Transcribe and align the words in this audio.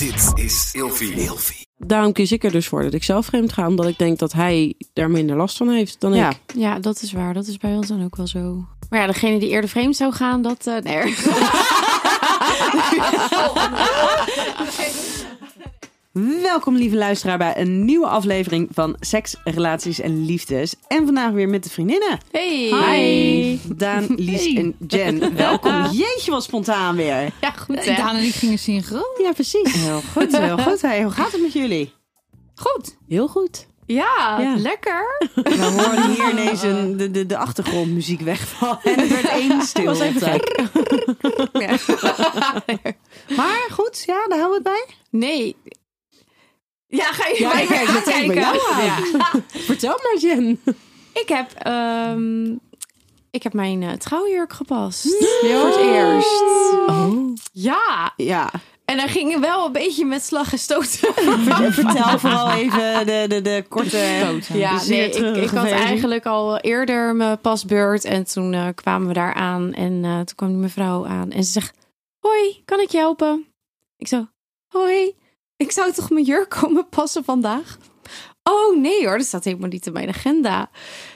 Dit 0.00 0.32
is 0.44 0.70
Ilfie. 0.72 1.12
Ilfie. 1.12 1.66
Daarom 1.76 2.12
kies 2.12 2.32
ik 2.32 2.44
er 2.44 2.50
dus 2.52 2.68
voor 2.68 2.82
dat 2.82 2.94
ik 2.94 3.04
zelf 3.04 3.26
vreemd 3.26 3.52
ga. 3.52 3.66
Omdat 3.66 3.86
ik 3.86 3.98
denk 3.98 4.18
dat 4.18 4.32
hij 4.32 4.74
daar 4.92 5.10
minder 5.10 5.36
last 5.36 5.56
van 5.56 5.68
heeft 5.68 6.00
dan 6.00 6.14
Ja. 6.14 6.30
ik. 6.30 6.36
Ja, 6.54 6.78
dat 6.78 7.02
is 7.02 7.12
waar. 7.12 7.34
Dat 7.34 7.46
is 7.46 7.56
bij 7.56 7.76
ons 7.76 7.86
dan 7.88 8.04
ook 8.04 8.16
wel 8.16 8.26
zo. 8.26 8.64
Maar 8.90 9.00
ja, 9.00 9.06
degene 9.06 9.38
die 9.38 9.48
eerder 9.48 9.70
vreemd 9.70 9.96
zou 9.96 10.12
gaan, 10.12 10.42
dat... 10.42 10.66
eh 10.66 10.76
nee. 10.82 11.14
Welkom 16.42 16.76
lieve 16.76 16.96
luisteraar 16.96 17.38
bij 17.38 17.56
een 17.56 17.84
nieuwe 17.84 18.06
aflevering 18.06 18.68
van 18.72 18.96
Seks, 19.00 19.36
Relaties 19.44 20.00
en 20.00 20.24
Liefdes. 20.24 20.74
En 20.88 21.04
vandaag 21.04 21.30
weer 21.32 21.48
met 21.48 21.64
de 21.64 21.70
vriendinnen. 21.70 22.18
Hey. 22.30 22.96
Hi. 22.96 23.58
Daan, 23.76 24.06
Lies 24.16 24.44
Hey. 24.44 24.56
en 24.56 24.74
Jen. 24.88 25.34
Welkom. 25.36 25.84
Jeetje, 25.90 26.30
wat 26.30 26.42
spontaan 26.44 26.96
weer. 26.96 27.32
Ja, 27.40 27.50
goed 27.50 27.84
hè? 27.84 27.94
Daan 27.96 28.16
en 28.16 28.22
ik 28.24 28.34
gingen 28.34 28.58
synchroon. 28.58 29.16
Ja, 29.22 29.32
precies. 29.32 29.72
Heel 29.72 30.00
goed, 30.12 30.36
heel 30.38 30.58
goed. 30.58 30.80
Hey, 30.82 31.02
hoe 31.02 31.12
gaat 31.12 31.32
het 31.32 31.40
met 31.40 31.52
jullie? 31.52 31.92
Goed. 32.54 32.96
Heel 33.08 33.28
goed. 33.28 33.66
Ja, 33.86 34.36
Ja. 34.40 34.54
lekker. 34.56 35.28
We 35.34 35.64
hoorden 35.64 36.10
hier 36.10 36.30
ineens 36.30 36.62
een, 36.62 36.96
de, 36.96 37.10
de, 37.10 37.26
de 37.26 37.36
achtergrondmuziek 37.36 38.20
wegvallen. 38.20 38.78
En 38.82 38.98
het 38.98 39.08
werd 39.08 39.28
één 39.28 39.62
stil. 39.72 39.84
was 39.84 40.00
even 40.00 40.20
gek. 40.20 40.56
Maar 43.36 43.68
goed, 43.72 44.02
ja, 44.06 44.26
daar 44.28 44.38
houden 44.38 44.62
we 44.62 44.70
het 44.70 44.72
bij. 44.86 44.86
Nee. 45.20 45.56
Ja, 46.90 47.04
ga 47.12 47.26
je 47.28 47.36
Ja, 47.38 47.52
bij 47.52 47.62
ik 47.62 47.68
kijk 47.68 47.86
me 47.86 47.92
meteen 47.92 48.26
bij 48.26 48.44
aankijken? 48.44 48.68
jou 48.70 49.20
aan. 49.20 49.42
Ja. 49.54 49.58
Vertel 49.70 49.98
maar, 50.02 50.16
Jen. 50.20 50.60
Ik 51.12 51.28
heb, 51.28 51.50
ehm, 51.52 52.44
ik 53.30 53.42
heb 53.42 53.52
mijn 53.52 53.82
eh, 53.82 53.92
trouwjurk 53.92 54.52
gepast. 54.52 55.02
Voor 55.40 55.66
het 55.66 55.76
eerst. 55.76 56.42
Oh. 56.86 57.34
Ja. 57.52 58.12
Ja, 58.16 58.50
En 58.84 58.96
dan 58.96 59.08
ging 59.08 59.40
wel 59.40 59.66
een 59.66 59.72
beetje 59.72 60.04
met 60.04 60.22
slag 60.24 60.52
en 60.52 60.58
stoot. 60.58 60.86
Ver- 60.88 61.72
vertel 61.82 62.18
vooral 62.18 62.50
even 62.50 63.06
de, 63.06 63.24
de, 63.28 63.40
de 63.42 63.64
korte... 63.68 63.98
Ja, 64.52 64.78
zeer 64.78 65.20
nee, 65.20 65.30
ik, 65.36 65.42
ik 65.42 65.50
had 65.50 65.66
eigenlijk 65.66 66.26
al 66.26 66.58
eerder 66.58 67.14
mijn 67.16 67.40
pasbeurt. 67.40 68.04
En 68.04 68.24
toen 68.24 68.52
eh, 68.54 68.66
kwamen 68.74 69.08
we 69.08 69.14
daar 69.14 69.34
aan. 69.34 69.72
En 69.72 70.04
eh, 70.04 70.16
toen 70.16 70.34
kwam 70.36 70.48
die 70.48 70.58
mevrouw 70.58 71.06
aan. 71.06 71.30
En 71.30 71.44
ze 71.44 71.50
zegt, 71.52 71.76
hoi, 72.18 72.62
kan 72.64 72.80
ik 72.80 72.90
je 72.90 72.98
helpen? 72.98 73.46
Ik 73.96 74.08
zo, 74.08 74.26
hoi, 74.68 75.14
ik 75.60 75.70
zou 75.72 75.92
toch 75.92 76.10
mijn 76.10 76.24
jurk 76.24 76.48
komen 76.60 76.88
passen 76.88 77.24
vandaag? 77.24 77.78
Oh 78.42 78.76
nee 78.80 79.06
hoor, 79.06 79.16
dat 79.18 79.26
staat 79.26 79.44
helemaal 79.44 79.68
niet 79.68 79.86
in 79.86 79.92
mijn 79.92 80.08
agenda. 80.08 80.70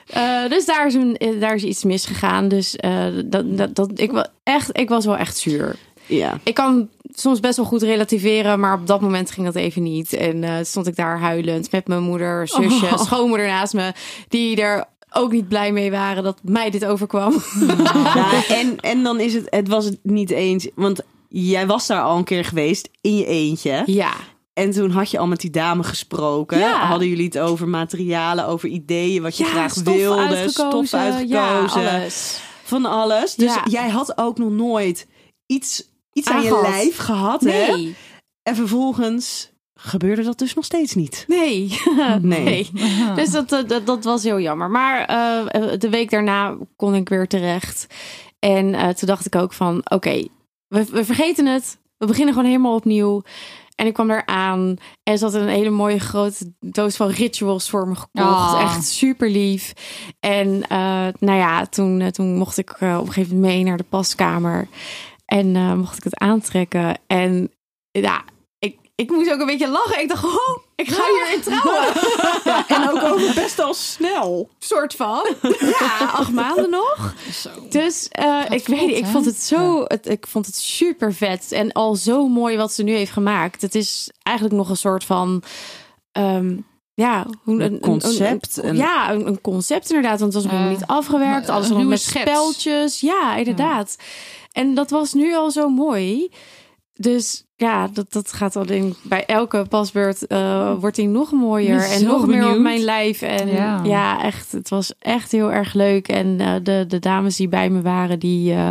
Eh, 0.07 0.49
dus 0.49 0.65
daar 0.65 0.87
is, 0.87 0.95
een, 0.95 1.17
eh, 1.17 1.41
daar 1.41 1.55
is 1.55 1.63
iets 1.65 1.85
misgegaan. 1.85 2.49
Dus 2.49 2.77
eh, 2.77 3.07
dat, 3.25 3.57
dat, 3.57 3.75
dat, 3.75 3.91
ik, 3.95 4.13
wa- 4.13 4.29
echt, 4.43 4.79
ik 4.79 4.89
was 4.89 5.05
wel 5.05 5.17
echt 5.17 5.37
zuur. 5.37 5.77
Ja. 6.07 6.39
Ik 6.43 6.55
kan 6.55 6.89
soms 7.15 7.41
best 7.41 7.57
wel 7.57 7.67
goed 7.67 7.83
relativeren, 7.83 8.61
maar 8.61 8.75
op 8.75 8.87
dat 8.87 9.01
moment 9.01 9.31
ging 9.31 9.47
dat 9.47 9.55
even 9.55 9.83
niet. 9.83 10.13
En 10.13 10.67
stond 10.67 10.87
ik 10.87 10.97
daar 10.97 11.19
huilend 11.19 11.71
met 11.71 11.89
mijn 11.89 12.03
moeder, 12.03 12.49
zusje, 12.49 12.87
Oh. 12.87 12.99
schoonmoeder 12.99 13.47
naast 13.47 13.73
me, 13.75 13.93
die 14.29 14.57
er 14.61 14.85
ook 15.13 15.33
niet 15.33 15.49
blij 15.49 15.73
mee 15.73 15.91
waren 15.91 16.23
dat 16.23 16.39
mij 16.43 16.71
dit 16.71 16.85
overkwam. 16.85 17.43
Ja, 18.15 18.43
en, 18.61 18.81
en 18.81 19.03
dan 19.03 19.21
is 19.21 19.35
het, 19.35 19.47
het 19.51 19.69
was 19.69 19.85
het 19.85 19.99
niet 20.03 20.31
eens, 20.31 20.69
want 20.75 21.01
jij 21.29 21.67
was 21.67 21.87
daar 21.87 22.03
al 22.03 22.17
een 22.17 22.25
keer 22.25 22.45
geweest 22.45 22.89
in 23.01 23.17
je 23.17 23.27
eentje. 23.27 23.83
Ja, 23.87 24.13
En 24.55 24.71
toen 24.71 24.91
had 24.91 25.11
je 25.11 25.19
al 25.19 25.27
met 25.27 25.41
die 25.41 25.51
dame 25.51 25.83
gesproken. 25.83 26.59
Ja. 26.59 26.87
Hadden 26.87 27.09
jullie 27.09 27.25
het 27.25 27.39
over 27.39 27.69
materialen, 27.69 28.47
over 28.47 28.69
ideeën, 28.69 29.23
wat 29.23 29.37
je 29.37 29.45
ja 29.45 29.51
graag 29.51 29.71
stof 29.73 29.95
wilde, 29.95 30.21
uitgekozen, 30.21 30.87
stof 30.87 31.01
uitgekozen, 31.01 31.29
Ja, 31.29 31.59
alles. 31.99 32.41
van 32.65 32.85
alles. 32.85 33.35
Dus 33.35 33.55
Ja. 33.55 33.63
jij 33.71 33.89
had 33.89 34.19
ook 34.19 34.39
nog 34.39 34.51
nooit 34.51 35.07
iets, 35.47 35.89
iets 36.13 36.29
aan 36.29 36.43
je 36.43 36.49
Aangehad. 36.55 36.69
lijf 36.75 36.97
gehad, 36.97 37.41
hè? 37.41 37.93
En 38.43 38.57
vervolgens 38.57 39.53
gebeurde 39.81 40.23
dat 40.23 40.39
dus 40.39 40.55
nog 40.55 40.65
steeds 40.65 40.95
niet. 40.95 41.25
nee, 41.29 41.79
Nee. 42.21 42.45
nee. 42.45 42.71
Dus 43.17 43.31
dat, 43.31 43.49
dat, 43.49 43.69
dat, 43.69 43.87
dat 43.87 44.05
was 44.05 44.23
heel 44.23 44.41
jammer. 44.41 44.71
Maar 44.71 45.05
eh, 45.05 45.79
de 45.79 45.89
week 45.89 46.11
daarna 46.11 46.57
kon 46.77 46.95
ik 46.95 47.09
weer 47.09 47.27
terecht. 47.29 47.87
En 48.39 48.75
eh, 48.75 48.89
toen 48.89 49.09
dacht 49.09 49.27
ik 49.27 49.35
ook 49.35 49.53
van, 49.53 49.81
oké, 49.91 50.27
we, 50.69 50.85
we 50.85 51.05
vergeten 51.05 51.47
het. 51.47 51.79
We 51.97 52.07
beginnen 52.07 52.35
gewoon 52.35 52.49
helemaal 52.49 52.75
opnieuw. 52.75 53.23
En 53.75 53.87
ik 53.87 53.95
kwam 53.95 54.09
daar 54.09 54.27
aan 54.27 54.77
en 55.03 55.19
ze 55.19 55.25
had 55.25 55.35
een 55.35 55.49
hele 55.49 55.71
mooie 55.71 55.99
grote 55.99 56.53
doos 56.61 56.97
van 56.97 57.09
rituals 57.09 57.71
voor 57.71 57.89
me 57.89 57.95
gekocht. 57.95 58.53
Oh. 58.53 58.61
Echt 58.63 58.87
super 58.87 59.31
lief. 59.31 59.73
En 60.21 60.63
eh, 60.69 61.07
nou 61.19 61.39
ja, 61.39 61.67
toen, 61.67 62.01
eh, 62.01 62.09
toen 62.09 62.37
mocht 62.37 62.59
ik 62.59 62.71
eh, 62.71 62.97
op 63.01 63.07
een 63.07 63.13
gegeven 63.13 63.35
moment 63.35 63.55
mee 63.55 63.65
naar 63.65 63.77
de 63.77 63.85
paskamer. 63.85 64.69
En 65.25 65.77
mocht 65.79 65.97
ik 65.97 66.05
het 66.05 66.19
aantrekken. 66.19 66.99
En 67.07 67.53
ja, 67.91 68.25
ik, 68.59 68.79
ik 68.95 69.11
moest 69.11 69.33
ook 69.33 69.41
een 69.41 69.47
beetje 69.47 69.71
lachen. 69.71 70.03
Ik 70.03 70.09
dacht, 70.09 70.25
oh, 70.25 70.64
ik 70.77 70.89
ga 70.91 71.03
hierin 71.15 71.41
trouwen. 71.41 71.93
En 72.75 72.91
ook 72.91 73.03
over 73.13 73.35
best 73.35 73.59
al 73.61 73.75
snel. 73.75 74.49
soort 74.59 74.95
van. 74.95 75.27
Ja, 75.61 76.11
acht 76.13 76.33
maanden 76.33 76.71
nog. 76.71 77.15
Dus 77.71 78.09
eh, 78.11 78.41
ik 78.51 78.67
weet 78.67 78.87
niet, 78.87 78.97
ik 78.97 79.07
vond 79.07 79.25
het 79.25 79.37
zo, 79.43 79.85
het, 79.87 80.09
ik 80.09 80.27
vond 80.27 80.47
het 80.47 80.57
super 80.57 81.15
vet 81.15 81.53
en 81.53 81.73
al 81.73 81.95
zo 81.95 82.29
mooi 82.29 82.57
wat 82.57 82.73
ze 82.73 82.83
nu 82.83 82.93
heeft 82.95 83.13
gemaakt. 83.13 83.63
Het 83.63 83.75
is 83.75 84.11
eigenlijk 84.23 84.57
nog 84.57 84.69
een 84.69 84.77
soort 84.77 85.05
van, 85.05 85.43
ehm, 86.13 86.57
ja, 86.95 87.27
hoe 87.43 87.63
Een 87.63 87.81
concept, 87.81 88.57
een- 88.57 88.69
een- 88.69 88.77
ja, 88.77 89.11
een, 89.13 89.27
een 89.27 89.41
concept 89.41 89.89
inderdaad, 89.91 90.21
want 90.21 90.35
het 90.35 90.43
was 90.43 90.53
nog 90.53 90.69
niet 90.69 90.87
afgewerkt, 90.87 91.49
een 91.49 91.55
alles 91.55 91.69
nog 91.69 91.77
ruwe 91.79 91.91
met 91.91 92.01
schets. 92.01 92.31
speltjes. 92.31 93.01
Ja, 93.01 93.37
inderdaad. 93.37 93.97
En 94.53 94.75
dat 94.75 94.91
was 94.91 95.13
nu 95.13 95.35
al 95.35 95.51
zo 95.51 95.69
mooi. 95.69 96.31
Dus 96.97 97.45
ja, 97.57 97.89
dat, 97.89 98.13
dat 98.13 98.33
gaat 98.33 98.57
alleen 98.57 98.95
bij 99.03 99.27
elke 99.27 99.67
pasbeurt 99.69 100.27
eh, 100.27 100.75
wordt 100.81 100.97
hij 100.97 101.07
nog 101.07 101.33
mooier 101.33 101.91
en 101.91 102.05
nog 102.05 102.27
meer 102.27 102.51
op 102.51 102.59
mijn 102.59 102.81
lijf. 102.81 103.23
En 103.23 103.49
ja. 103.49 103.81
Ja. 103.85 104.23
echt, 104.23 104.53
het 104.53 104.69
was 104.69 104.93
echt 104.99 105.33
heel 105.33 105.53
erg 105.53 105.75
leuk. 105.75 106.09
En 106.09 106.41
eh, 106.41 106.55
de, 106.63 106.85
de 106.89 106.99
dames 106.99 107.37
die 107.37 107.49
bij 107.49 107.71
me 107.71 107.83
waren, 107.83 108.19
die, 108.19 108.53
eh, 108.53 108.71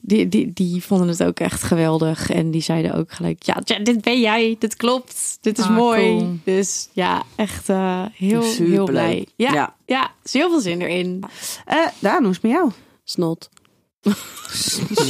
die, 0.00 0.28
die, 0.28 0.52
die 0.52 0.84
vonden 0.84 1.08
het 1.08 1.22
ook 1.24 1.40
echt 1.40 1.62
geweldig. 1.62 2.30
En 2.30 2.50
die 2.50 2.62
zeiden 2.62 2.94
ook 2.94 3.12
gelijk, 3.12 3.42
ja, 3.42 3.54
dit 3.82 4.00
ben 4.00 4.20
jij, 4.20 4.56
dit 4.58 4.76
klopt, 4.76 5.38
dit 5.40 5.58
is 5.58 5.64
Ah, 5.64 5.76
mooi. 5.76 6.16
cool. 6.16 6.36
Dus 6.44 6.88
ja, 6.92 7.22
echt 7.36 7.68
eh, 7.68 8.04
heel, 8.12 8.42
heel 8.42 8.84
blij. 8.84 9.26
Ja, 9.36 9.52
ja. 9.52 9.74
Ja. 9.86 10.10
is 10.22 10.32
heel 10.32 10.50
veel 10.50 10.60
zin 10.60 10.80
erin. 10.80 11.24
Eh 11.64 11.86
Daan, 11.98 12.20
hoe 12.22 12.30
is 12.30 12.36
het 12.36 12.42
met 12.42 12.52
jou? 12.52 12.70
Snot. 13.04 13.48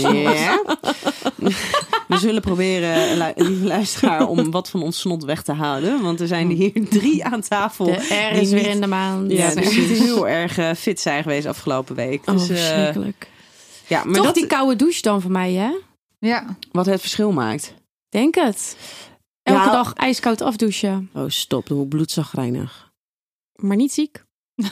Ja. 0.03 0.63
We 2.21 2.27
zullen 2.27 2.43
proberen, 2.43 3.17
lu- 3.19 3.45
lieve 3.49 3.65
luisteraar, 3.67 4.27
om 4.29 4.51
wat 4.51 4.71
van 4.71 4.83
ons 4.83 5.01
snot 5.01 5.25
weg 5.25 5.43
te 5.43 5.53
houden. 5.53 6.03
Want 6.03 6.21
er 6.21 6.27
zijn 6.27 6.51
er 6.51 6.57
hier 6.57 6.89
drie 6.99 7.25
aan 7.25 7.41
tafel. 7.41 7.85
De 7.85 8.29
R 8.33 8.37
is 8.37 8.51
weer 8.51 8.63
niet- 8.63 8.75
in 8.75 8.81
de 8.81 8.87
maand. 8.87 9.33
Ja, 9.33 9.55
dus 9.55 9.69
die 9.71 9.81
heel 9.87 10.29
erg 10.29 10.59
eh, 10.59 10.71
fit 10.75 11.01
zijn 11.01 11.23
geweest 11.23 11.47
afgelopen 11.47 11.95
week. 11.95 12.21
oh, 12.29 12.35
Dus, 12.35 12.49
eh, 12.49 12.57
verschrikkelijk. 12.57 13.29
ja, 13.87 14.05
maar 14.05 14.15
Toch 14.15 14.25
dat 14.25 14.35
die 14.35 14.47
koude 14.47 14.77
douche 14.77 15.03
dan 15.03 15.21
voor 15.21 15.31
mij, 15.31 15.53
hè? 15.53 15.71
Ja. 16.19 16.57
wat 16.73 16.87
het 16.87 17.01
verschil 17.01 17.33
maakt. 17.33 17.75
Denk 18.09 18.35
het. 18.35 18.77
Elke 19.43 19.61
Ja. 19.61 19.73
dag 19.73 19.93
ijskoud 19.95 20.41
afdouchen. 20.41 21.11
Oh, 21.15 21.25
stop. 21.29 21.67
Doe 21.67 21.87
bloedzagrijnig. 21.87 22.91
Maar 23.55 23.77
niet 23.77 23.93
ziek. 23.93 24.25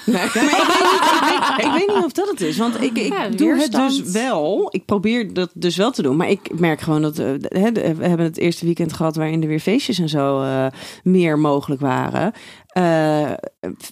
Ja, 0.05 0.13
maar 0.13 0.25
ik, 0.25 0.33
weet 0.33 0.43
niet, 0.43 0.53
ik, 0.53 1.55
weet, 1.57 1.67
ik 1.67 1.73
weet 1.73 1.95
niet 1.97 2.05
of 2.05 2.13
dat 2.13 2.29
het 2.29 2.41
is. 2.41 2.57
Want 2.57 2.83
ik, 2.83 2.99
ik 2.99 3.13
Ja, 3.13 3.29
doe 3.29 3.55
het 3.61 3.73
dus 3.73 4.01
wel. 4.03 4.69
Ik 4.71 4.85
probeer 4.85 5.33
dat 5.35 5.51
dus 5.55 5.77
wel 5.77 5.91
te 5.91 6.03
doen. 6.03 6.17
Maar 6.17 6.31
ik 6.31 6.59
merk 6.59 6.81
gewoon 6.81 7.03
dat... 7.03 7.19
eh, 7.19 7.27
we 7.43 8.07
hebben 8.07 8.21
het 8.27 8.39
eerste 8.39 8.65
weekend 8.65 8.93
gehad... 8.93 9.17
waarin 9.17 9.43
er 9.43 9.49
weer 9.49 9.61
feestjes 9.61 9.99
en 9.99 10.09
zo 10.09 10.43
eh, 10.43 10.67
meer 11.03 11.39
mogelijk 11.39 11.81
waren. 11.81 12.33
Eh, 12.69 13.33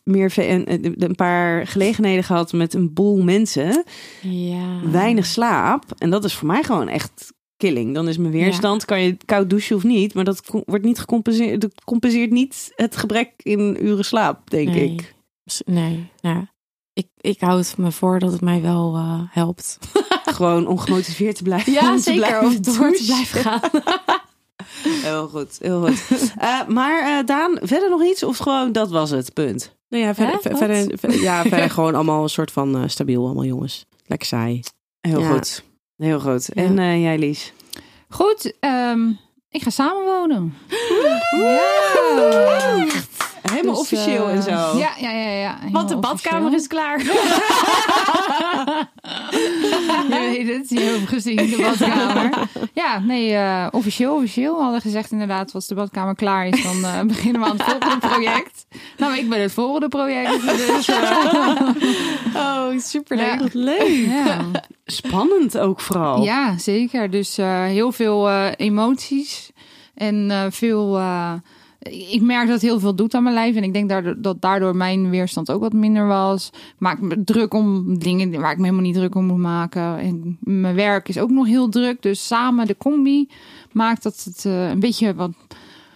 meer 0.04 0.30
fe- 0.30 0.42
en, 0.42 0.66
eh, 0.66 0.78
een 0.98 1.14
paar 1.14 1.66
gelegenheden 1.66 2.24
gehad 2.24 2.52
met 2.52 2.74
een 2.74 2.92
boel 2.92 3.22
mensen. 3.22 3.84
Ja. 4.22 4.80
Weinig 4.90 5.26
slaap. 5.26 5.84
En 5.98 6.10
dat 6.10 6.24
is 6.24 6.34
voor 6.34 6.46
mij 6.46 6.62
gewoon 6.62 6.88
echt 6.88 7.34
killing. 7.56 7.94
Dan 7.94 8.08
is 8.08 8.18
mijn 8.18 8.32
weerstand, 8.32 8.84
kan 8.84 9.00
je 9.02 9.16
koud 9.24 9.50
douchen 9.50 9.76
of 9.76 9.84
niet. 9.84 10.14
Maar 10.14 10.24
dat 10.24 10.42
wordt 10.66 10.84
niet 10.84 10.98
gecompenseerd. 10.98 11.60
Dat 11.60 11.84
compenseert 11.84 12.30
niet 12.30 12.72
het 12.74 12.96
gebrek 12.96 13.30
in 13.36 13.76
uren 13.86 14.04
slaap, 14.04 14.50
denk 14.50 14.68
Nee. 14.68 14.92
ik. 14.92 15.14
Nee, 15.64 16.10
ja. 16.20 16.54
Ik, 16.92 17.06
ik 17.20 17.40
hou 17.40 17.58
het 17.58 17.76
me 17.76 17.92
voor 17.92 18.18
dat 18.18 18.32
het 18.32 18.40
mij 18.40 18.62
wel 18.62 18.94
eh, 18.94 19.20
helpt. 19.30 19.78
Gewoon 20.36 20.66
om 20.66 20.78
gemotiveerd 20.78 21.36
te 21.36 21.42
blijven. 21.42 21.72
Ja, 21.72 21.90
om 21.90 21.96
te 21.96 22.02
zeker. 22.02 22.20
blijven 22.20 22.46
Om 22.48 22.62
door 22.62 22.92
te 22.92 23.04
blijven 23.06 23.40
gaan. 23.40 23.60
Heel 25.02 25.28
goed, 25.28 25.58
heel 25.60 25.86
goed. 25.86 26.32
Eh, 26.38 26.66
maar 26.66 27.18
eh, 27.18 27.26
Daan, 27.26 27.58
verder 27.62 27.90
nog 27.90 28.02
iets? 28.04 28.22
Of 28.22 28.36
gewoon 28.38 28.72
dat 28.72 28.90
was 28.90 29.10
het, 29.10 29.32
punt? 29.32 29.76
Nou 29.88 30.04
ja, 30.04 30.14
verder, 30.14 30.34
Hè? 30.42 30.56
verder, 30.56 30.98
ver- 30.98 31.20
ja, 31.20 31.42
verder 31.48 31.70
gewoon 31.70 31.94
allemaal 31.94 32.22
een 32.22 32.28
soort 32.28 32.50
van 32.52 32.76
eh, 32.76 32.82
stabiel, 32.86 33.24
allemaal 33.24 33.44
jongens. 33.44 33.86
Lekker 34.06 34.26
saai. 34.28 34.62
Heel 35.00 35.20
Ja. 35.20 35.30
goed. 35.32 35.64
Heel 35.96 36.20
goed. 36.20 36.48
En 36.52 36.78
eh, 36.78 37.02
jij, 37.02 37.18
Lies? 37.18 37.52
Goed, 38.08 38.52
ehm, 38.60 39.08
ik 39.48 39.62
ga 39.62 39.70
samenwonen. 39.70 40.54
Ja. 41.40 42.84
Helemaal 43.50 43.72
Dus, 43.74 43.82
officieel 43.82 44.28
eh, 44.28 44.34
en 44.34 44.42
zo. 44.42 44.50
Ja, 44.78 44.90
ja, 44.98 45.10
ja. 45.10 45.30
ja. 45.30 45.58
Want 45.72 45.88
de 45.88 45.96
badkamer 45.96 46.52
officieel. 46.54 46.60
is 46.60 46.66
klaar. 46.66 46.98
Je 50.08 50.18
weet 50.18 50.56
het, 50.56 50.68
je 50.68 50.80
hebt 50.80 51.08
gezien, 51.08 51.36
de 51.36 51.56
badkamer. 51.78 52.30
Ja, 52.72 52.98
nee, 52.98 53.34
eh, 53.34 53.66
officieel, 53.70 54.14
officieel. 54.14 54.56
We 54.56 54.62
hadden 54.62 54.80
gezegd 54.80 55.10
inderdaad, 55.12 55.54
als 55.54 55.66
de 55.66 55.74
badkamer 55.74 56.14
klaar 56.14 56.46
is, 56.46 56.62
dan 56.62 56.84
eh, 56.84 57.00
beginnen 57.14 57.40
we 57.40 57.46
aan 57.46 57.56
het 57.56 57.62
volgende 57.66 57.98
project. 58.08 58.66
Nou, 58.96 59.16
ik 59.16 59.28
ben 59.28 59.40
het 59.40 59.52
volgende 59.52 59.88
project. 59.88 60.46
Dus, 60.46 60.88
eh, 60.88 61.60
Oh, 62.36 62.78
superleuk. 62.78 63.40
Ja. 63.40 63.48
Leuk. 63.52 64.06
ja. 64.08 64.36
Spannend 64.86 65.58
ook 65.58 65.80
vooral. 65.80 66.22
ja, 66.22 66.58
zeker. 66.58 67.10
Dus 67.10 67.38
eh, 67.38 67.62
heel 67.64 67.92
veel 67.92 68.28
eh, 68.28 68.46
emoties 68.56 69.50
en 69.94 70.30
eh, 70.30 70.44
veel... 70.50 71.00
ik 71.90 72.22
merk 72.22 72.44
dat 72.46 72.54
het 72.54 72.62
heel 72.62 72.80
veel 72.80 72.94
doet 72.94 73.14
aan 73.14 73.22
mijn 73.22 73.34
lijf. 73.34 73.56
En 73.56 73.62
ik 73.62 73.72
denk 73.72 73.88
daardoor, 73.88 74.14
dat 74.18 74.40
daardoor 74.40 74.76
mijn 74.76 75.10
weerstand 75.10 75.50
ook 75.50 75.60
wat 75.60 75.72
minder 75.72 76.06
was. 76.06 76.50
Ik 76.54 76.74
maak 76.78 77.00
me 77.00 77.24
druk 77.24 77.54
om 77.54 77.98
dingen 77.98 78.40
waar 78.40 78.50
ik 78.50 78.56
me 78.56 78.62
helemaal 78.64 78.84
niet 78.84 78.94
druk 78.94 79.14
om 79.14 79.24
moet 79.24 79.38
maken. 79.38 79.98
En 79.98 80.38
mijn 80.40 80.74
werk 80.74 81.08
is 81.08 81.18
ook 81.18 81.30
nog 81.30 81.46
heel 81.46 81.68
druk. 81.68 82.02
Dus 82.02 82.26
samen 82.26 82.66
de 82.66 82.76
combi 82.76 83.28
maakt 83.72 84.02
dat 84.02 84.22
het 84.24 84.44
eh, 84.44 84.68
een 84.68 84.80
beetje 84.80 85.14
wat 85.14 85.30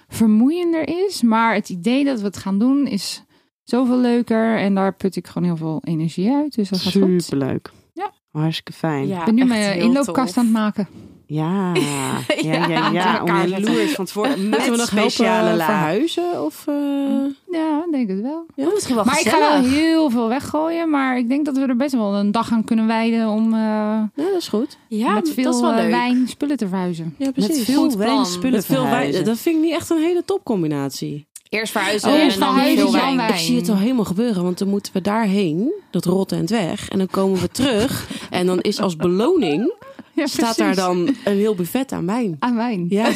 vermoeiender 0.08 0.88
is. 1.06 1.22
Maar 1.22 1.54
het 1.54 1.68
idee 1.68 2.04
dat 2.04 2.20
we 2.20 2.26
het 2.26 2.36
gaan 2.36 2.58
doen 2.58 2.86
is 2.86 3.22
zoveel 3.62 3.98
leuker. 3.98 4.58
En 4.58 4.74
daar 4.74 4.94
put 4.94 5.16
ik 5.16 5.26
gewoon 5.26 5.48
heel 5.48 5.56
veel 5.56 5.82
energie 5.84 6.30
uit. 6.30 6.54
Dus 6.54 6.68
dat 6.68 6.80
gaat 6.80 6.92
goed. 7.02 7.22
Superleuk. 7.22 7.70
Ja. 7.92 8.12
Hartstikke 8.32 8.72
fijn. 8.72 9.06
Ja, 9.06 9.18
Ik 9.18 9.24
ben 9.24 9.34
nu 9.34 9.44
mijn 9.44 9.78
inloopkast 9.78 10.34
tof. 10.34 10.38
aan 10.38 10.44
het 10.44 10.52
maken. 10.52 10.88
ja, 11.38 11.72
ja, 12.42 12.66
ja. 12.68 12.90
Ja, 12.90 13.12
Om 13.22 13.28
elkaar 13.28 13.42
je 13.48 13.48
zetten. 13.54 13.74
loers 13.74 13.92
van 13.92 14.04
tevoren. 14.04 14.30
Met 14.30 14.48
Moeten 14.50 14.70
we 14.70 14.76
nog 14.76 14.86
speciale 14.86 15.36
helpen 15.36 15.56
la. 15.56 15.64
verhuizen? 15.64 16.44
Of, 16.44 16.64
eh, 16.66 16.74
Ja, 17.50 17.84
denk 17.90 18.08
het 18.08 18.20
wel. 18.20 18.46
Oh, 18.56 18.72
misschien 18.74 18.94
wel 18.94 19.04
Maar 19.04 19.20
ik 19.20 19.28
ga 19.28 19.38
wel 19.38 19.62
heel 19.70 20.10
veel 20.10 20.28
weggooien. 20.28 20.90
Maar 20.90 21.18
ik 21.18 21.28
denk 21.28 21.44
dat 21.44 21.56
we 21.56 21.66
er 21.66 21.76
best 21.76 21.94
wel 21.94 22.14
een 22.14 22.30
dag 22.32 22.52
aan 22.52 22.64
kunnen 22.64 22.86
wijden 22.86 23.28
om 23.28 23.52
eh, 23.52 23.58
Ja, 23.60 24.10
dat 24.14 24.36
is 24.38 24.48
goed. 24.48 24.78
Ja, 24.88 25.12
met 25.14 25.24
dat 25.24 25.34
veel 25.34 25.50
is 25.54 25.60
wel 25.60 25.70
eh, 25.72 25.76
leuk. 25.76 25.90
wijn 25.90 26.28
spullen 26.28 26.56
te 26.56 26.68
verhuizen. 26.68 27.14
Ja, 27.18 27.24
Met 27.24 27.34
precies. 27.34 27.64
veel 27.64 27.80
Goed 27.82 27.96
plan. 27.96 28.06
wijn 28.08 28.26
spullen 28.26 28.52
Met 28.56 28.66
veel 28.66 28.84
wijn. 28.88 29.24
Dat 29.24 29.38
vind 29.38 29.56
ik 29.56 29.62
niet 29.62 29.72
echt 29.74 29.90
een 29.90 30.02
hele 30.02 30.22
topcombinatie. 30.24 31.28
Eerst 31.48 31.72
verhuizen 31.72 32.08
Oh, 32.08 32.14
en 32.14 32.28
dan 32.28 32.32
verhuizen, 32.32 32.76
veel 32.76 32.90
dan 32.90 33.00
wijn. 33.00 33.16
wijn. 33.16 33.30
Ik 33.32 33.36
zie 33.38 33.56
het 33.56 33.68
al 33.68 33.76
helemaal 33.76 34.04
gebeuren, 34.04 34.42
want 34.42 34.58
dan 34.58 34.68
moeten 34.68 34.92
we 34.92 35.00
daarheen, 35.00 35.72
dat 35.90 36.04
rotte 36.04 36.34
en 36.34 36.40
het 36.40 36.50
weg. 36.50 36.88
En 36.88 36.98
dan 36.98 37.06
komen 37.06 37.40
we 37.40 37.48
terug 37.48 38.08
en 38.30 38.46
dan 38.46 38.60
is 38.60 38.80
als 38.80 38.96
beloning, 38.96 39.72
Ja, 40.20 40.26
staat 40.26 40.56
daar 40.56 40.74
dan 40.74 41.14
een 41.24 41.36
heel 41.36 41.54
buffet 41.54 41.92
aan 41.92 42.06
wijn. 42.06 42.36
aan 42.38 42.56
wijn. 42.56 42.86
Ja, 42.88 43.08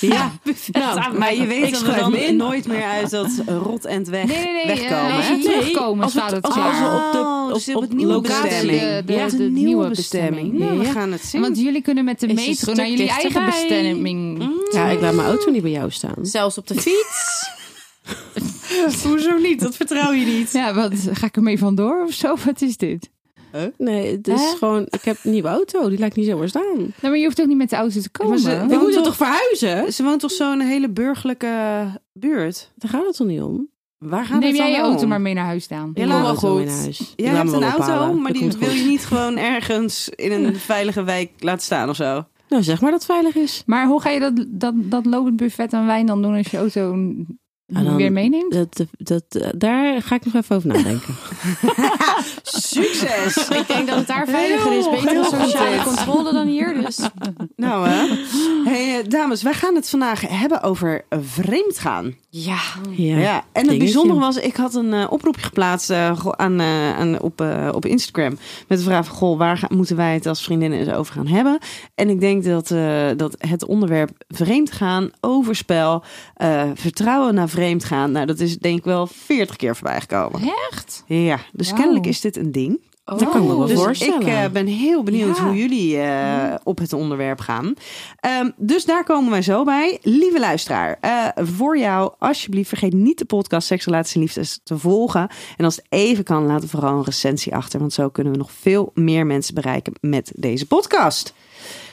ja. 0.00 0.30
Nou, 0.72 1.18
Maar 1.18 1.34
je 1.34 1.42
ik 1.42 1.48
weet 1.48 1.72
dat 1.72 1.82
we 1.82 1.94
dan 1.94 2.14
in. 2.14 2.36
nooit 2.36 2.66
meer 2.66 2.84
uit 2.84 3.10
dat 3.10 3.30
rot 3.46 3.84
en 3.84 4.10
weg 4.10 4.24
Nee, 4.24 4.36
nee, 4.44 4.52
nee. 4.54 4.66
wegkomen. 4.66 5.10
eh, 5.10 5.16
als 5.16 5.28
we 5.28 5.38
terugkomen 5.42 6.02
als 6.04 6.12
staat 6.12 6.30
het 6.30 6.44
als 6.44 6.54
we- 6.54 6.60
zo. 6.60 6.66
als 6.66 6.78
we 6.78 6.86
op 7.06 7.12
de- 7.12 7.18
Oh, 7.18 7.46
op- 7.46 7.54
dus 7.54 7.68
op, 7.68 7.74
op 7.74 7.82
het 7.82 7.92
nieuwe 7.92 8.12
locatie. 8.12 8.42
bestemming. 8.42 8.80
De- 8.80 9.02
de- 9.06 9.12
ja, 9.12 9.24
de, 9.28 9.36
de 9.36 9.42
nieuwe 9.42 9.58
nieuwe 9.60 9.88
bestemming. 9.88 10.34
bestemming. 10.50 10.58
Nou, 10.58 10.78
we 10.78 10.84
Ja. 10.84 10.90
gaan 10.92 11.12
het 11.12 11.24
zien. 11.24 11.40
Want 11.40 11.58
jullie 11.58 11.82
kunnen 11.82 12.04
met 12.04 12.20
de 12.20 12.26
metro 12.26 12.72
naar 12.72 12.88
jullie 12.88 13.08
eigen 13.08 13.44
bestemming. 13.44 14.48
Ja, 14.72 14.88
ik 14.88 15.00
laat 15.00 15.14
mijn 15.14 15.28
auto 15.28 15.50
niet 15.50 15.62
bij 15.62 15.70
jou 15.70 15.90
staan. 15.90 16.14
Zelfs 16.22 16.58
op 16.58 16.66
de 16.66 16.74
fiets. 16.74 17.48
Hoezo 19.04 19.36
niet? 19.38 19.60
Dat 19.60 19.76
vertrouw 19.76 20.12
je 20.12 20.24
niet. 20.26 20.52
Ja, 20.52 20.74
wat 20.74 20.92
ga 21.12 21.26
ik 21.26 21.36
ermee 21.36 21.58
vandoor 21.58 22.04
of 22.06 22.12
zo? 22.12 22.34
Wat 22.44 22.62
is 22.62 22.76
dit? 22.76 23.10
Nee, 23.78 24.12
het 24.16 24.28
is 24.28 24.54
gewoon, 24.58 24.86
ik 24.90 25.02
heb 25.02 25.16
een 25.22 25.30
nieuwe 25.30 25.48
auto, 25.48 25.88
die 25.88 26.04
ik 26.04 26.14
niet 26.16 26.26
zomaar 26.26 26.48
staan. 26.48 26.76
Nou, 26.76 26.90
maar 27.00 27.16
je 27.16 27.24
hoeft 27.24 27.40
ook 27.40 27.46
niet 27.46 27.56
met 27.56 27.70
de 27.70 27.76
auto 27.76 28.00
te 28.00 28.10
komen. 28.10 28.30
Maar 28.32 28.40
ze- 28.40 28.60
We 28.60 28.66
woont 28.68 28.82
moeten 28.82 29.02
toch- 29.02 29.16
verhuizen? 29.16 29.92
Ze 29.92 30.02
woont 30.02 30.20
toch 30.20 30.30
zo'n 30.30 30.60
hele 30.60 30.88
burgerlijke 30.90 31.84
buurt? 32.12 32.72
Daar 32.76 32.90
gaat 32.90 33.06
het 33.06 33.16
toch 33.16 33.26
niet 33.26 33.40
om? 33.42 33.68
Waar 33.98 34.24
gaat 34.24 34.40
Neem 34.40 34.48
het 34.48 34.56
dan 34.58 34.66
jij 34.70 34.76
je 34.76 34.82
auto 34.82 35.02
om? 35.02 35.08
maar 35.08 35.20
mee 35.20 35.34
naar 35.34 35.44
huis 35.44 35.64
staan. 35.64 35.90
Ja, 35.94 36.06
wel 36.22 36.34
goed. 36.36 36.54
mee 36.56 36.64
naar 36.66 36.74
huis. 36.78 37.00
Ik 37.00 37.06
Jij 37.16 37.26
laat 37.32 37.36
hebt 37.42 37.52
een 37.54 37.60
wel 37.60 37.70
auto, 37.70 38.12
maar 38.14 38.32
Dat 38.32 38.40
die 38.42 38.50
wil 38.58 38.68
goed. 38.68 38.78
je 38.78 38.84
niet 38.84 39.04
gewoon 39.04 39.36
ergens 39.36 40.08
in 40.08 40.32
een 40.32 40.56
veilige 40.72 41.02
wijk 41.02 41.30
laten 41.38 41.62
staan 41.62 41.88
of 41.88 41.96
zo. 41.96 42.24
Nou, 42.48 42.62
zeg 42.62 42.80
maar 42.80 42.90
dat 42.90 43.00
het 43.06 43.10
veilig 43.10 43.34
is. 43.34 43.62
Maar 43.66 43.86
hoe 43.86 44.00
ga 44.00 44.10
je 44.10 44.20
dat, 44.20 44.44
dat, 44.48 44.74
dat 44.76 45.06
lopend 45.06 45.36
buffet 45.36 45.72
aan 45.72 45.86
wijn 45.86 46.06
dan 46.06 46.22
doen 46.22 46.36
als 46.36 46.50
je 46.50 46.56
auto 46.56 46.90
Ah, 47.74 47.84
dan- 47.84 47.96
weer 47.96 48.12
meeneemt? 48.12 48.52
Dat, 48.52 48.84
dat, 48.98 49.52
daar 49.58 50.02
ga 50.02 50.14
ik 50.14 50.24
nog 50.24 50.34
even 50.34 50.56
over 50.56 50.68
nadenken. 50.68 51.14
Succes! 52.52 53.48
Ik 53.48 53.66
denk 53.68 53.86
dat 53.88 53.96
het 53.96 54.06
daar 54.06 54.26
veiliger 54.28 54.72
is. 54.72 54.90
Betere 54.90 55.24
sociale 55.24 55.82
controle 55.84 56.32
dan 56.32 56.46
hier. 56.46 56.74
Dus 56.84 56.98
nou 57.56 57.88
hè. 57.88 58.06
Hey, 58.64 58.98
eh, 59.00 59.08
dames, 59.08 59.42
wij 59.42 59.54
gaan 59.54 59.74
het 59.74 59.90
vandaag 59.90 60.20
hebben 60.28 60.62
over 60.62 61.04
vreemdgaan. 61.20 62.14
ja. 62.30 62.58
Ja. 62.90 63.16
Ja. 63.18 63.44
En 63.52 63.68
het 63.68 63.78
bijzondere 63.78 64.20
was, 64.20 64.36
ik 64.36 64.56
had 64.56 64.74
een 64.74 64.92
eh, 64.92 65.06
oproepje 65.10 65.42
geplaatst 65.42 65.90
eh, 65.90 66.16
aan, 66.30 66.60
eh, 66.60 66.98
aan, 66.98 67.20
op, 67.20 67.40
eh, 67.40 67.68
op 67.72 67.86
Instagram. 67.86 68.38
Met 68.68 68.78
de 68.78 68.84
vraag 68.84 69.06
van, 69.06 69.16
goh, 69.16 69.38
waar 69.38 69.56
gaan- 69.58 69.76
moeten 69.76 69.96
wij 69.96 70.14
het 70.14 70.26
als 70.26 70.42
vriendinnen 70.42 70.78
eens 70.78 70.88
over 70.92 71.14
gaan 71.14 71.26
hebben? 71.26 71.58
En 71.94 72.08
ik 72.08 72.20
denk 72.20 72.44
dat, 72.44 72.70
eh, 72.70 73.06
dat 73.16 73.34
het 73.38 73.64
onderwerp 73.64 74.10
vreemdgaan, 74.28 75.10
overspel, 75.20 76.02
eh, 76.34 76.62
vertrouwen 76.74 77.34
naar 77.34 77.48
vreemdgaan. 77.48 78.12
Nou, 78.12 78.26
dat 78.26 78.38
is 78.40 78.58
denk 78.58 78.78
ik 78.78 78.84
wel 78.84 79.06
40 79.06 79.56
keer 79.56 79.76
voorbij 79.76 80.00
gekomen. 80.00 80.40
Echt? 80.70 81.02
Ja, 81.06 81.38
dus 81.52 81.72
kennelijk 81.72 82.06
is 82.06 82.20
dit 82.20 82.39
een 82.40 82.52
ding. 82.52 82.88
Dat 83.04 83.18
kan 83.28 83.42
ik 83.42 83.48
me 83.48 83.56
wel 83.56 83.66
Dus 83.66 83.78
voorstellen. 83.78 84.20
ik 84.20 84.26
eh, 84.26 84.48
ben 84.52 84.66
heel 84.66 85.02
benieuwd 85.02 85.36
Ja. 85.36 85.44
hoe 85.44 85.56
jullie 85.56 85.98
eh, 86.00 86.54
op 86.62 86.78
het 86.78 86.92
onderwerp 86.92 87.40
gaan. 87.40 87.74
Ehm, 88.20 88.50
dus 88.56 88.84
daar 88.84 89.04
komen 89.04 89.30
wij 89.30 89.42
zo 89.42 89.64
bij. 89.64 89.98
Lieve 90.02 90.40
luisteraar, 90.40 90.98
eh, 91.00 91.26
voor 91.36 91.78
jou 91.78 92.12
alsjeblieft 92.18 92.68
vergeet 92.68 92.92
niet 92.92 93.18
de 93.18 93.24
podcast 93.24 93.66
Seks, 93.66 93.84
Relaties 93.84 94.14
en 94.14 94.20
Liefdes 94.20 94.60
te 94.64 94.78
volgen. 94.78 95.28
En 95.56 95.64
als 95.64 95.76
het 95.76 95.84
even 95.88 96.24
kan, 96.24 96.46
laat 96.46 96.64
vooral 96.64 96.96
een 96.96 97.04
recensie 97.04 97.54
achter. 97.54 97.78
Want 97.80 97.92
zo 97.92 98.08
kunnen 98.08 98.32
we 98.32 98.38
nog 98.38 98.52
veel 98.52 98.90
meer 98.94 99.26
mensen 99.26 99.54
bereiken 99.54 99.92
met 100.00 100.32
deze 100.34 100.66
podcast. 100.66 101.34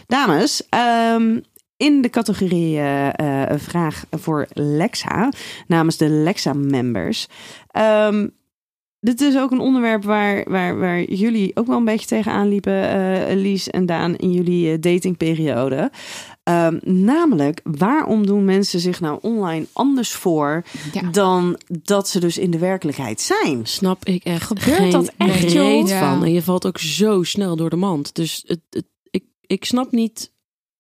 Dames, 0.08 0.64
ehm, 0.70 1.40
in 1.78 2.02
de 2.02 2.10
categorie 2.10 2.78
een 2.80 3.60
vraag 3.60 4.04
voor 4.12 4.48
Lexa, 4.54 5.30
namens 5.68 5.98
de 5.98 6.08
Lexa-members. 6.10 7.28
Ehm, 7.72 8.28
dit 9.00 9.22
is 9.22 9.38
ook 9.38 9.52
een 9.52 9.60
onderwerp 9.60 10.04
waar, 10.04 10.44
waar, 10.50 10.80
waar 10.80 11.04
jullie 11.04 11.52
ook 11.56 11.68
wel 11.68 11.78
een 11.78 11.86
beetje 11.86 12.08
tegenaan 12.08 12.48
liepen, 12.48 12.90
eh 12.90 13.36
Lies 13.36 13.70
en 13.70 13.86
Daan, 13.86 14.16
in 14.16 14.32
jullie 14.32 14.72
eh, 14.72 14.78
datingperiode. 14.82 15.92
Ehm, 16.44 16.78
namelijk, 16.84 17.60
waarom 17.64 18.26
doen 18.26 18.46
mensen 18.46 18.80
zich 18.80 19.00
nou 19.00 19.20
online 19.22 19.66
anders 19.74 20.12
voor 20.14 20.64
Ja. 20.94 21.02
dan 21.12 21.60
dat 21.82 22.10
ze 22.10 22.20
dus 22.20 22.38
in 22.38 22.52
de 22.52 22.58
werkelijkheid 22.58 23.22
zijn? 23.22 23.66
Snap 23.66 24.06
ik 24.06 24.24
echt 24.24 24.44
Gebeurt 24.44 24.78
geen 24.78 24.92
dat 24.92 25.14
echt, 25.18 25.44
reet 25.44 25.90
joh? 25.90 26.00
van. 26.00 26.24
En 26.24 26.34
je 26.34 26.42
valt 26.42 26.66
ook 26.68 26.78
zo 26.78 27.24
snel 27.24 27.56
door 27.56 27.70
de 27.70 27.76
mand. 27.76 28.16
Dus 28.16 28.44
het, 28.48 28.60
het, 28.70 28.86
ik, 29.10 29.24
ik 29.42 29.66
snap 29.66 29.92
niet... 29.92 30.32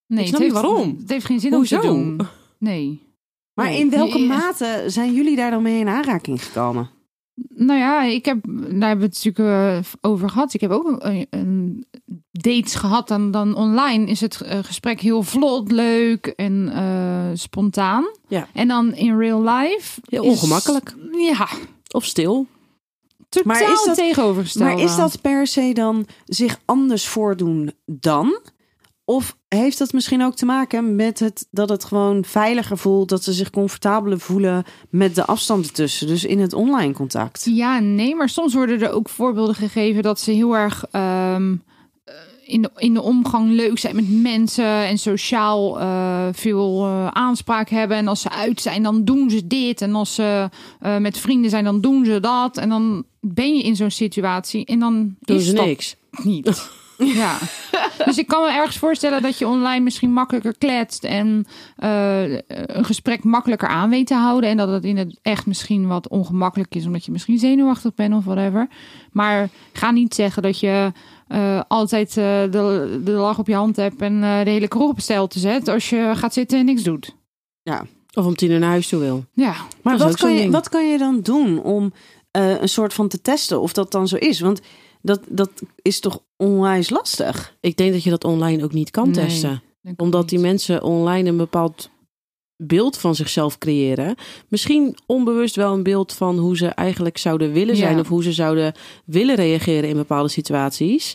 Nee, 0.08 0.20
Ik 0.22 0.28
snap 0.28 0.40
het 0.42 0.50
niet 0.50 0.58
heeft- 0.58 0.68
waarom. 0.74 0.98
Het 1.00 1.10
heeft 1.10 1.26
geen 1.26 1.40
zin 1.40 1.54
Hoezo? 1.54 1.76
om 1.76 1.82
te 1.82 1.88
doen. 1.88 2.22
Nee. 2.60 3.02
Maar 3.54 3.66
Nee. 3.66 3.80
in 3.80 3.90
welke 3.90 4.20
mate 4.20 4.84
zijn 4.88 5.14
jullie 5.14 5.36
daar 5.36 5.52
dan 5.52 5.62
mee 5.62 5.80
in 5.80 5.88
aanraking 5.88 6.44
gekomen? 6.44 6.90
Nou 7.50 7.80
ja, 7.80 8.04
ik 8.04 8.26
heb, 8.26 8.38
daar 8.44 8.90
hebben 8.90 9.10
we 9.10 9.16
het 9.16 9.24
natuurlijk 9.24 9.86
eh, 9.86 9.92
over 10.12 10.30
gehad. 10.30 10.54
Ik 10.54 10.62
heb 10.62 10.72
ook 10.72 10.96
een, 11.04 11.28
een 11.30 11.86
dates 12.32 12.76
gehad. 12.76 13.08
Dan, 13.08 13.32
dan 13.32 13.56
online 13.56 14.06
is 14.06 14.22
het 14.22 14.42
eh, 14.42 14.60
gesprek 14.64 15.00
heel 15.02 15.24
vlot, 15.24 15.72
leuk 15.72 16.26
en 16.28 16.70
eh, 16.74 17.30
spontaan. 17.34 18.06
Ja. 18.28 18.48
En 18.54 18.68
dan 18.68 18.94
in 18.94 19.18
real 19.18 19.44
life. 19.44 20.02
Heel 20.10 20.24
is- 20.24 20.30
ongemakkelijk. 20.30 20.96
Ja, 21.12 21.48
Of 21.92 22.06
stil. 22.06 22.46
totaal 23.30 23.54
Maar 23.54 23.72
is 23.72 23.84
dat- 23.86 23.96
tegenovergestelde. 23.96 24.74
Maar 24.74 24.84
is 24.84 24.96
dat 24.96 25.22
per 25.22 25.48
se 25.48 25.74
dan 25.74 26.06
zich 26.26 26.60
anders 26.66 27.08
voordoen 27.08 27.72
dan? 27.86 28.40
Of 29.10 29.38
heeft 29.48 29.78
dat 29.78 29.94
misschien 29.94 30.24
ook 30.24 30.36
te 30.36 30.46
maken 30.46 30.96
met 30.96 31.20
het 31.20 31.48
dat 31.52 31.70
het 31.70 31.84
gewoon 31.84 32.26
veiliger 32.26 32.78
voelt, 32.78 33.10
dat 33.10 33.24
ze 33.24 33.34
zich 33.34 33.50
comfortabeler 33.50 34.20
voelen 34.20 34.64
met 34.90 35.16
de 35.16 35.26
afstand 35.26 35.66
ertussen, 35.66 36.08
dus 36.08 36.26
in 36.26 36.40
het 36.40 36.54
online 36.54 36.94
contact? 36.94 37.46
Ja, 37.50 37.80
nee, 37.80 38.16
maar 38.16 38.30
soms 38.30 38.54
worden 38.54 38.82
er 38.82 38.92
ook 38.92 39.10
voorbeelden 39.10 39.56
gegeven 39.56 40.04
dat 40.04 40.20
ze 40.20 40.32
heel 40.32 40.56
erg 40.56 40.86
ehm, 40.92 41.56
eh, 42.04 42.14
in, 42.44 42.62
de, 42.62 42.72
in 42.76 42.94
de 42.94 43.02
omgang 43.02 43.52
leuk 43.52 43.80
zijn 43.80 43.96
met 43.96 44.22
mensen 44.22 44.86
en 44.86 44.98
sociaal 44.98 45.80
eh, 45.80 46.28
veel 46.32 46.86
eh, 46.86 47.08
aanspraak 47.08 47.70
hebben. 47.70 47.98
En 47.98 48.08
als 48.08 48.22
ze 48.22 48.30
uit 48.30 48.62
zijn, 48.62 48.84
dan 48.84 49.04
doen 49.04 49.30
ze 49.30 49.48
dit. 49.48 49.82
En 49.82 49.96
als 49.96 50.16
ze 50.16 50.50
met 51.00 51.18
vrienden 51.18 51.50
zijn, 51.50 51.64
dan 51.64 51.82
doen 51.82 52.06
ze 52.06 52.20
dat. 52.20 52.58
En 52.58 52.70
dan 52.70 53.06
ben 53.20 53.58
je 53.58 53.64
in 53.64 53.76
zo'n 53.76 53.92
situatie 53.92 54.66
en 54.66 54.80
dan 54.80 55.16
Doen 55.20 55.38
is 55.38 55.46
ze 55.46 55.54
niks. 55.54 55.96
niet. 56.24 56.70
Ja, 56.98 57.38
dus 58.06 58.18
ik 58.18 58.28
kan 58.28 58.44
me 58.44 58.52
ergens 58.52 58.78
voorstellen 58.78 59.22
dat 59.22 59.38
je 59.38 59.48
online 59.48 59.84
misschien 59.84 60.14
makkelijker 60.14 60.58
kletst 60.58 61.04
en 61.04 61.46
eh, 61.76 62.32
een 62.50 62.86
gesprek 62.86 63.24
makkelijker 63.24 63.68
aan 63.68 63.90
weet 63.90 64.08
te 64.08 64.14
houden. 64.16 64.50
En 64.50 64.58
dat 64.58 64.70
het 64.70 64.84
in 64.84 64.98
het 64.98 65.20
echt 65.22 65.46
misschien 65.46 65.88
wat 65.88 66.08
ongemakkelijk 66.08 66.76
is, 66.76 66.86
omdat 66.86 67.06
je 67.06 67.12
misschien 67.12 67.40
zenuwachtig 67.40 67.94
bent 67.94 68.14
of 68.14 68.24
whatever. 68.26 68.68
Maar 69.12 69.50
ga 69.74 69.92
niet 69.92 70.16
zeggen 70.16 70.44
dat 70.44 70.60
je 70.60 70.92
eh, 71.28 71.62
altijd 71.68 72.10
eh, 72.10 72.24
de, 72.24 73.00
de 73.04 73.12
lach 73.12 73.40
op 73.40 73.48
je 73.48 73.56
hand 73.56 73.76
hebt 73.76 74.02
en 74.02 74.22
de 74.22 74.50
hele 74.50 74.68
kroeg 74.68 74.90
op 74.90 75.00
stijl 75.00 75.28
te 75.28 75.40
zetten 75.40 75.74
als 75.74 75.90
je 75.90 76.12
gaat 76.16 76.34
zitten 76.34 76.60
en 76.60 76.66
niks 76.66 76.84
doet. 76.84 77.16
Of 78.14 78.26
om 78.26 78.36
tien 78.36 78.52
uur 78.52 78.60
naar 78.60 78.70
huis 78.70 78.88
toe 78.88 79.00
wil. 79.00 79.26
Ja, 79.32 79.54
Maar 79.82 79.98
wat 79.98 80.16
kan, 80.18 80.32
je, 80.32 80.38
ding. 80.38 80.52
wat 80.52 80.70
kan 80.70 80.88
je 80.88 80.98
dan 80.98 81.22
doen 81.22 81.64
om 81.64 81.94
een 82.32 82.70
soort 82.70 82.94
van 82.94 83.08
te 83.08 83.22
testen 83.22 83.62
of 83.62 83.74
dat 83.74 83.92
dan 83.92 84.08
zo 84.08 84.16
is? 84.16 84.40
Want 84.40 84.62
dat, 85.08 85.22
dat 85.28 85.52
is 85.82 86.00
toch 86.00 86.24
onwijs 86.38 86.90
lastig? 86.90 87.58
Ik 87.60 87.78
denk 87.78 87.94
dat 87.94 88.04
je 88.04 88.10
dat 88.10 88.24
online 88.24 88.64
ook 88.64 88.74
niet 88.74 88.92
kan 88.92 89.10
Nee, 89.10 89.26
testen. 89.26 89.62
Omdat 89.96 90.30
die 90.30 90.40
mensen 90.40 90.84
online 90.84 91.30
een 91.30 91.38
bepaald 91.38 91.90
beeld 92.58 92.98
van 92.98 93.16
zichzelf 93.16 93.58
creëren. 93.58 94.16
Misschien 94.48 94.98
onbewust 95.06 95.56
wel 95.56 95.74
een 95.74 95.84
beeld 95.84 96.14
van 96.14 96.38
hoe 96.38 96.58
ze 96.58 96.68
eigenlijk 96.68 97.18
zouden 97.18 97.52
willen 97.52 97.76
zijn. 97.76 97.94
Ja. 97.96 98.00
Of 98.00 98.08
hoe 98.08 98.24
ze 98.24 98.32
zouden 98.32 98.74
willen 99.06 99.36
reageren 99.36 99.90
in 99.90 99.96
bepaalde 99.96 100.30
situaties. 100.30 101.14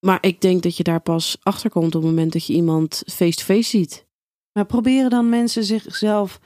Maar 0.00 0.18
ik 0.20 0.40
denk 0.40 0.62
dat 0.62 0.76
je 0.76 0.82
daar 0.82 1.00
pas 1.00 1.36
achter 1.42 1.70
komt 1.70 1.94
op 1.94 2.02
het 2.02 2.10
moment 2.10 2.32
dat 2.32 2.46
je 2.46 2.52
iemand 2.52 3.02
face-to-face 3.06 3.70
ziet. 3.70 4.06
Maar 4.52 4.66
proberen 4.66 5.10
dan 5.10 5.28
mensen 5.28 5.64
zichzelf 5.64 6.40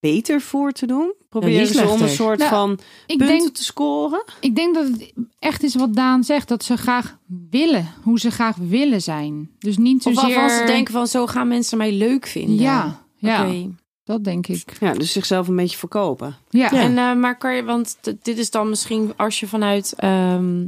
beter 0.00 0.40
voor 0.40 0.72
te 0.72 0.86
doen? 0.86 1.14
Proberen 1.28 1.60
niet 1.60 1.68
ze 1.68 1.88
om 1.88 2.02
een 2.02 2.08
soort 2.08 2.38
Nou, 2.38 2.50
van 2.50 2.72
Ik 3.06 3.18
punten 3.18 3.38
denk, 3.38 3.54
te 3.54 3.64
scoren? 3.64 4.24
ik 4.40 4.54
denk 4.54 4.74
dat 4.74 4.86
het 4.86 5.12
echt 5.38 5.62
is 5.62 5.74
wat 5.74 5.94
Daan 5.94 6.24
zegt. 6.24 6.48
Dat 6.48 6.64
ze 6.64 6.76
graag 6.76 7.18
willen. 7.50 7.88
Hoe 8.02 8.18
ze 8.20 8.30
graag 8.30 8.56
willen 8.56 9.02
zijn. 9.02 9.50
Dus 9.58 9.76
niet 9.76 10.06
Of 10.06 10.14
zozeer... 10.14 10.34
waarvan 10.34 10.58
ze 10.58 10.64
denken 10.64 10.92
van 10.92 11.06
zo 11.06 11.26
gaan 11.26 11.48
mensen 11.48 11.78
mij 11.78 11.92
leuk 11.92 12.26
vinden. 12.26 12.54
Ja, 12.54 13.04
ja 13.16 13.46
Oké. 13.46 13.70
dat 14.04 14.24
denk 14.24 14.46
ik. 14.46 14.76
Ja, 14.80 14.92
dus 14.92 15.12
zichzelf 15.12 15.48
een 15.48 15.56
beetje 15.56 15.78
verkopen. 15.78 16.36
Ja, 16.48 16.68
Ja. 16.72 16.80
En, 16.80 16.98
eh, 16.98 17.14
maar 17.14 17.38
kan 17.38 17.54
je, 17.56 17.64
want 17.64 17.98
dit 18.22 18.38
is 18.38 18.50
dan 18.50 18.68
misschien 18.68 19.12
als 19.16 19.40
je 19.40 19.46
vanuit 19.46 19.94
ehm, 19.96 20.66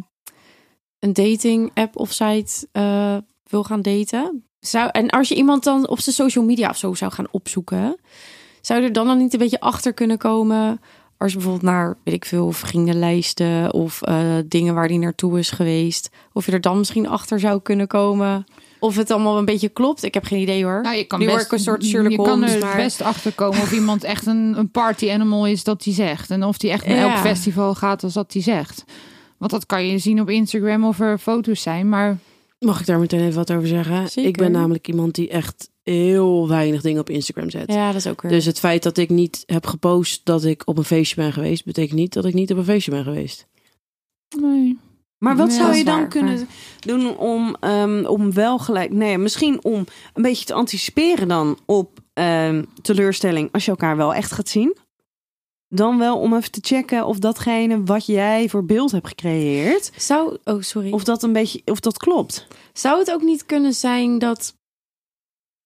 een 0.98 1.12
dating 1.12 1.70
app 1.74 1.96
of 1.96 2.12
site 2.12 2.68
eh, 2.72 3.16
wil 3.48 3.64
gaan 3.64 3.82
daten. 3.82 4.44
Zou, 4.60 4.88
en 4.92 5.10
als 5.10 5.28
je 5.28 5.34
iemand 5.34 5.64
dan 5.64 5.88
op 5.88 6.00
zijn 6.00 6.14
social 6.14 6.44
media 6.44 6.68
of 6.68 6.76
zo 6.76 6.94
zou 6.94 7.12
gaan 7.12 7.26
opzoeken, 7.30 7.96
zou 8.62 8.80
je 8.80 8.86
er 8.86 8.92
dan 8.92 9.06
dan 9.06 9.18
niet 9.18 9.32
een 9.32 9.38
beetje 9.38 9.60
achter 9.60 9.92
kunnen 9.92 10.18
komen? 10.18 10.80
Als 11.18 11.30
je 11.32 11.36
bijvoorbeeld 11.38 11.70
naar, 11.72 11.96
weet 12.04 12.14
ik 12.14 12.24
veel, 12.24 12.52
vriendenlijsten 12.52 13.72
of 13.72 14.02
eh, 14.02 14.36
dingen 14.46 14.74
waar 14.74 14.88
die 14.88 14.98
naartoe 14.98 15.38
is 15.38 15.50
geweest. 15.50 16.10
Of 16.32 16.46
je 16.46 16.52
er 16.52 16.60
dan 16.60 16.78
misschien 16.78 17.08
achter 17.08 17.40
zou 17.40 17.60
kunnen 17.62 17.86
komen. 17.86 18.44
Of 18.80 18.96
het 18.96 19.10
allemaal 19.10 19.38
een 19.38 19.44
beetje 19.44 19.68
klopt. 19.68 20.02
Ik 20.02 20.14
heb 20.14 20.24
geen 20.24 20.40
idee 20.40 20.64
hoor. 20.64 20.80
Nou, 20.82 20.96
je 20.96 21.04
kan 21.04 21.18
Nu 21.18 21.26
best, 21.26 21.52
een 21.52 21.58
soort 21.58 21.84
Sherlock 21.84 22.10
je 22.10 22.16
kan 22.16 22.26
Holmes, 22.28 22.52
er 22.52 22.60
maar- 22.60 22.76
best 22.76 23.00
achter 23.02 23.32
komen 23.32 23.60
of 23.60 23.72
iemand 23.72 24.04
echt 24.04 24.26
een, 24.26 24.54
een 24.58 24.70
party 24.70 25.10
animal 25.10 25.46
is 25.46 25.64
dat 25.64 25.84
hij 25.84 25.94
zegt. 25.94 26.30
En 26.30 26.44
of 26.44 26.60
hij 26.60 26.70
echt 26.70 26.86
naar 26.86 26.96
Ja. 26.96 27.10
elk 27.12 27.18
festival 27.20 27.74
gaat 27.74 28.02
als 28.04 28.12
dat 28.12 28.32
hij 28.32 28.42
zegt. 28.42 28.84
Want 29.38 29.50
dat 29.50 29.66
kan 29.66 29.86
je 29.86 29.98
zien 29.98 30.20
op 30.20 30.30
Instagram 30.30 30.84
of 30.84 31.00
er 31.00 31.18
foto's 31.18 31.62
zijn. 31.62 31.88
Maar 31.88 32.18
Mag 32.58 32.80
ik 32.80 32.86
daar 32.86 32.98
meteen 32.98 33.20
even 33.20 33.34
wat 33.34 33.52
over 33.52 33.68
zeggen? 33.68 34.08
Zeker. 34.08 34.30
Ik 34.30 34.36
ben 34.36 34.52
namelijk 34.52 34.88
iemand 34.88 35.14
die 35.14 35.28
echt 35.28 35.68
heel 35.82 36.48
weinig 36.48 36.82
dingen 36.82 37.00
op 37.00 37.10
Instagram 37.10 37.50
zet. 37.50 37.72
Ja, 37.72 37.86
dat 37.86 37.96
is 37.96 38.06
ook 38.06 38.22
weer. 38.22 38.30
Dus 38.30 38.44
het 38.44 38.58
feit 38.58 38.82
dat 38.82 38.96
ik 38.96 39.10
niet 39.10 39.42
heb 39.46 39.66
gepost 39.66 40.20
dat 40.24 40.44
ik 40.44 40.62
op 40.64 40.78
een 40.78 40.84
feestje 40.84 41.16
ben 41.16 41.32
geweest, 41.32 41.64
betekent 41.64 41.98
niet 41.98 42.12
dat 42.12 42.24
ik 42.24 42.34
niet 42.34 42.52
op 42.52 42.58
een 42.58 42.64
feestje 42.64 42.90
ben 42.90 43.04
geweest. 43.04 43.46
nee. 44.40 44.78
Maar 45.22 45.36
wat 45.36 45.50
Ja, 45.50 45.56
zou 45.56 45.74
je 45.74 45.84
dan 45.84 45.98
waar, 45.98 46.08
kunnen 46.08 46.48
doen 46.80 47.16
om, 47.16 47.56
ehm, 47.60 48.04
om 48.04 48.32
wel 48.32 48.58
gelijk... 48.58 48.90
Nee, 48.90 49.18
misschien 49.18 49.64
om 49.64 49.86
een 50.14 50.22
beetje 50.22 50.44
te 50.44 50.54
anticiperen 50.54 51.28
dan 51.28 51.58
op 51.66 51.98
ehm, 52.12 52.64
teleurstelling... 52.82 53.48
als 53.52 53.64
je 53.64 53.70
elkaar 53.70 53.96
wel 53.96 54.14
echt 54.14 54.32
gaat 54.32 54.48
zien. 54.48 54.76
Dan 55.68 55.98
wel 55.98 56.18
om 56.18 56.34
even 56.34 56.50
te 56.50 56.60
checken 56.62 57.06
of 57.06 57.18
datgene 57.18 57.82
wat 57.84 58.06
jij 58.06 58.48
voor 58.48 58.64
beeld 58.64 58.90
hebt 58.90 59.08
gecreëerd... 59.08 59.92
Zou, 59.96 60.36
oh 60.44 60.60
sorry. 60.62 60.92
of 60.92 61.04
dat 61.04 61.22
een 61.22 61.32
beetje 61.32 61.62
of 61.64 61.80
dat 61.80 61.98
klopt. 61.98 62.46
Zou 62.72 62.98
het 62.98 63.12
ook 63.12 63.22
niet 63.22 63.46
kunnen 63.46 63.72
zijn 63.72 64.18
dat 64.18 64.54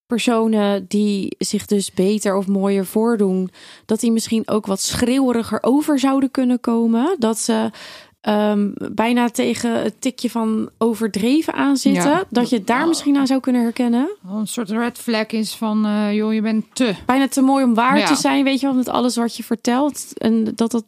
personen 0.07 0.85
die 0.89 1.35
zich 1.39 1.67
dus 1.67 1.93
beter 1.93 2.37
of 2.37 2.47
mooier 2.47 2.87
voordoen, 2.87 3.51
dat 3.87 4.01
die 4.01 4.13
misschien 4.13 4.43
ook 4.49 4.67
wat 4.67 4.81
schreeuweriger 4.81 5.59
over 5.63 5.99
zouden 5.99 6.31
kunnen 6.31 6.61
komen? 6.61 7.17
Dat 7.19 7.39
ze 7.39 7.71
ehm, 8.21 8.71
bijna 8.93 9.29
tegen 9.29 9.83
het 9.83 10.01
tikje 10.01 10.31
van 10.31 10.69
overdreven 10.79 11.53
aanzitten? 11.55 12.11
Ja. 12.11 12.25
Dat 12.31 12.51
je 12.51 12.57
het 12.57 12.67
daar 12.67 12.89
misschien 12.89 13.17
aan 13.17 13.27
zou 13.27 13.41
kunnen 13.41 13.63
herkennen? 13.63 14.09
Een 14.29 14.47
soort 14.47 14.71
red 14.71 14.99
flag 14.99 15.27
is 15.27 15.55
van, 15.55 15.87
eh, 15.87 16.15
joh, 16.15 16.35
je 16.35 16.41
bent 16.43 16.65
te. 16.73 16.95
Bijna 17.07 17.29
te 17.29 17.41
mooi 17.41 17.65
om 17.65 17.75
waar 17.75 17.99
Ja. 17.99 18.07
te 18.07 18.15
zijn, 18.15 18.45
weet 18.45 18.61
je 18.61 18.67
wel, 18.67 18.75
met 18.77 18.89
alles 18.89 19.17
wat 19.17 19.37
je 19.37 19.43
vertelt. 19.45 20.07
En 20.19 20.45
dat 20.55 20.71
dat, 20.71 20.85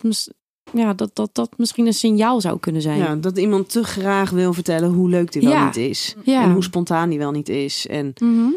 ja, 0.73 0.95
dat, 0.95 1.11
dat, 1.13 1.31
dat 1.33 1.51
misschien 1.57 1.87
een 1.87 1.95
signaal 1.95 2.41
zou 2.41 2.59
kunnen 2.59 2.83
zijn. 2.83 2.99
Ja, 2.99 3.15
dat 3.15 3.39
iemand 3.39 3.71
te 3.71 3.85
graag 3.85 4.31
wil 4.31 4.53
vertellen 4.53 4.91
hoe 4.93 5.09
leuk 5.09 5.33
die 5.33 5.43
wel 5.43 5.51
Ja. 5.53 5.65
niet 5.65 5.77
is. 5.77 6.15
Ja. 6.25 6.43
En 6.43 6.53
hoe 6.53 6.63
spontaan 6.63 7.09
die 7.09 7.19
wel 7.19 7.31
niet 7.31 7.49
is. 7.49 7.87
En 7.87 8.13
Mhm. 8.21 8.49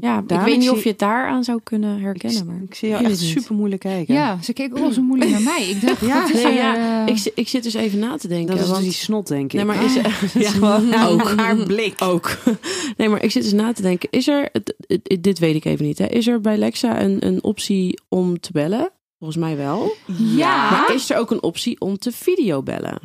Ja, 0.00 0.18
ik 0.18 0.28
weet 0.28 0.46
ik 0.54 0.58
niet 0.58 0.70
of 0.70 0.82
je 0.82 0.88
het 0.88 0.98
daaraan 0.98 1.44
zou 1.44 1.60
kunnen 1.62 1.96
ik, 1.96 2.02
herkennen. 2.02 2.46
Maar... 2.46 2.62
ik 2.62 2.74
zie 2.74 2.88
jou 2.88 3.04
Ik 3.04 3.10
echt 3.10 3.18
super 3.18 3.54
moeilijk 3.54 3.80
kijken. 3.80 4.14
Ja, 4.14 4.38
ze 4.42 4.52
keek 4.52 4.72
ook 4.72 4.78
wel 4.78 4.92
zo 4.92 5.02
moeilijk 5.02 5.30
naar 5.30 5.42
mij. 5.42 5.68
Ik 5.68 5.80
dacht, 5.80 6.00
Ja, 6.06 6.20
wat 6.20 6.30
is 6.30 6.42
nee, 6.42 6.44
er, 6.44 6.54
ja. 6.54 7.06
eh, 7.06 7.14
Ik, 7.14 7.32
ik 7.34 7.48
zit 7.48 7.62
dus 7.62 7.74
even 7.74 7.98
na 7.98 8.16
te 8.16 8.28
denken. 8.28 8.54
Dat 8.56 8.64
is 8.64 8.70
want- 8.70 8.84
dus 8.84 8.88
die 8.94 9.02
snot, 9.04 9.28
denk 9.28 9.44
ik. 9.44 9.52
Nee, 9.52 9.64
maar 9.64 9.84
is 9.84 9.96
er, 9.96 10.30
ja, 10.42 10.50
gewoon 10.50 10.94
ook. 11.08 11.30
haar 11.36 11.56
blik. 11.56 11.94
Ook. 12.02 12.38
Nee, 12.96 13.08
maar 13.08 13.22
ik 13.22 13.30
zit 13.30 13.42
dus 13.42 13.52
na 13.52 13.72
te 13.72 13.82
denken. 13.82 14.08
Is 14.10 14.28
er, 14.28 14.50
dit 15.20 15.38
weet 15.38 15.54
ik 15.54 15.64
even 15.64 15.84
niet, 15.84 15.98
hè. 15.98 16.06
is 16.06 16.26
er 16.26 16.40
bij 16.40 16.56
Lexa 16.56 17.00
een, 17.02 17.26
een 17.26 17.42
optie 17.44 18.00
om 18.08 18.40
te 18.40 18.52
bellen? 18.52 18.90
Volgens 19.18 19.40
mij 19.44 19.56
wel. 19.56 19.92
ja. 20.36 20.70
Maar 20.70 20.94
is 20.94 21.10
er 21.10 21.16
ook 21.16 21.30
een 21.30 21.42
optie 21.42 21.80
om 21.80 21.98
te 21.98 22.12
videobellen? 22.12 22.98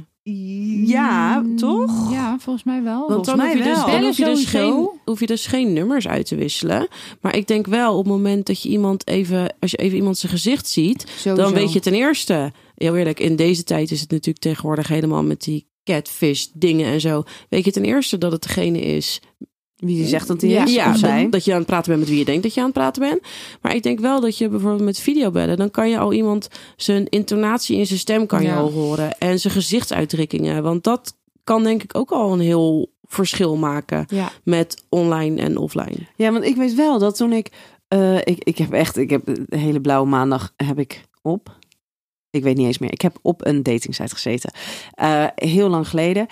Ja, 0.86 1.44
toch? 1.56 2.12
Ja, 2.12 2.38
volgens 2.40 2.66
mij 2.66 2.84
wel. 2.84 3.00
Want 3.00 3.08
Volgens 3.08 3.28
dan 3.28 3.38
mij 3.38 3.48
hoef 3.48 3.58
je, 3.58 3.64
dus, 3.64 3.76
wel. 3.76 3.86
dan 3.86 4.04
hoef, 4.04 4.18
je 4.18 4.26
dus 4.26 4.46
geen, 4.46 4.90
hoef 5.06 5.20
je 5.20 5.26
dus 5.26 5.46
geen 5.46 5.74
nummers 5.74 6.08
uit 6.08 6.26
te 6.26 6.36
wisselen. 6.36 6.88
Maar 7.22 7.36
ik 7.36 7.48
denk 7.48 7.68
wel 7.68 7.92
op 7.98 8.04
het 8.04 8.14
moment 8.14 8.46
dat 8.46 8.62
je 8.62 8.70
iemand 8.70 9.08
even, 9.08 9.56
als 9.60 9.72
je 9.72 9.78
even 9.78 9.98
iemand 9.98 10.18
zijn 10.18 10.32
gezicht 10.32 10.68
ziet, 10.68 11.02
Sowieso. 11.18 11.36
dan 11.44 11.54
weet 11.54 11.74
je 11.74 11.80
ten 11.80 11.94
eerste, 11.94 12.52
heel 12.76 12.96
eerlijk, 12.96 13.20
in 13.20 13.36
deze 13.36 13.64
tijd 13.64 13.92
is 13.92 14.02
het 14.02 14.12
natuurlijk 14.12 14.44
tegenwoordig 14.44 14.88
helemaal 14.88 15.24
met 15.24 15.42
die 15.42 15.68
catfish 15.84 16.46
dingen 16.54 16.92
en 16.92 17.02
zo. 17.02 17.24
Weet 17.50 17.66
je 17.66 17.72
ten 17.72 17.86
eerste 17.86 18.18
dat 18.18 18.32
het 18.32 18.44
degene 18.44 18.80
is 18.80 19.22
Wie 19.78 20.06
zegt 20.06 20.28
dat 20.28 20.42
hij 20.42 20.50
ja, 20.50 20.64
is? 20.66 20.74
ja, 20.74 20.92
dat, 20.92 21.32
dat 21.32 21.46
je 21.46 21.52
aan 21.52 21.58
het 21.58 21.68
praten 21.68 21.88
bent 21.90 22.00
met 22.00 22.10
wie 22.10 22.20
je 22.20 22.26
denkt 22.26 22.44
dat 22.44 22.54
je 22.54 22.60
aan 22.60 22.66
het 22.66 22.76
praten 22.76 23.02
bent. 23.02 23.22
Maar 23.62 23.76
ik 23.76 23.84
denk 23.84 24.00
wel 24.00 24.22
dat 24.22 24.38
je 24.38 24.50
bijvoorbeeld 24.50 24.84
met 24.84 25.00
videobellen, 25.00 25.58
dan 25.58 25.72
kan 25.72 25.90
je 25.90 25.98
al 26.00 26.14
iemand 26.14 26.48
zijn 26.76 27.10
intonatie 27.10 27.78
in 27.78 27.86
zijn 27.86 28.00
stem 28.00 28.26
kan 28.26 28.42
je 28.42 28.48
Ja. 28.48 28.58
al 28.58 28.72
horen 28.72 29.18
en 29.18 29.40
zijn 29.40 29.54
gezichtsuitdrukkingen, 29.54 30.64
want 30.64 30.84
dat 30.84 31.16
kan 31.44 31.64
denk 31.64 31.84
ik 31.84 31.98
ook 31.98 32.12
al 32.12 32.34
een 32.34 32.40
heel 32.40 32.92
verschil 33.04 33.56
maken 33.56 34.06
Ja. 34.10 34.32
met 34.44 34.86
online 34.90 35.42
en 35.42 35.58
offline. 35.58 36.08
Ja, 36.16 36.32
want 36.32 36.44
ik 36.44 36.56
weet 36.56 36.76
wel 36.76 37.00
dat 37.00 37.16
toen 37.16 37.34
ik... 37.34 37.50
eh, 37.88 38.16
ik, 38.18 38.44
ik 38.44 38.58
heb 38.58 38.72
echt... 38.74 38.98
Ik 38.98 39.10
heb 39.10 39.26
de 39.26 39.58
hele 39.58 39.82
blauwe 39.82 40.10
maandag 40.10 40.54
heb 40.56 40.80
ik 40.80 41.04
op... 41.22 41.56
Ik 42.30 42.44
weet 42.44 42.58
niet 42.58 42.66
eens 42.68 42.78
meer. 42.78 42.92
Ik 42.92 43.02
heb 43.02 43.18
op 43.22 43.46
een 43.46 43.64
datingsite 43.64 44.14
gezeten. 44.16 44.52
Eh, 44.92 45.26
heel 45.36 45.70
lang 45.70 45.88
geleden. 45.90 46.28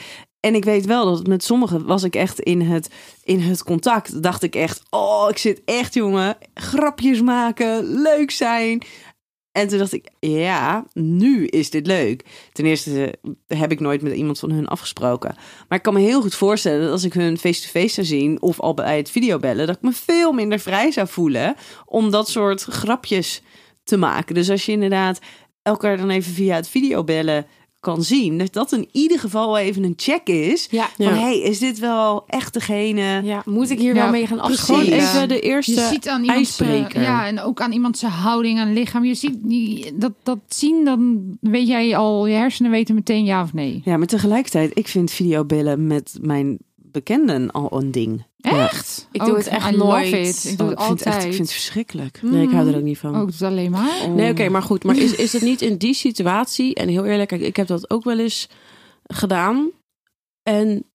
En 0.46 0.56
ik 0.56 0.66
weet 0.66 0.86
wel 0.86 1.06
dat 1.06 1.28
met 1.28 1.44
sommigen 1.44 1.86
was 1.86 2.04
ik 2.04 2.16
echt 2.16 2.40
in 2.40 2.62
het, 2.62 2.90
in 3.24 3.40
het 3.40 3.64
contact. 3.64 4.24
Dacht 4.24 4.44
ik 4.44 4.56
echt, 4.56 4.82
oh, 4.90 5.28
ik 5.30 5.38
zit 5.38 5.62
echt, 5.66 5.94
jongen. 5.94 6.38
Grapjes 6.54 7.22
maken, 7.22 8.02
leuk 8.02 8.32
zijn. 8.32 8.82
En 9.52 9.68
toen 9.68 9.78
dacht 9.78 9.94
ik, 9.94 10.10
ja, 10.20 10.86
nu 10.94 11.46
is 11.46 11.70
dit 11.70 11.88
leuk. 11.88 12.25
Ten 12.52 12.66
eerste 12.66 13.14
eh, 13.48 13.60
heb 13.60 13.72
ik 13.72 13.80
nooit 13.80 14.02
met 14.02 14.14
iemand 14.14 14.40
van 14.40 14.52
hun 14.52 14.68
afgesproken. 14.68 15.36
Maar 15.68 15.78
ik 15.78 15.84
kan 15.84 15.94
me 15.94 16.00
heel 16.00 16.22
goed 16.22 16.36
voorstellen 16.36 16.82
dat 16.82 16.92
als 16.92 17.04
ik 17.04 17.14
hun 17.14 17.38
face-to-face 17.38 17.94
zou 17.94 18.08
zien... 18.08 18.42
of 18.42 18.60
al 18.60 18.74
bij 18.74 18.98
het 18.98 19.12
videobellen, 19.12 19.68
dat 19.68 19.75
ik 19.75 19.82
me 19.82 19.92
veel 19.92 20.32
minder 20.32 20.60
vrij 20.60 20.92
zou 20.92 21.08
voelen... 21.08 21.56
om 21.86 22.12
dat 22.12 22.30
soort 22.30 22.64
grapjes 22.64 23.42
te 23.84 23.98
maken. 23.98 24.36
Dus 24.36 24.50
als 24.50 24.66
je 24.66 24.72
inderdaad 24.72 25.20
elkaar 25.62 25.98
dan 25.98 26.10
even 26.10 26.34
via 26.34 26.56
het 26.56 26.68
videobellen 26.68 27.46
kan 27.86 28.04
zien... 28.04 28.38
dat 28.38 28.54
dat 28.54 28.72
in 28.72 28.88
ieder 28.92 29.20
geval 29.20 29.46
wel 29.46 29.58
even 29.58 29.84
een 29.84 29.94
check 29.98 30.27
is... 30.27 30.68
Ja. 30.72 30.89
van, 30.98 31.06
Ja. 31.06 31.13
hey, 31.13 31.39
is 31.39 31.60
dit 31.60 31.80
wel 31.80 32.24
echt 32.27 32.54
degene... 32.54 33.22
ja, 33.24 33.42
moet 33.46 33.70
ik 33.70 33.80
hier 33.80 33.96
Ja, 33.96 34.01
wel 34.01 34.12
mee 34.12 34.27
gaan 34.27 34.38
precies. 34.38 34.60
Gewoon 34.60 34.80
afspreken? 34.80 35.08
even 35.08 35.27
de 35.27 35.39
eerste 35.39 35.74
Je 35.74 35.88
ziet 35.92 36.08
aan 36.08 36.22
iemand 36.22 36.38
ijsbreker. 36.38 37.01
Ja, 37.01 37.27
en 37.27 37.39
ook 37.42 37.62
aan 37.62 37.72
iemand 37.72 37.98
zijn 37.98 38.12
houding, 38.12 38.60
aan 38.60 38.74
lichaam. 38.74 39.06
Je 39.06 39.15
ziet 39.15 39.38
die, 39.42 39.92
dat, 39.96 40.12
dat 40.24 40.39
zien, 40.48 40.86
dan 40.86 41.22
weet 41.42 41.68
jij 41.68 41.96
al, 41.98 42.27
je 42.27 42.34
hersenen 42.36 42.72
weten 42.72 42.96
meteen 42.96 43.25
ja 43.25 43.42
of 43.42 43.54
nee. 43.54 43.82
Ja, 43.86 43.98
maar 43.98 44.08
tegelijkertijd, 44.08 44.72
ik 44.74 44.88
vind 44.88 45.12
videobellen 45.12 45.88
met 45.88 46.18
mijn 46.22 46.58
bekenden 46.75 47.51
al 47.51 47.82
een 47.82 47.92
ding. 47.92 48.24
Echt? 48.46 49.08
Ik 49.12 49.20
doe 49.22 49.30
Ook, 49.30 49.38
het 49.38 49.48
echt 49.48 49.72
I 49.72 49.78
love 49.78 49.92
nooit. 49.92 50.14
it. 50.28 50.44
Ik 50.46 50.58
doe 50.58 50.68
Oh, 50.68 50.78
het 50.78 50.80
vind 50.88 51.00
het 51.00 51.08
altijd. 51.08 51.16
echt, 51.16 51.25
ik 51.25 51.34
vind 51.34 51.38
het 51.48 51.52
verschrikkelijk. 51.52 52.20
Nee, 52.22 52.44
ik 52.44 52.52
hou 52.52 52.68
er 52.70 52.75
ook 52.75 52.84
niet 52.84 52.98
van. 52.98 53.16
Ook 53.16 53.28
het 53.28 53.42
alleen 53.42 53.72
maar. 53.72 54.10
Nee, 54.10 54.32
oké, 54.32 54.50
maar 54.50 54.62
goed. 54.62 54.84
Maar 54.84 54.98
is, 54.98 55.16
is 55.16 55.34
het 55.34 55.42
niet 55.42 55.62
in 55.62 55.78
die 55.78 55.94
situatie? 55.94 56.75
En 56.75 56.88
heel 56.88 57.06
eerlijk, 57.06 57.30
kijk, 57.30 57.42
ik 57.42 57.56
heb 57.56 57.68
dat 57.68 57.90
ook 57.90 58.04
wel 58.04 58.20
eens 58.20 58.50
gedaan. 59.04 59.72
En 60.44 60.86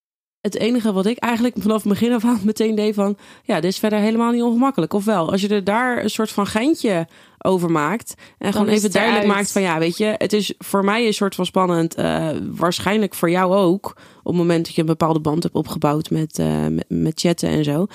het 0.41 0.55
enige 0.55 0.93
wat 0.93 1.05
ik 1.05 1.17
eigenlijk 1.17 1.55
vanaf 1.59 1.83
het 1.83 1.91
begin 1.91 2.13
af 2.13 2.25
aan 2.25 2.39
meteen 2.43 2.75
deed 2.75 2.95
van... 2.95 3.17
Ja, 3.43 3.55
dit 3.59 3.71
is 3.71 3.79
verder 3.79 3.99
helemaal 3.99 4.31
niet 4.31 4.41
ongemakkelijk. 4.41 4.93
Ofwel, 4.93 5.31
als 5.31 5.41
je 5.41 5.47
er 5.47 5.63
daar 5.63 6.03
een 6.03 6.09
soort 6.09 6.31
van 6.31 6.47
geintje 6.47 7.07
over 7.37 7.71
maakt... 7.71 8.13
en 8.37 8.51
gewoon 8.51 8.67
even 8.67 8.91
duidelijk 8.91 9.25
maakt 9.25 9.51
van... 9.51 9.61
Ja, 9.61 9.79
weet 9.79 9.97
je, 9.97 10.15
het 10.17 10.33
is 10.33 10.53
voor 10.57 10.83
mij 10.83 11.05
een 11.05 11.13
soort 11.13 11.35
van 11.35 11.45
spannend. 11.45 11.95
eh, 11.95 12.29
waarschijnlijk 12.51 13.13
voor 13.13 13.29
jou 13.29 13.55
ook. 13.55 13.85
Op 14.23 14.31
het 14.31 14.35
moment 14.35 14.65
dat 14.65 14.75
je 14.75 14.81
een 14.81 14.87
bepaalde 14.87 15.19
band 15.19 15.43
hebt 15.43 15.55
opgebouwd 15.55 16.09
met, 16.09 16.39
eh, 16.39 16.67
met, 16.67 16.85
met 16.87 17.19
chatten 17.19 17.49
en 17.49 17.63
zo. 17.63 17.87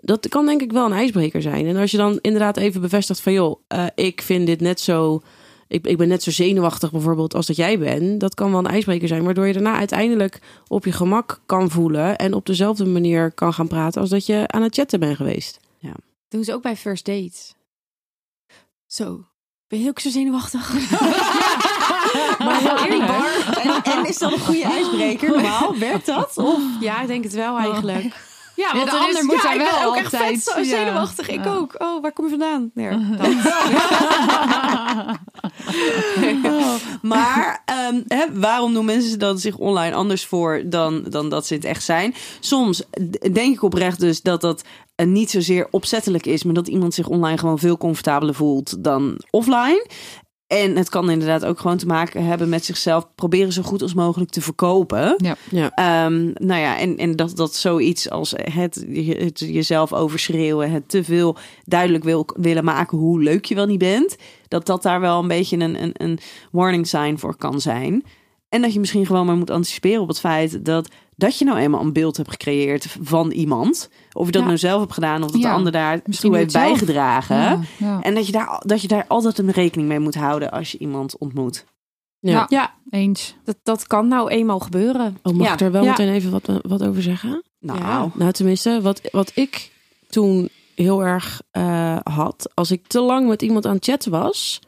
Dat 0.00 0.28
kan 0.28 0.46
denk 0.46 0.62
ik 0.62 0.72
wel 0.72 0.86
een 0.86 0.92
ijsbreker 0.92 1.42
zijn. 1.42 1.66
En 1.66 1.76
als 1.76 1.90
je 1.90 1.96
dan 1.96 2.18
inderdaad 2.20 2.56
even 2.56 2.80
bevestigt 2.80 3.20
van... 3.20 3.32
joh, 3.32 3.60
eh, 3.68 3.84
ik 3.94 4.22
vind 4.22 4.46
dit 4.46 4.60
net 4.60 4.80
zo... 4.80 5.22
Ik, 5.68 5.86
ik 5.86 5.96
ben 5.96 6.08
net 6.08 6.22
zo 6.22 6.30
zenuwachtig 6.30 6.90
bijvoorbeeld 6.90 7.34
als 7.34 7.46
dat 7.46 7.56
jij 7.56 7.78
bent. 7.78 8.20
Dat 8.20 8.34
kan 8.34 8.50
wel 8.50 8.58
een 8.58 8.66
ijsbreker 8.66 9.08
zijn. 9.08 9.24
Waardoor 9.24 9.46
je 9.46 9.52
daarna 9.52 9.76
uiteindelijk 9.76 10.40
op 10.68 10.84
je 10.84 10.92
gemak 10.92 11.40
kan 11.46 11.70
voelen... 11.70 12.16
en 12.16 12.34
op 12.34 12.46
dezelfde 12.46 12.84
manier 12.84 13.32
kan 13.32 13.52
gaan 13.52 13.68
praten... 13.68 14.00
als 14.00 14.10
dat 14.10 14.26
je 14.26 14.44
aan 14.46 14.62
het 14.62 14.74
chatten 14.74 15.00
bent 15.00 15.16
geweest. 15.16 15.58
Doen 16.28 16.44
ze 16.44 16.52
ook 16.52 16.62
bij 16.62 16.76
first 16.76 17.04
dates. 17.04 17.54
Zo. 18.86 19.24
Ben 19.68 19.82
je 19.82 19.88
ook 19.88 20.00
zo 20.00 20.10
zenuwachtig? 20.10 20.72
Maar 22.38 22.60
heel 22.60 22.84
eerlijk, 22.84 23.10
en, 23.58 23.82
en 23.92 24.06
is 24.06 24.18
dat 24.18 24.32
een 24.32 24.38
goede 24.38 24.62
ijsbreker 24.62 25.28
normaal? 25.28 25.78
Werkt 25.78 26.06
dat? 26.06 26.36
Of? 26.36 26.62
Ja, 26.80 27.00
ik 27.00 27.06
denk 27.06 27.24
het 27.24 27.32
wel 27.32 27.58
eigenlijk. 27.58 28.35
Ja, 28.56 28.72
de 28.72 28.78
want 28.78 28.88
er 28.88 28.98
ander 28.98 29.18
is, 29.18 29.22
moet 29.22 29.34
ja, 29.34 29.42
daar 29.42 29.52
ik 29.52 29.58
ben 29.58 29.80
wel 29.80 29.88
ook 29.88 29.96
echt 29.96 30.16
vet 30.16 30.66
zenuwachtig. 30.66 31.28
Ik 31.28 31.46
ook. 31.46 31.74
Oh, 31.78 32.02
waar 32.02 32.12
kom 32.12 32.24
je 32.24 32.30
vandaan? 32.30 32.70
Nee. 32.74 32.88
Maar 37.02 37.62
ehm, 37.64 38.00
hè, 38.06 38.24
waarom 38.32 38.74
doen 38.74 38.84
mensen 38.84 39.18
dan 39.18 39.38
zich 39.38 39.56
online 39.56 39.94
anders 39.94 40.26
voor 40.26 40.62
dan, 40.64 41.04
dan 41.08 41.28
dat 41.28 41.46
ze 41.46 41.54
het 41.54 41.64
echt 41.64 41.84
zijn? 41.84 42.14
Soms 42.40 42.82
denk 43.32 43.54
ik 43.54 43.62
oprecht 43.62 44.00
dus 44.00 44.22
dat 44.22 44.40
dat 44.40 44.64
eh, 44.94 45.06
niet 45.06 45.30
zozeer 45.30 45.68
opzettelijk 45.70 46.26
is, 46.26 46.44
maar 46.44 46.54
dat 46.54 46.68
iemand 46.68 46.94
zich 46.94 47.08
online 47.08 47.38
gewoon 47.38 47.58
veel 47.58 47.78
comfortabeler 47.78 48.34
voelt 48.34 48.84
dan 48.84 49.18
offline. 49.30 49.86
En 50.46 50.76
het 50.76 50.88
kan 50.88 51.10
inderdaad 51.10 51.44
ook 51.44 51.60
gewoon 51.60 51.76
te 51.76 51.86
maken 51.86 52.24
hebben 52.24 52.48
met 52.48 52.64
zichzelf 52.64 53.08
proberen 53.14 53.52
zo 53.52 53.62
goed 53.62 53.82
als 53.82 53.94
mogelijk 53.94 54.30
te 54.30 54.40
verkopen. 54.40 55.14
Ja. 55.16 55.36
Ja. 55.50 55.70
Ehm, 55.74 56.30
nou 56.34 56.60
ja, 56.60 56.78
en, 56.78 56.96
en 56.96 57.16
dat, 57.16 57.36
dat 57.36 57.54
zoiets 57.54 58.10
als 58.10 58.34
het, 58.36 58.86
het 59.18 59.38
jezelf 59.38 59.92
overschreeuwen, 59.92 60.70
het 60.70 60.88
te 60.88 61.04
veel 61.04 61.36
duidelijk 61.64 62.04
wil, 62.04 62.26
willen 62.36 62.64
maken 62.64 62.98
hoe 62.98 63.22
leuk 63.22 63.44
je 63.44 63.54
wel 63.54 63.66
niet 63.66 63.78
bent, 63.78 64.16
dat 64.48 64.66
dat 64.66 64.82
daar 64.82 65.00
wel 65.00 65.20
een 65.20 65.28
beetje 65.28 65.58
een, 65.58 65.82
een, 65.82 65.92
een 65.92 66.18
warning 66.50 66.86
sign 66.86 67.16
voor 67.16 67.36
kan 67.36 67.60
zijn. 67.60 68.04
En 68.48 68.62
dat 68.62 68.72
je 68.72 68.80
misschien 68.80 69.06
gewoon 69.06 69.26
maar 69.26 69.36
moet 69.36 69.50
anticiperen 69.50 70.02
op 70.02 70.08
het 70.08 70.20
feit 70.20 70.64
dat, 70.64 70.88
dat 71.16 71.38
je 71.38 71.44
nou 71.44 71.58
eenmaal 71.58 71.80
een 71.80 71.92
beeld 71.92 72.16
hebt 72.16 72.30
gecreëerd 72.30 72.96
van 73.02 73.30
iemand. 73.30 73.88
Of 74.12 74.26
je 74.26 74.32
dat 74.32 74.40
Ja. 74.40 74.46
nou 74.46 74.58
zelf 74.58 74.80
hebt 74.80 74.92
gedaan 74.92 75.22
of 75.22 75.30
dat 75.30 75.40
Ja, 75.40 75.48
de 75.48 75.54
ander 75.54 75.72
daar 75.72 76.00
misschien 76.04 76.30
toe 76.30 76.38
heeft 76.38 76.52
zelf. 76.52 76.64
bijgedragen. 76.64 77.36
Ja, 77.36 77.60
ja. 77.78 78.02
En 78.02 78.14
dat 78.14 78.26
je, 78.26 78.32
daar, 78.32 78.62
dat 78.66 78.82
je 78.82 78.88
daar 78.88 79.04
altijd 79.08 79.38
een 79.38 79.50
rekening 79.50 79.88
mee 79.88 79.98
moet 80.00 80.14
houden 80.14 80.50
als 80.50 80.72
je 80.72 80.78
iemand 80.78 81.18
ontmoet. 81.18 81.64
Ja. 82.20 82.32
Ja. 82.32 82.46
Ja, 82.48 82.74
Eens. 82.90 83.34
dat, 83.44 83.56
dat 83.62 83.86
kan 83.86 84.08
nou 84.08 84.30
eenmaal 84.30 84.58
gebeuren. 84.58 85.18
Oh, 85.22 85.32
mag 85.34 85.46
Ja. 85.46 85.52
ik 85.52 85.60
er 85.60 85.72
wel 85.72 85.82
Ja. 85.84 85.90
meteen 85.90 86.12
even 86.12 86.30
wat, 86.30 86.50
wat 86.62 86.82
over 86.84 87.02
zeggen? 87.02 87.42
Nou, 87.60 87.78
Ja. 87.78 88.10
Nou, 88.14 88.32
tenminste, 88.32 88.80
wat, 88.82 89.00
wat 89.12 89.32
ik 89.34 89.70
toen 90.08 90.48
heel 90.74 91.04
erg 91.04 91.42
eh, 91.50 91.96
had, 92.02 92.50
als 92.54 92.70
ik 92.70 92.86
te 92.86 93.00
lang 93.00 93.28
met 93.28 93.42
iemand 93.42 93.66
aan 93.66 93.74
het 93.74 93.84
chatten 93.84 94.10
was, 94.10 94.60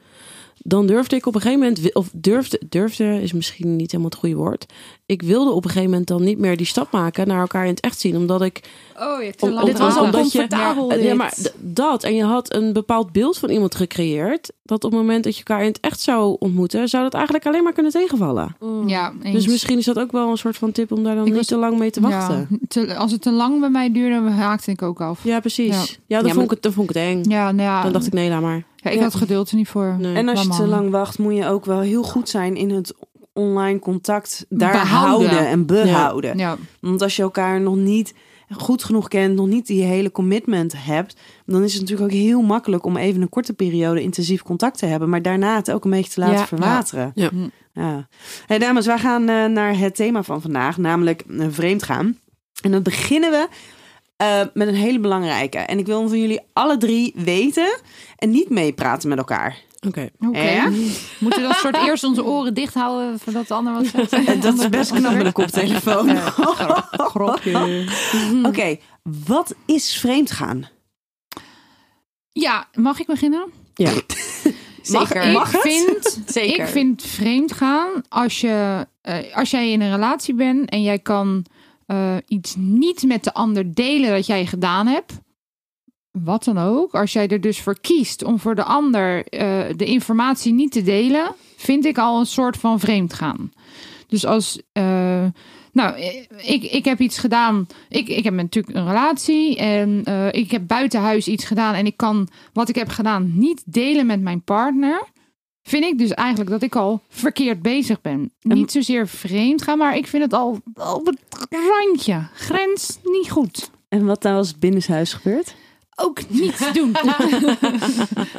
dan 0.58 0.86
durfde 0.86 1.16
ik 1.16 1.26
op 1.26 1.34
een 1.34 1.40
gegeven 1.40 1.62
moment, 1.62 1.94
of 1.94 2.10
durfde, 2.12 2.60
durfde 2.68 3.22
is 3.22 3.32
misschien 3.32 3.76
niet 3.76 3.90
helemaal 3.90 4.10
het 4.10 4.18
goede 4.20 4.34
woord. 4.36 4.66
Ik 5.08 5.22
wilde 5.22 5.50
op 5.50 5.64
een 5.64 5.70
gegeven 5.70 5.90
moment 5.90 6.08
dan 6.08 6.22
niet 6.22 6.38
meer 6.38 6.56
die 6.56 6.66
stap 6.66 6.90
maken 6.92 7.28
naar 7.28 7.40
elkaar 7.40 7.62
in 7.64 7.70
het 7.70 7.80
echt 7.80 8.00
zien, 8.00 8.16
omdat 8.16 8.42
ik 8.42 8.60
Oh, 9.00 9.22
je 9.22 9.32
Om- 9.40 9.64
Dit 9.64 9.78
was 9.78 9.96
al 9.96 10.04
omdat 10.04 10.32
je- 10.32 10.38
comfortabel. 10.38 10.94
Ja, 10.98 11.14
maar 11.14 11.34
dat. 11.58 12.04
En 12.04 12.14
je 12.14 12.24
had 12.24 12.54
een 12.54 12.72
bepaald 12.72 13.12
beeld 13.12 13.38
van 13.38 13.50
iemand 13.50 13.74
gecreëerd. 13.74 14.52
Dat 14.62 14.84
op 14.84 14.90
het 14.90 15.00
moment 15.00 15.24
dat 15.24 15.36
je 15.36 15.44
elkaar 15.44 15.62
in 15.64 15.68
het 15.68 15.80
echt 15.80 16.00
zou 16.00 16.36
ontmoeten, 16.38 16.88
zou 16.88 17.02
dat 17.02 17.14
eigenlijk 17.14 17.46
alleen 17.46 17.62
maar 17.62 17.72
kunnen 17.72 17.92
tegenvallen. 17.92 18.56
Mm. 18.60 18.88
Ja, 18.88 19.12
eens. 19.22 19.34
Dus 19.34 19.46
misschien 19.46 19.78
is 19.78 19.84
dat 19.84 19.98
ook 19.98 20.12
wel 20.12 20.30
een 20.30 20.36
soort 20.38 20.56
van 20.56 20.72
tip 20.72 20.92
om 20.92 21.04
daar 21.04 21.14
dan 21.14 21.22
Ik 21.22 21.28
niet 21.28 21.36
was- 21.38 21.46
te 21.46 21.56
lang 21.56 21.78
mee 21.78 21.90
te 21.90 22.00
wachten. 22.00 22.46
Ja, 22.50 22.56
te- 22.68 22.96
als 22.96 23.12
het 23.12 23.22
te 23.22 23.30
lang 23.32 23.60
bij 23.60 23.70
mij 23.70 23.92
duurde, 23.92 24.30
haakte 24.30 24.70
ik 24.70 24.82
ook 24.82 25.00
af. 25.00 25.24
Ja, 25.24 25.40
precies. 25.40 25.68
Ja. 25.74 25.80
Ja, 25.80 25.86
dan, 25.86 25.96
Ja, 26.08 26.20
vond, 26.20 26.34
maar- 26.34 26.44
ik 26.44 26.50
het, 26.50 26.62
dan 26.62 26.72
vond 26.72 26.90
ik 26.90 26.96
het 26.96 27.04
eng. 27.04 27.30
Ja, 27.30 27.52
nou 27.52 27.68
ja, 27.68 27.82
Dan 27.82 27.92
dacht 27.92 28.06
ik, 28.06 28.12
nee, 28.12 28.28
laat 28.28 28.40
maar. 28.42 28.64
ja, 28.76 28.90
ik 28.90 28.96
Ja. 28.96 29.02
had 29.02 29.14
geduld 29.14 29.50
er 29.50 29.56
niet 29.56 29.68
voor. 29.68 29.96
Nee. 29.98 30.14
En 30.14 30.28
als 30.28 30.42
je 30.42 30.48
te 30.48 30.66
lang 30.66 30.90
wacht, 30.90 31.18
moet 31.18 31.34
je 31.36 31.46
ook 31.46 31.64
wel 31.64 31.80
heel 31.80 32.02
goed 32.02 32.28
zijn 32.28 32.56
in 32.56 32.70
het 32.70 32.94
online 33.38 33.78
contact 33.78 34.46
daar 34.48 34.72
Behouden. 34.72 35.28
houden 35.28 35.48
en 35.50 35.66
behouden. 35.66 36.38
Ja, 36.38 36.56
Want 36.80 37.02
als 37.02 37.16
je 37.16 37.22
elkaar 37.22 37.60
nog 37.60 37.76
niet 37.76 38.14
goed 38.50 38.84
genoeg 38.84 39.08
kent, 39.08 39.34
nog 39.34 39.46
niet 39.46 39.66
die 39.66 39.82
hele 39.82 40.10
commitment 40.10 40.72
hebt, 40.76 41.16
dan 41.46 41.62
is 41.62 41.72
het 41.72 41.80
natuurlijk 41.82 42.12
ook 42.12 42.18
heel 42.18 42.42
makkelijk 42.42 42.84
om 42.84 42.96
even 42.96 43.22
een 43.22 43.28
korte 43.28 43.52
periode 43.52 44.02
intensief 44.02 44.42
contact 44.42 44.78
te 44.78 44.86
hebben, 44.86 45.08
maar 45.08 45.22
daarna 45.22 45.56
het 45.56 45.70
ook 45.70 45.84
een 45.84 45.90
beetje 45.90 46.12
te 46.12 46.20
laten 46.20 46.36
Ja. 46.38 46.46
verwateren. 46.46 47.12
Ja. 47.14 47.30
Ja. 47.72 48.08
Hey, 48.46 48.58
dames, 48.58 48.86
wij 48.86 48.98
gaan 48.98 49.28
eh, 49.28 49.44
naar 49.44 49.78
het 49.78 49.94
thema 49.94 50.22
van 50.22 50.40
vandaag, 50.40 50.76
namelijk 50.76 51.22
uh, 51.28 51.46
vreemd 51.50 51.82
gaan. 51.82 52.18
En 52.62 52.70
dan 52.70 52.82
beginnen 52.82 53.30
we 53.30 53.48
eh, 54.16 54.40
met 54.54 54.68
een 54.68 54.74
hele 54.74 55.00
belangrijke. 55.00 55.58
En 55.58 55.78
ik 55.78 55.86
wil 55.86 56.08
van 56.08 56.20
jullie 56.20 56.40
alle 56.52 56.76
drie 56.76 57.12
weten 57.16 57.80
en 58.16 58.30
niet 58.30 58.50
meepraten 58.50 59.08
met 59.08 59.18
elkaar. 59.18 59.56
Oké. 59.86 60.10
Moeten 61.18 61.42
we 61.42 61.48
dat 61.48 61.56
soort 61.56 61.76
eerst 61.86 62.04
onze 62.04 62.24
oren 62.24 62.54
dicht 62.54 62.74
houden 62.74 63.18
voordat 63.18 63.48
de 63.48 63.54
ander 63.54 63.72
wat 63.72 63.86
zegt? 63.86 64.42
Dat 64.42 64.58
is 64.58 64.68
best 64.68 64.92
knap 64.92 65.12
met 65.14 65.26
een 65.26 65.32
koptelefoon. 65.32 66.16
Grapje. 66.90 67.88
Oké, 68.48 68.76
wat 69.26 69.54
is 69.66 69.96
vreemd 69.96 70.30
gaan? 70.30 70.68
Ja, 72.30 72.68
mag 72.74 73.00
ik 73.00 73.06
beginnen? 73.06 73.50
Ja. 73.74 73.90
Zeker. 74.82 75.22
Ik 75.28 75.32
Mag 75.32 75.52
het? 75.52 75.60
vind, 75.60 76.22
Zeker. 76.26 76.64
ik 76.64 76.70
vind 76.70 77.02
vreemd 77.02 77.52
gaan 77.52 77.88
als, 78.08 78.40
je, 78.40 78.86
eh, 79.00 79.36
als 79.36 79.50
jij 79.50 79.70
in 79.72 79.80
een 79.80 79.90
relatie 79.90 80.34
bent 80.34 80.70
en 80.70 80.82
jij 80.82 80.98
kan 80.98 81.44
eh, 81.86 82.16
iets 82.26 82.54
niet 82.56 83.02
met 83.02 83.24
de 83.24 83.34
ander 83.34 83.74
delen 83.74 84.10
dat 84.10 84.26
jij 84.26 84.46
gedaan 84.46 84.86
hebt. 84.86 85.12
Wat 86.10 86.44
dan 86.44 86.58
ook. 86.58 86.94
Als 86.94 87.12
jij 87.12 87.28
er 87.28 87.40
dus 87.40 87.60
voor 87.60 87.80
kiest 87.80 88.24
om 88.24 88.38
voor 88.38 88.54
de 88.54 88.64
ander 88.64 89.26
eh, 89.26 89.64
de 89.76 89.84
informatie 89.84 90.52
niet 90.52 90.72
te 90.72 90.82
delen, 90.82 91.34
vind 91.56 91.84
ik 91.84 91.98
al 91.98 92.18
een 92.18 92.26
soort 92.26 92.56
van 92.56 92.80
vreemd 92.80 93.12
gaan. 93.14 93.52
Dus 94.06 94.26
als. 94.26 94.60
eh, 94.72 95.26
nou, 95.72 95.96
eh, 95.96 96.24
ik, 96.36 96.62
ik 96.62 96.84
heb 96.84 97.00
iets 97.00 97.18
gedaan. 97.18 97.66
Ik, 97.88 98.08
ik 98.08 98.24
heb 98.24 98.34
natuurlijk 98.34 98.76
een 98.76 98.86
relatie. 98.86 99.56
En 99.56 100.04
ik 100.30 100.50
heb 100.50 100.66
buiten 100.66 101.00
huis 101.00 101.28
iets 101.28 101.44
gedaan. 101.44 101.74
En 101.74 101.86
ik 101.86 101.96
kan 101.96 102.28
wat 102.52 102.68
ik 102.68 102.74
heb 102.74 102.88
gedaan 102.88 103.32
niet 103.38 103.62
delen 103.66 104.06
met 104.06 104.20
mijn 104.20 104.42
partner. 104.42 105.06
Vind 105.62 105.84
ik 105.84 105.98
dus 105.98 106.10
eigenlijk 106.10 106.50
dat 106.50 106.62
ik 106.62 106.76
al 106.76 107.00
verkeerd 107.08 107.62
bezig 107.62 108.00
ben. 108.00 108.32
Niet 108.40 108.72
zozeer 108.72 109.08
vreemd 109.08 109.62
gaan, 109.62 109.78
maar 109.78 109.96
ik 109.96 110.06
vind 110.06 110.22
het 110.22 110.32
al 110.32 110.60
op 110.74 111.06
het 111.06 111.18
randje. 111.50 112.28
Grens 112.34 112.98
niet 113.02 113.30
goed. 113.30 113.70
En 113.88 114.04
wat 114.06 114.22
nou 114.22 114.36
als 114.36 114.58
binnenshuis 114.58 115.12
gebeurt? 115.12 115.54
Ook 116.00 116.28
niet 116.28 116.70
doen. 116.74 116.96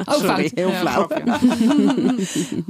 Ook 0.04 0.14
Sorry, 0.14 0.26
fout. 0.26 0.50
heel 0.54 0.68
Ja, 0.70 0.80
flauw. 0.80 1.08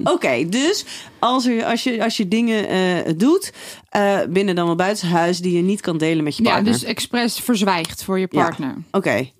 Oké, 0.14 0.48
dus 0.48 0.84
als, 1.18 1.46
er, 1.46 1.64
als, 1.64 1.82
je, 1.82 2.02
als 2.04 2.16
je 2.16 2.28
dingen 2.28 2.68
eh, 2.68 3.12
doet 3.16 3.52
eh, 3.88 4.20
binnen 4.30 4.54
dan 4.54 4.66
wel 4.66 4.74
buitenshuis 4.74 5.38
die 5.38 5.56
je 5.56 5.62
niet 5.62 5.80
kan 5.80 5.98
delen 5.98 6.24
met 6.24 6.36
je 6.36 6.42
Ja, 6.42 6.50
partner. 6.50 6.72
dus 6.72 6.82
expres 6.84 7.38
verzwijgt 7.38 8.04
voor 8.04 8.18
je 8.18 8.26
Ja. 8.30 8.42
partner. 8.42 8.74
Oké. 8.90 9.30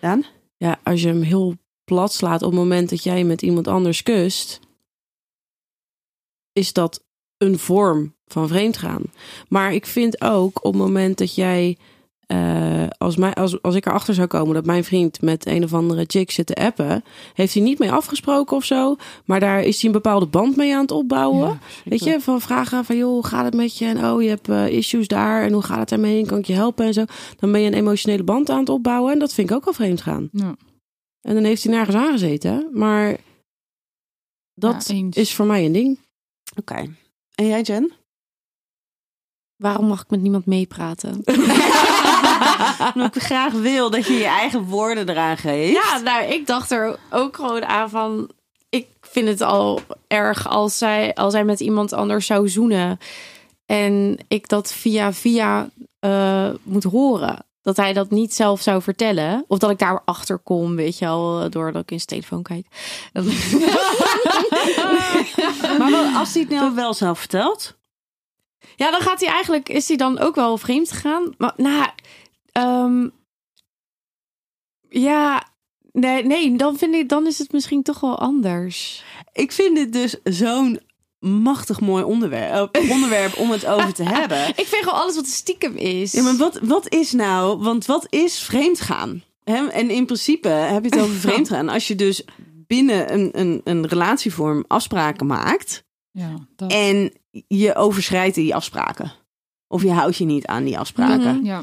Daan? 0.00 0.24
Ja, 0.56 0.78
als 0.84 1.02
je 1.02 1.08
hem 1.08 1.22
heel 1.22 1.56
plat 1.84 2.12
slaat 2.12 2.42
op 2.42 2.50
het 2.50 2.58
moment 2.60 2.90
dat 2.90 3.02
jij 3.02 3.24
met 3.24 3.42
iemand 3.42 3.68
anders 3.68 4.02
kust, 4.02 4.60
is 6.52 6.72
dat 6.72 7.02
een 7.38 7.58
vorm 7.58 8.14
van 8.26 8.48
vreemdgaan. 8.48 9.02
Maar 9.48 9.72
ik 9.74 9.86
vind 9.86 10.20
ook 10.20 10.64
op 10.64 10.72
het 10.72 10.82
moment 10.82 11.18
dat 11.18 11.34
jij, 11.34 11.76
eh, 12.30 12.86
als, 12.98 13.16
mij, 13.16 13.34
als, 13.34 13.62
als 13.62 13.74
ik 13.74 13.86
erachter 13.86 14.14
zou 14.14 14.26
komen 14.26 14.54
dat 14.54 14.64
mijn 14.64 14.84
vriend 14.84 15.22
met 15.22 15.46
een 15.46 15.64
of 15.64 15.74
andere 15.74 16.04
chick 16.06 16.30
zit 16.30 16.46
te 16.46 16.54
appen, 16.54 17.04
heeft 17.34 17.54
hij 17.54 17.62
niet 17.62 17.78
mee 17.78 17.92
afgesproken 17.92 18.56
of 18.56 18.64
zo, 18.64 18.96
maar 19.24 19.40
daar 19.40 19.62
is 19.62 19.76
hij 19.76 19.84
een 19.86 19.96
bepaalde 20.02 20.26
band 20.26 20.56
mee 20.56 20.74
aan 20.74 20.80
het 20.80 20.90
opbouwen. 20.90 21.60
Weet 21.84 22.04
je, 22.04 22.20
van 22.20 22.40
vragen 22.40 22.84
van 22.84 22.96
joh, 22.96 23.10
hoe 23.10 23.26
gaat 23.26 23.44
het 23.44 23.54
met 23.54 23.78
je? 23.78 23.84
En 23.84 24.04
oh, 24.04 24.22
je 24.22 24.28
hebt 24.28 24.48
eh, 24.48 24.68
issues 24.68 25.08
daar 25.08 25.42
en 25.42 25.52
hoe 25.52 25.62
gaat 25.62 25.78
het 25.78 25.88
daarmee? 25.88 26.20
En 26.20 26.26
kan 26.26 26.38
ik 26.38 26.44
je 26.44 26.52
helpen 26.52 26.86
en 26.86 26.92
zo? 26.92 27.04
Dan 27.38 27.52
ben 27.52 27.60
je 27.60 27.66
een 27.66 27.74
emotionele 27.74 28.22
band 28.24 28.50
aan 28.50 28.58
het 28.58 28.68
opbouwen 28.68 29.12
en 29.12 29.18
dat 29.18 29.34
vind 29.34 29.50
ik 29.50 29.56
ook 29.56 29.64
wel 29.64 29.74
vreemd 29.74 30.00
gaan. 30.00 30.28
Ja. 30.32 30.56
En 31.20 31.34
dan 31.34 31.44
heeft 31.44 31.62
hij 31.62 31.72
nergens 31.72 31.96
aangezeten. 31.96 32.68
Maar 32.72 33.16
dat 34.54 34.88
Ja, 34.88 35.06
is 35.10 35.34
voor 35.34 35.46
mij 35.46 35.64
een 35.64 35.72
ding. 35.72 35.98
Oké. 36.58 36.94
En 37.34 37.46
jij, 37.46 37.62
Jen? 37.62 37.92
Waarom 39.56 39.86
mag 39.86 40.00
ik 40.00 40.10
met 40.10 40.20
niemand 40.20 40.46
meepraten? 40.46 41.22
Omdat 42.94 43.16
ik 43.16 43.22
graag 43.22 43.52
wil 43.52 43.90
dat 43.90 44.06
je 44.06 44.12
je 44.12 44.24
eigen 44.24 44.64
woorden 44.64 45.08
eraan 45.08 45.36
geeft. 45.36 45.72
Ja, 45.72 45.98
nou, 45.98 46.24
ik 46.24 46.46
dacht 46.46 46.70
er 46.70 46.98
ook 47.10 47.36
gewoon 47.36 47.64
aan 47.64 47.90
van... 47.90 48.30
Ik 48.68 48.86
vind 49.00 49.28
het 49.28 49.40
al 49.40 49.80
erg 50.06 50.48
als 50.48 50.78
zij, 50.78 51.14
als 51.14 51.32
zij 51.32 51.44
met 51.44 51.60
iemand 51.60 51.92
anders 51.92 52.26
zou 52.26 52.48
zoenen. 52.48 52.98
En 53.66 54.18
ik 54.28 54.48
dat 54.48 54.72
via 54.72 55.12
via 55.12 55.68
eh, 56.00 56.48
moet 56.62 56.84
horen. 56.84 57.44
Dat 57.62 57.76
hij 57.76 57.92
dat 57.92 58.10
niet 58.10 58.34
zelf 58.34 58.60
zou 58.60 58.82
vertellen. 58.82 59.44
Of 59.48 59.58
dat 59.58 59.70
ik 59.70 59.78
daar 59.78 60.02
achter 60.04 60.38
kom, 60.38 60.76
weet 60.76 60.98
je 60.98 61.04
wel, 61.04 61.50
doordat 61.50 61.82
ik 61.82 61.90
in 61.90 62.00
zijn 62.00 62.08
telefoon 62.08 62.42
kijk. 62.42 62.66
Maar 65.78 65.90
wel, 65.90 66.04
als 66.04 66.32
hij 66.32 66.42
het 66.42 66.50
nou 66.50 66.74
wel 66.74 66.94
zelf 66.94 67.18
vertelt. 67.18 67.78
Ja, 68.76 68.90
dan 68.90 69.00
gaat 69.00 69.20
hij 69.20 69.28
eigenlijk, 69.28 69.68
is 69.68 69.88
hij 69.88 69.96
dan 69.96 70.18
ook 70.18 70.34
wel 70.34 70.56
vreemd 70.56 70.92
gegaan. 70.92 71.34
Maar 71.38 71.52
nou, 71.56 71.88
ehm, 72.62 73.08
Ja, 74.88 75.48
nee, 75.92 76.24
nee 76.24 76.56
dan, 76.56 76.76
vind 76.78 76.94
ik, 76.94 77.08
dan 77.08 77.26
is 77.26 77.38
het 77.38 77.52
misschien 77.52 77.82
toch 77.82 78.00
wel 78.00 78.18
anders. 78.18 79.04
Ik 79.32 79.52
vind 79.52 79.76
dit 79.76 79.92
dus 79.92 80.16
zo'n 80.24 80.80
machtig 81.18 81.80
mooi 81.80 82.04
onderwerp, 82.04 82.74
eh, 82.76 82.90
onderwerp 82.90 83.36
om 83.38 83.50
het 83.50 83.66
over 83.66 83.94
te 83.94 84.02
hebben. 84.18 84.48
Ik 84.48 84.66
vind 84.66 84.84
gewoon 84.84 85.00
alles 85.00 85.14
wat 85.14 85.26
stiekem 85.26 85.76
is. 85.76 86.12
Ja, 86.12 86.22
maar 86.22 86.36
wat, 86.36 86.58
wat 86.62 86.92
is 86.92 87.12
nou, 87.12 87.58
want 87.62 87.86
wat 87.86 88.06
is 88.08 88.38
vreemdgaan? 88.38 89.22
Hè? 89.44 89.66
En 89.66 89.90
in 89.90 90.06
principe 90.06 90.48
heb 90.48 90.84
je 90.84 90.90
het 90.90 91.00
over 91.00 91.14
vreemdgaan. 91.16 91.68
Als 91.78 91.88
je 91.88 91.94
dus 91.94 92.24
binnen 92.66 93.12
een, 93.12 93.30
een, 93.32 93.60
een 93.64 93.86
relatievorm 93.86 94.64
afspraken 94.66 95.26
maakt 95.26 95.84
Ja, 96.10 96.34
dat. 96.56 96.72
en 96.72 97.12
je 97.48 97.74
overschrijdt 97.74 98.34
die 98.34 98.54
afspraken. 98.54 99.12
Of 99.68 99.82
je 99.82 99.90
houdt 99.90 100.16
je 100.16 100.24
niet 100.24 100.46
aan 100.46 100.64
die 100.64 100.78
afspraken. 100.78 101.36
Mhm. 101.36 101.44
ja. 101.44 101.62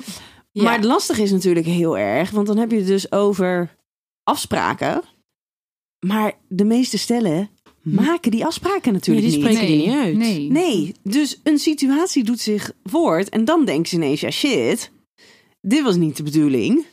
Ja. 0.57 0.63
Maar 0.63 0.75
het 0.75 0.85
lastige 0.85 1.21
is 1.21 1.31
natuurlijk 1.31 1.65
heel 1.65 1.97
erg, 1.97 2.29
want 2.31 2.47
dan 2.47 2.57
heb 2.57 2.71
je 2.71 2.77
het 2.77 2.87
dus 2.87 3.11
over 3.11 3.75
afspraken. 4.23 5.01
Maar 6.05 6.33
de 6.47 6.63
meeste 6.63 6.97
stellen 6.97 7.49
maken 7.81 8.31
die 8.31 8.45
afspraken 8.45 8.93
natuurlijk 8.93 9.25
Ja, 9.25 9.31
die 9.31 9.41
niet. 9.41 9.49
spreken 9.51 9.73
die 9.73 9.87
niet 9.87 9.95
uit. 9.95 10.17
Nee. 10.17 10.51
Nee, 10.51 10.95
dus 11.03 11.39
een 11.43 11.59
situatie 11.59 12.23
doet 12.23 12.39
zich 12.39 12.71
voort 12.83 13.29
en 13.29 13.45
dan 13.45 13.65
denken 13.65 13.89
ze 13.89 13.95
ineens, 13.95 14.21
ja 14.21 14.31
shit, 14.31 14.91
dit 15.61 15.83
was 15.83 15.95
niet 15.95 16.17
de 16.17 16.23
bedoeling. 16.23 16.85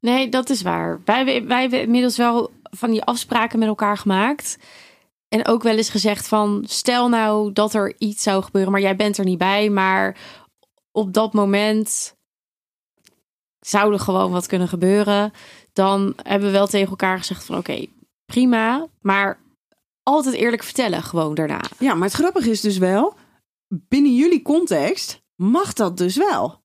Nee, 0.00 0.28
dat 0.28 0.50
is 0.50 0.62
waar. 0.62 1.00
Wij, 1.04 1.44
wij 1.46 1.60
hebben 1.60 1.80
inmiddels 1.82 2.16
wel 2.16 2.50
van 2.62 2.90
die 2.90 3.02
afspraken 3.02 3.58
met 3.58 3.68
elkaar 3.68 3.98
gemaakt. 3.98 4.58
En 5.28 5.46
ook 5.46 5.62
wel 5.62 5.76
eens 5.76 5.90
gezegd 5.90 6.28
van, 6.28 6.64
stel 6.68 7.08
nou 7.08 7.52
dat 7.52 7.74
er 7.74 7.94
iets 7.98 8.22
zou 8.22 8.42
gebeuren, 8.42 8.72
maar 8.72 8.80
jij 8.80 8.96
bent 8.96 9.18
er 9.18 9.24
niet 9.24 9.38
bij. 9.38 9.70
Maar 9.70 10.16
op 10.92 11.12
dat 11.12 11.32
moment 11.32 12.16
zou 13.66 13.92
er 13.92 14.00
gewoon 14.00 14.30
wat 14.30 14.46
kunnen 14.46 14.68
gebeuren. 14.68 15.32
Dan 15.72 16.14
hebben 16.22 16.48
we 16.48 16.54
wel 16.54 16.66
tegen 16.66 16.88
elkaar 16.88 17.18
gezegd 17.18 17.44
van, 17.44 17.56
oké, 17.56 17.86
prima. 18.24 18.86
Maar 19.00 19.38
altijd 20.02 20.34
eerlijk 20.34 20.62
vertellen 20.62 21.02
gewoon 21.02 21.34
daarna. 21.34 21.60
Ja, 21.78 21.94
maar 21.94 22.08
het 22.08 22.16
grappige 22.16 22.50
is 22.50 22.60
dus 22.60 22.78
wel, 22.78 23.14
binnen 23.68 24.14
jullie 24.14 24.42
context 24.42 25.22
mag 25.36 25.72
dat 25.72 25.96
dus 25.96 26.16
wel. 26.16 26.60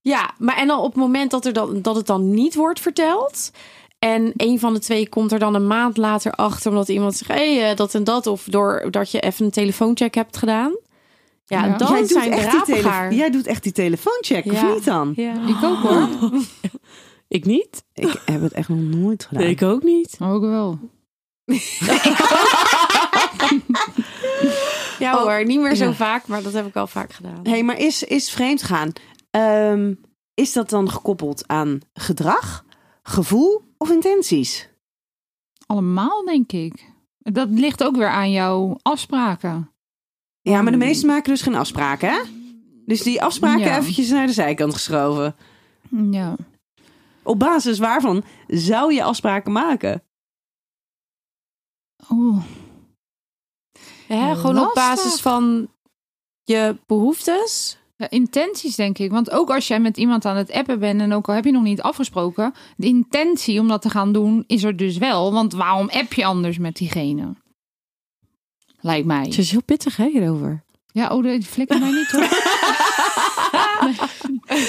Ja, 0.00 0.34
maar 0.38 0.56
en 0.56 0.66
dan 0.66 0.78
op 0.78 0.92
het 0.92 1.02
moment 1.02 1.30
dat, 1.30 1.46
er 1.46 1.52
dan, 1.52 1.82
dat 1.82 1.96
het 1.96 2.06
dan 2.06 2.30
niet 2.30 2.54
wordt 2.54 2.80
verteld. 2.80 3.50
En 3.98 4.32
een 4.36 4.58
van 4.58 4.74
de 4.74 4.80
twee 4.80 5.08
komt 5.08 5.32
er 5.32 5.38
dan 5.38 5.54
een 5.54 5.66
maand 5.66 5.96
later 5.96 6.32
achter. 6.32 6.70
Omdat 6.70 6.88
iemand 6.88 7.16
zegt: 7.16 7.30
hé, 7.30 7.56
hey, 7.56 7.70
eh, 7.70 7.76
dat 7.76 7.94
en 7.94 8.04
dat. 8.04 8.26
Of 8.26 8.44
doordat 8.44 9.10
je 9.10 9.20
even 9.20 9.44
een 9.44 9.50
telefooncheck 9.50 10.14
hebt 10.14 10.36
gedaan. 10.36 10.76
Ja, 11.48 11.64
Ja. 11.66 11.76
dan 11.76 11.90
jij, 11.90 12.00
doet 12.00 12.08
zijn 12.10 12.30
die 12.30 12.40
rapengaar. 12.40 13.14
jij 13.14 13.30
doet 13.30 13.46
echt 13.46 13.62
die 13.62 13.72
telefooncheck, 13.72 14.44
of 14.46 14.52
Ja. 14.52 14.72
niet 14.72 14.84
dan? 14.84 15.12
Ja. 15.16 15.32
Ik 15.46 15.62
ook 15.62 15.78
hoor. 15.78 16.08
Ik 17.28 17.44
niet. 17.44 17.84
Ik 17.94 18.22
heb 18.24 18.40
het 18.42 18.52
echt 18.52 18.68
nog 18.68 18.78
nooit 18.78 19.24
gedaan. 19.24 19.42
Nee, 19.42 19.52
ik 19.52 19.62
ook 19.62 19.82
niet. 19.82 20.16
Ook 20.20 20.40
wel. 20.42 20.78
ja 24.98 25.14
Oh, 25.16 25.22
hoor, 25.22 25.44
niet 25.44 25.60
meer 25.60 25.74
zo 25.74 25.84
ja. 25.84 25.92
vaak. 25.92 26.26
Maar 26.26 26.42
dat 26.42 26.52
heb 26.52 26.66
ik 26.66 26.76
al 26.76 26.86
vaak 26.86 27.12
gedaan. 27.12 27.40
hey, 27.42 27.62
maar 27.62 27.78
is, 27.78 28.02
is 28.02 28.30
vreemdgaan, 28.30 28.92
ehm, 29.30 29.94
is 30.34 30.52
dat 30.52 30.70
dan 30.70 30.90
gekoppeld 30.90 31.44
aan 31.46 31.80
gedrag, 31.92 32.64
gevoel 33.02 33.62
of 33.78 33.90
intenties? 33.90 34.68
Allemaal, 35.66 36.24
denk 36.24 36.52
ik. 36.52 36.92
Dat 37.18 37.48
ligt 37.50 37.84
ook 37.84 37.96
weer 37.96 38.08
aan 38.08 38.30
jouw 38.30 38.78
afspraken. 38.82 39.70
Ja, 40.48 40.62
maar 40.62 40.72
de 40.72 40.78
meesten 40.78 41.08
maken 41.08 41.30
dus 41.32 41.42
geen 41.42 41.54
afspraken, 41.54 42.08
hè? 42.08 42.20
Dus 42.86 43.02
die 43.02 43.22
afspraken 43.22 43.60
Ja. 43.60 43.78
eventjes 43.78 44.10
naar 44.10 44.26
de 44.26 44.32
zijkant 44.32 44.72
geschoven. 44.72 45.36
Ja. 46.10 46.36
Op 47.22 47.38
basis 47.38 47.78
waarvan 47.78 48.22
zou 48.46 48.94
je 48.94 49.02
afspraken 49.02 49.52
maken? 49.52 50.02
Oeh. 52.10 52.44
Hè, 54.06 54.36
gewoon 54.36 54.58
op 54.58 54.74
basis 54.74 55.20
van 55.20 55.68
je 56.44 56.76
behoeftes. 56.86 57.78
Ja, 57.96 58.10
intenties, 58.10 58.74
denk 58.74 58.98
ik. 58.98 59.10
Want 59.10 59.30
ook 59.30 59.50
als 59.50 59.68
jij 59.68 59.80
met 59.80 59.96
iemand 59.96 60.24
aan 60.24 60.36
het 60.36 60.52
appen 60.52 60.78
bent 60.78 61.00
en 61.00 61.12
ook 61.12 61.28
al 61.28 61.34
heb 61.34 61.44
je 61.44 61.52
nog 61.52 61.62
niet 61.62 61.82
afgesproken, 61.82 62.54
de 62.76 62.86
intentie 62.86 63.60
om 63.60 63.68
dat 63.68 63.82
te 63.82 63.90
gaan 63.90 64.12
doen 64.12 64.44
is 64.46 64.62
er 64.62 64.76
dus 64.76 64.98
wel. 64.98 65.32
Want 65.32 65.52
waarom 65.52 65.88
app 65.88 66.12
je 66.12 66.24
anders 66.24 66.58
met 66.58 66.76
diegene? 66.76 67.34
Lijkt 68.80 69.06
mij. 69.06 69.32
Ze 69.32 69.40
is 69.40 69.50
heel 69.50 69.62
pittig 69.62 69.96
hè, 69.96 70.08
hierover. 70.08 70.62
Ja, 70.92 71.08
oh, 71.08 71.22
die 71.22 71.42
flikker 71.42 71.78
mij 71.78 71.90
niet 71.90 72.10
hoor. 72.10 72.28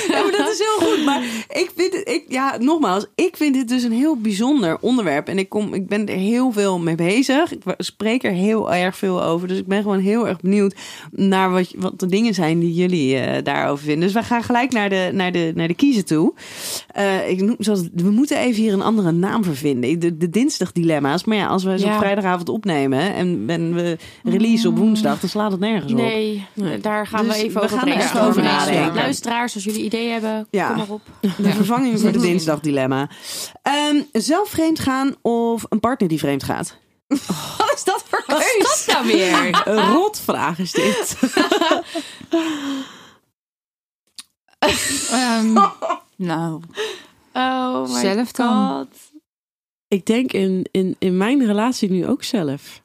Ja, 0.10 0.22
maar 0.22 0.32
dat 0.38 0.50
is 0.50 0.58
heel 0.58 0.88
goed. 0.88 1.06
Maar 1.06 1.24
ik 1.48 1.72
vind 1.76 1.94
het, 1.94 2.08
ik, 2.10 2.24
ja, 2.28 2.58
nogmaals, 2.60 3.06
ik 3.16 3.38
vind 3.38 3.54
dit 3.54 3.68
dus 3.68 3.84
een 3.84 3.92
heel 3.92 4.16
bijzonder 4.18 4.78
onderwerp. 4.82 5.28
En 5.28 5.38
ik, 5.40 5.50
kom, 5.50 5.74
ik 5.74 5.88
ben 5.88 6.08
er 6.08 6.16
heel 6.16 6.52
veel 6.52 6.80
mee 6.80 6.96
bezig. 6.96 7.54
Ik 7.54 7.62
spreek 7.78 8.24
er 8.24 8.32
heel 8.32 8.74
erg 8.74 8.98
veel 8.98 9.24
over. 9.24 9.48
Dus 9.48 9.58
ik 9.58 9.68
ben 9.68 9.82
gewoon 9.82 10.00
heel 10.00 10.28
erg 10.28 10.40
benieuwd 10.40 10.76
naar 11.12 11.52
wat, 11.52 11.74
wat 11.78 12.00
de 12.00 12.06
dingen 12.06 12.34
zijn 12.34 12.60
die 12.60 12.74
jullie 12.74 13.18
eh, 13.18 13.44
daarover 13.44 13.84
vinden. 13.86 14.04
Dus 14.04 14.14
we 14.14 14.24
gaan 14.24 14.44
gelijk 14.44 14.72
naar 14.72 14.90
de, 14.90 15.10
naar 15.14 15.32
de, 15.32 15.52
naar 15.56 15.68
de 15.68 15.74
kiezen 15.74 16.06
toe. 16.06 16.34
Eh, 16.92 17.30
ik 17.30 17.42
noem, 17.42 17.56
zoals, 17.60 17.82
we 17.94 18.10
moeten 18.12 18.38
even 18.38 18.62
hier 18.62 18.74
een 18.74 18.82
andere 18.82 19.12
naam 19.12 19.44
voor 19.44 19.56
vinden. 19.56 20.00
De, 20.00 20.18
de 20.18 20.30
dinsdagdilemma's. 20.30 21.24
Maar 21.24 21.38
ja, 21.38 21.48
als 21.48 21.64
we 21.64 21.80
ze 21.80 21.86
Ja. 21.86 21.94
op 21.94 22.00
vrijdagavond 22.00 22.50
opnemen 22.50 23.14
en, 23.14 23.44
en 23.48 23.74
we 23.74 23.98
release 24.24 24.68
op 24.68 24.78
woensdag, 24.78 25.20
dan 25.20 25.30
slaat 25.30 25.52
het 25.52 25.60
nergens 25.60 25.92
op. 25.92 25.98
Nee, 25.98 26.46
daar 26.82 27.08
gaan 27.08 27.26
Dus 27.26 27.38
we 27.38 27.44
even 27.44 27.60
we 27.60 27.66
over 27.66 27.78
gaan 27.80 27.88
er 27.88 28.28
over 28.28 28.44
nadenken. 28.44 29.09
Luisteraars, 29.10 29.54
als 29.56 29.64
jullie 29.64 29.84
ideeën 29.84 30.12
hebben, 30.12 30.48
Ja. 30.52 30.68
kom 30.68 30.78
maar 30.78 30.90
op. 30.90 31.02
De 31.38 31.52
vervanging 31.52 32.00
voor 32.00 32.12
de 32.12 32.20
dinsdagdilemma. 32.30 33.10
Ehm 33.62 34.02
zelf 34.12 34.50
vreemd 34.50 34.80
gaan 34.80 35.16
of 35.22 35.66
een 35.70 35.80
partner 35.80 36.10
die 36.10 36.20
vreemd 36.20 36.44
gaat? 36.44 36.78
Wat 37.58 37.72
is 37.76 37.84
dat 37.84 38.04
voor 38.08 38.24
keus? 38.28 38.86
nou 38.88 39.08
weer? 39.08 39.62
Een 39.68 39.92
rotvraag 39.92 40.60
is 40.60 40.72
dit. 40.72 41.18
Ehm, 45.12 45.54
nou, 46.16 46.62
Oh 47.34 47.82
my 47.90 48.00
Zelf 48.00 48.32
dan. 48.32 48.70
god. 48.78 48.88
Ik 49.88 50.06
denk 50.06 50.32
in, 50.34 50.66
in, 50.72 50.96
in 51.00 51.18
mijn 51.18 51.46
relatie 51.46 51.90
nu 51.90 52.08
ook 52.08 52.24
zelf. 52.24 52.82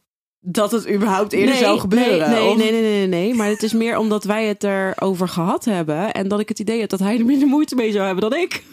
Dat 0.46 0.72
het 0.72 0.90
überhaupt 0.90 1.32
eerder 1.32 1.54
zou 1.54 1.78
gebeuren? 1.80 2.30
Nee, 2.30 2.40
nee, 2.40 2.48
of- 2.50 2.56
nee, 2.56 2.70
nee, 2.72 2.82
nee, 2.82 3.06
nee. 3.06 3.34
Maar 3.34 3.48
het 3.48 3.62
is 3.62 3.72
meer 3.72 3.98
omdat 3.98 4.24
wij 4.24 4.46
het 4.46 4.64
erover 4.64 5.28
gehad 5.28 5.64
hebben. 5.64 6.12
En 6.12 6.28
dat 6.28 6.40
ik 6.40 6.48
het 6.48 6.58
idee 6.58 6.80
heb 6.80 6.88
dat 6.88 6.98
hij 6.98 7.18
er 7.18 7.24
minder 7.24 7.48
moeite 7.48 7.74
mee 7.74 7.92
zou 7.92 8.04
hebben 8.06 8.30
dan 8.30 8.38
ik. 8.40 8.64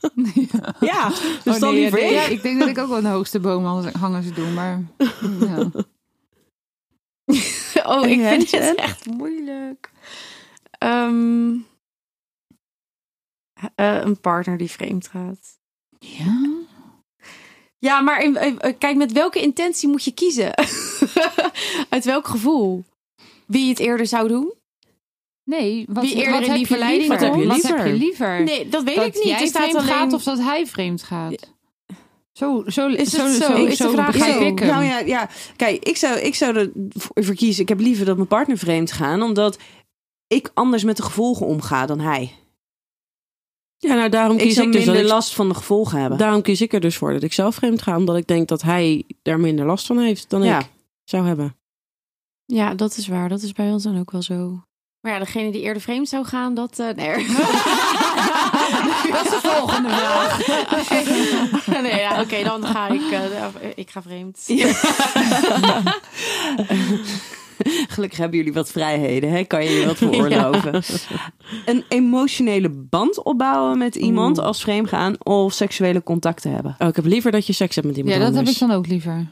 ja, 0.80 1.08
dus 1.44 1.54
oh, 1.54 1.60
dan 1.60 1.72
nee, 1.72 1.80
liever 1.80 1.98
nee, 1.98 2.08
ik. 2.08 2.14
ja, 2.14 2.22
ik 2.26 2.42
denk 2.42 2.58
dat 2.58 2.68
ik 2.68 2.78
ook 2.78 2.88
wel 2.88 3.02
de 3.02 3.08
hoogste 3.08 3.40
boom 3.40 3.64
hangen- 3.64 3.98
hangen 3.98 4.22
ze 4.22 4.32
doen, 4.32 4.54
maar 4.54 4.82
ja. 5.40 5.70
Oh, 7.84 8.06
ik 8.06 8.20
vind 8.20 8.50
het 8.50 8.74
echt 8.74 9.06
moeilijk. 9.06 9.90
Ehm, 10.78 11.50
eh, 13.74 14.00
een 14.00 14.20
partner 14.20 14.56
die 14.58 14.70
vreemd 14.70 15.08
gaat. 15.08 15.58
ja. 15.98 16.56
Ja, 17.78 18.00
maar 18.00 18.22
in- 18.22 18.36
eh, 18.36 18.72
kijk, 18.78 18.96
met 18.96 19.12
welke 19.12 19.40
intentie 19.40 19.88
moet 19.88 20.04
je 20.04 20.10
kiezen? 20.12 20.54
Uit 21.88 22.04
welk 22.04 22.28
gevoel? 22.28 22.84
Wie 23.46 23.68
het 23.68 23.78
eerder 23.78 24.06
zou 24.06 24.28
doen? 24.28 24.52
Nee, 25.44 25.84
wat, 25.88 26.04
Wie 26.04 26.14
eerder 26.14 26.32
wat 26.32 26.40
in 26.42 26.46
heb 26.46 26.52
die 26.56 26.60
je 26.60 26.66
verleiding 26.66 27.08
liever? 27.08 27.30
komt? 27.30 27.44
Wat 27.44 27.60
Wat 27.62 27.76
heb 27.76 27.86
je 27.86 27.92
liever? 27.92 28.42
Nee, 28.42 28.68
dat 28.68 28.82
weet 28.82 28.96
dat 28.96 29.06
ik 29.06 29.14
niet. 29.14 29.22
jij 29.24 29.46
staat 29.46 29.62
vreemd 29.62 29.76
alleen... 29.76 29.88
gaat 29.88 30.12
of 30.12 30.22
dat 30.22 30.38
hij 30.38 30.66
vreemd 30.66 31.02
gaat? 31.02 31.52
Zo, 32.32 32.62
zo, 32.66 32.88
Is 32.88 32.98
het 33.12 33.20
zo, 33.20 33.26
zo? 33.28 33.40
zo, 33.42 33.54
Is 33.64 33.76
de 33.76 33.84
zo 33.84 33.90
vraag 33.90 34.06
begrijp 34.12 34.32
zo? 34.34 34.46
ik 34.46 34.58
hem. 34.58 34.68
Nou 34.68 34.84
ja, 34.84 34.98
ja, 34.98 35.28
kijk, 35.56 35.84
ik 35.84 35.96
zou, 35.96 36.18
ik 36.18 36.34
zou 36.34 36.72
ervoor 37.14 37.34
kiezen. 37.34 37.62
Ik 37.62 37.68
heb 37.68 37.80
liever 37.80 38.04
dat 38.06 38.16
mijn 38.16 38.28
partner 38.28 38.58
vreemd 38.58 38.92
gaat, 38.92 39.20
omdat 39.22 39.58
ik 40.26 40.50
anders 40.54 40.84
met 40.84 40.96
de 40.96 41.02
gevolgen 41.02 41.46
omga 41.46 41.86
dan 41.86 42.00
hij. 42.00 42.32
Ja, 43.78 43.94
nou 43.94 44.08
daarom 44.08 44.36
Ik 44.36 44.42
kies 44.42 44.54
zou 44.54 44.66
ik, 44.66 44.72
dus 44.72 44.84
dat 44.84 44.94
minder 44.94 45.10
ik, 45.10 45.16
last 45.16 45.34
van 45.34 45.48
de 45.48 45.54
gevolgen 45.54 46.00
hebben. 46.00 46.18
daarom 46.18 46.42
kies 46.42 46.60
ik 46.60 46.72
er 46.72 46.80
dus 46.80 46.96
voor 46.96 47.12
dat 47.12 47.22
ik 47.22 47.32
zelf 47.32 47.54
vreemd 47.54 47.82
ga. 47.82 47.96
Omdat 47.96 48.16
ik 48.16 48.26
denk 48.26 48.48
dat 48.48 48.62
hij 48.62 49.04
er 49.22 49.40
minder 49.40 49.66
last 49.66 49.86
van 49.86 49.98
heeft 49.98 50.30
dan 50.30 50.42
Ja. 50.42 50.58
ik 50.60 50.66
zou 51.04 51.26
hebben. 51.26 51.56
Ja, 52.44 52.74
dat 52.74 52.96
is 52.96 53.08
waar. 53.08 53.28
Dat 53.28 53.42
is 53.42 53.52
bij 53.52 53.70
ons 53.70 53.82
dan 53.82 53.98
ook 53.98 54.10
wel 54.10 54.22
zo. 54.22 54.62
Maar 55.00 55.12
ja, 55.12 55.18
degene 55.18 55.50
die 55.52 55.60
eerder 55.62 55.82
vreemd 55.82 56.08
zou 56.08 56.24
gaan, 56.24 56.54
dat... 56.54 56.78
eh, 56.78 56.86
nee. 56.94 57.16
Dat 59.12 59.24
is 59.24 59.30
de 59.30 59.38
volgende 59.42 59.88
vraag. 59.88 60.46
nee, 61.82 62.00
ja, 62.00 62.20
oké, 62.20 62.42
dan 62.42 62.64
ga 62.66 62.88
ik... 62.88 63.10
eh, 63.10 63.44
ik 63.74 63.90
ga 63.90 64.02
vreemd. 64.02 64.46
Gelukkig 67.98 68.18
hebben 68.18 68.38
jullie 68.38 68.52
wat 68.54 68.70
vrijheden, 68.70 69.30
hè? 69.30 69.44
kan 69.44 69.64
je 69.64 69.70
je 69.70 69.86
wat 69.86 69.96
veroorloven. 70.08 70.82
Een 71.66 71.84
emotionele 71.88 72.68
band 72.70 73.22
opbouwen 73.22 73.78
met 73.78 73.94
iemand 73.94 74.36
Oeh. 74.38 74.46
als 74.46 74.60
vreemd 74.62 74.88
gaan 74.88 75.14
of 75.24 75.52
seksuele 75.52 76.02
contacten 76.02 76.52
hebben. 76.52 76.76
Oh, 76.78 76.88
ik 76.88 76.96
heb 76.96 77.04
liever 77.04 77.30
dat 77.30 77.46
je 77.46 77.52
seks 77.52 77.74
hebt 77.74 77.86
met 77.86 77.96
iemand 77.96 78.16
Ja, 78.16 78.22
dat 78.24 78.34
heb 78.34 78.46
ik 78.48 78.58
dan 78.58 78.70
ook 78.70 78.86
liever. 78.86 79.26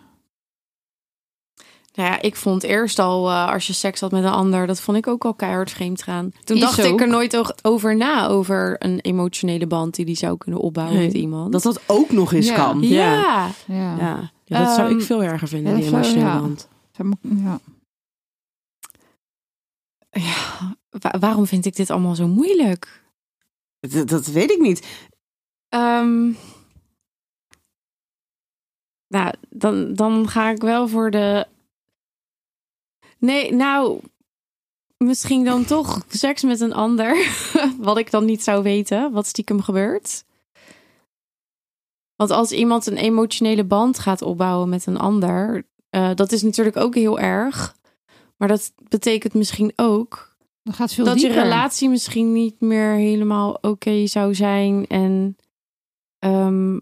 Nou 1.95 2.09
ja, 2.11 2.23
ik 2.23 2.37
vond 2.37 2.63
eerst 2.63 2.99
al, 2.99 3.29
eh, 3.31 3.53
als 3.53 3.67
je 3.67 3.73
seks 3.73 4.01
had 4.01 4.11
met 4.11 4.25
een 4.25 4.31
ander, 4.31 4.67
dat 4.67 4.81
vond 4.81 4.97
ik 4.97 5.07
ook 5.07 5.25
al 5.25 5.35
keihard 5.35 5.71
vreemd 5.71 6.03
gaan. 6.03 6.33
Toen 6.45 6.57
Is 6.57 6.63
dacht 6.63 6.85
ik 6.85 7.01
er 7.01 7.09
nooit 7.09 7.65
over 7.65 7.97
na, 7.97 8.27
over 8.29 8.77
een 8.79 9.01
emotionele 9.01 9.67
band 9.67 9.95
die 9.95 10.05
die 10.05 10.17
zou 10.17 10.37
kunnen 10.37 10.61
opbouwen 10.61 10.97
Nee, 10.97 11.07
met 11.07 11.17
iemand. 11.17 11.53
Dat 11.53 11.63
dat 11.63 11.81
ook 11.87 12.11
nog 12.13 12.33
eens 12.33 12.49
Ja. 12.49 12.55
kan. 12.55 12.83
ja. 12.83 12.89
Ja. 13.15 13.49
Ja. 13.67 13.97
Ja. 13.99 14.31
Ja, 14.45 14.65
dat 14.65 14.75
zou 14.75 14.89
Ehm, 14.89 14.99
ik 14.99 15.05
veel 15.05 15.23
erger 15.23 15.49
vinden, 15.49 15.73
ja, 15.73 15.79
die 15.79 15.87
emotionele 15.87 16.27
ja. 16.29 16.39
band. 16.41 16.69
Ja. 17.21 17.61
Ja, 20.21 20.77
wa- 20.91 21.19
waarom 21.19 21.47
vind 21.47 21.67
ik 21.67 21.77
dit 21.77 21.91
allemaal 21.91 22.15
zo 22.15 22.27
moeilijk? 22.27 23.03
Dat, 23.81 24.09
dat 24.09 24.27
weet 24.27 24.51
ik 24.51 24.61
niet. 24.61 25.07
Ehm, 25.69 26.33
nou, 29.09 29.35
dan, 29.49 29.95
dan 29.95 30.29
ga 30.29 30.49
ik 30.51 30.61
wel 30.63 30.89
voor 30.89 31.11
de. 31.11 31.47
Nee, 33.19 33.53
nou, 33.55 34.01
misschien 34.97 35.45
dan 35.45 35.65
toch 35.65 36.05
seks 36.09 36.43
met 36.43 36.61
een 36.61 36.73
ander. 36.75 37.17
wat 37.79 37.99
ik 37.99 38.11
dan 38.11 38.25
niet 38.25 38.43
zou 38.43 38.63
weten, 38.63 39.13
wat 39.13 39.27
stiekem 39.27 39.63
gebeurt. 39.63 40.25
Want 42.17 42.31
als 42.31 42.53
iemand 42.53 42.87
een 42.87 42.97
emotionele 42.97 43.65
band 43.65 43.99
gaat 43.99 44.23
opbouwen 44.23 44.69
met 44.69 44.87
een 44.87 44.99
ander, 44.99 45.67
eh, 45.91 46.11
dat 46.15 46.33
is 46.33 46.43
natuurlijk 46.43 46.77
ook 46.77 46.95
heel 46.95 47.19
erg. 47.19 47.77
Maar 48.37 48.49
dat 48.49 48.73
betekent 48.89 49.35
misschien 49.35 49.73
ook 49.77 50.37
Dat 50.63 50.75
gaat 50.75 50.93
veel 50.93 51.05
dat 51.05 51.21
je 51.21 51.29
relatie 51.33 51.89
misschien 51.89 52.33
niet 52.33 52.61
meer 52.61 52.91
helemaal 52.93 53.59
oké 53.61 54.07
zou 54.07 54.35
zijn. 54.35 54.87
En 54.87 55.37
ehm, 56.19 56.75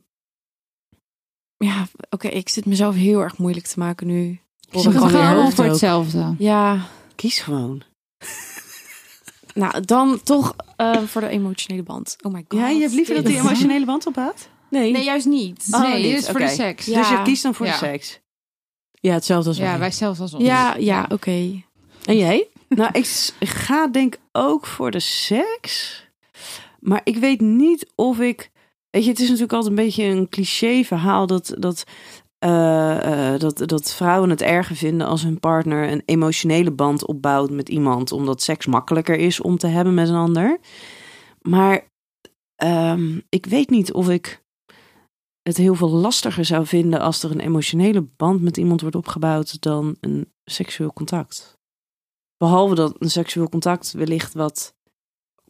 ja, 1.57 1.87
oké, 2.11 2.29
ik 2.29 2.49
zit 2.49 2.67
mezelf 2.67 2.95
heel 2.95 3.21
erg 3.21 3.39
moeilijk 3.39 3.67
te 3.67 3.79
maken 3.79 4.07
nu. 4.07 4.41
Ik 4.71 4.83
hoofd 4.83 5.55
voor 5.55 5.65
ook. 5.65 5.71
hetzelfde. 5.71 6.35
Ja, 6.39 6.87
Kies 7.15 7.39
gewoon. 7.39 7.83
nou 9.55 9.81
dan 9.81 10.23
toch 10.23 10.57
eh, 10.77 11.03
voor 11.03 11.21
de 11.21 11.29
emotionele 11.29 11.83
band. 11.83 12.17
Oh 12.23 12.33
my 12.33 12.45
god. 12.49 12.61
Ja, 12.61 12.69
je 12.69 12.81
hebt 12.81 12.93
liever 12.93 13.15
dat 13.15 13.27
die 13.27 13.39
emotionele 13.39 13.85
band 13.85 14.07
ophoudt? 14.07 14.49
Nee, 14.71 14.93
Nee, 14.93 15.05
juist 15.05 15.27
niet. 15.27 15.67
Oh, 15.71 15.81
nee, 15.81 16.03
dit 16.03 16.19
is 16.23 16.29
voor 16.29 16.41
de 16.41 16.49
seks. 16.49 16.87
Ja. 16.87 16.99
Dus 16.99 17.09
je 17.09 17.23
kiest 17.23 17.43
dan 17.43 17.55
voor 17.55 17.67
Ja. 17.67 17.73
de 17.73 17.79
seks? 17.79 18.21
Ja, 19.05 19.13
hetzelfde 19.13 19.49
als 19.49 19.59
Ja, 19.59 19.65
wij. 19.65 19.79
wij 19.79 19.91
zelfs 19.91 20.21
als 20.21 20.35
ons. 20.35 20.45
Ja, 20.45 20.77
ja, 20.77 21.07
oké. 21.09 21.63
En 22.05 22.17
jij? 22.17 22.49
Nou, 22.69 22.91
ik 23.39 23.49
ga 23.49 23.87
denk 23.87 24.17
ook 24.33 24.67
voor 24.67 24.91
de 24.91 25.01
seks. 25.01 26.05
Maar 26.81 27.01
ik 27.05 27.17
weet 27.17 27.41
niet 27.41 27.93
of 27.95 28.21
ik... 28.21 28.51
Weet 28.91 29.05
je, 29.05 29.11
het 29.11 29.19
is 29.19 29.25
natuurlijk 29.27 29.53
altijd 29.53 29.79
een 29.79 29.85
beetje 29.85 30.05
een 30.05 30.29
cliché 30.29 30.83
verhaal... 30.85 31.27
dat, 31.27 31.55
dat, 31.59 31.85
eh, 32.39 33.33
eh, 33.33 33.41
dat, 33.41 33.63
dat 33.69 33.95
vrouwen 33.95 34.31
het 34.31 34.43
erger 34.43 34.77
vinden 34.77 35.07
als 35.07 35.23
hun 35.23 35.41
partner... 35.41 35.93
een 35.93 36.03
emotionele 36.05 36.71
band 36.71 37.07
opbouwt 37.07 37.51
met 37.51 37.69
iemand... 37.69 38.13
omdat 38.13 38.43
seks 38.43 38.67
makkelijker 38.67 39.17
is 39.17 39.41
om 39.41 39.59
te 39.59 39.67
hebben 39.67 39.95
met 39.95 40.09
een 40.09 40.15
ander. 40.15 40.59
Maar 41.41 41.89
ehm, 42.57 43.21
ik 43.29 43.47
weet 43.47 43.71
niet 43.71 43.93
of 43.93 44.09
ik 44.09 44.44
het 45.45 45.57
heel 45.57 45.75
veel 45.75 45.91
lastiger 45.91 46.45
zou 46.45 46.67
vinden... 46.67 47.01
als 47.01 47.23
er 47.23 47.31
een 47.31 47.41
emotionele 47.41 48.03
band 48.03 48.41
met 48.43 48.57
iemand 48.57 48.81
wordt 48.81 48.97
opgebouwd... 48.97 49.63
dan 49.63 49.97
een 50.01 50.33
seksueel 50.45 50.93
contact. 50.93 51.59
Behalve 52.37 52.75
dat 52.75 52.97
een 52.99 53.11
seksueel 53.11 53.49
contact 53.49 53.93
wellicht 53.93 54.35
wat 54.35 54.75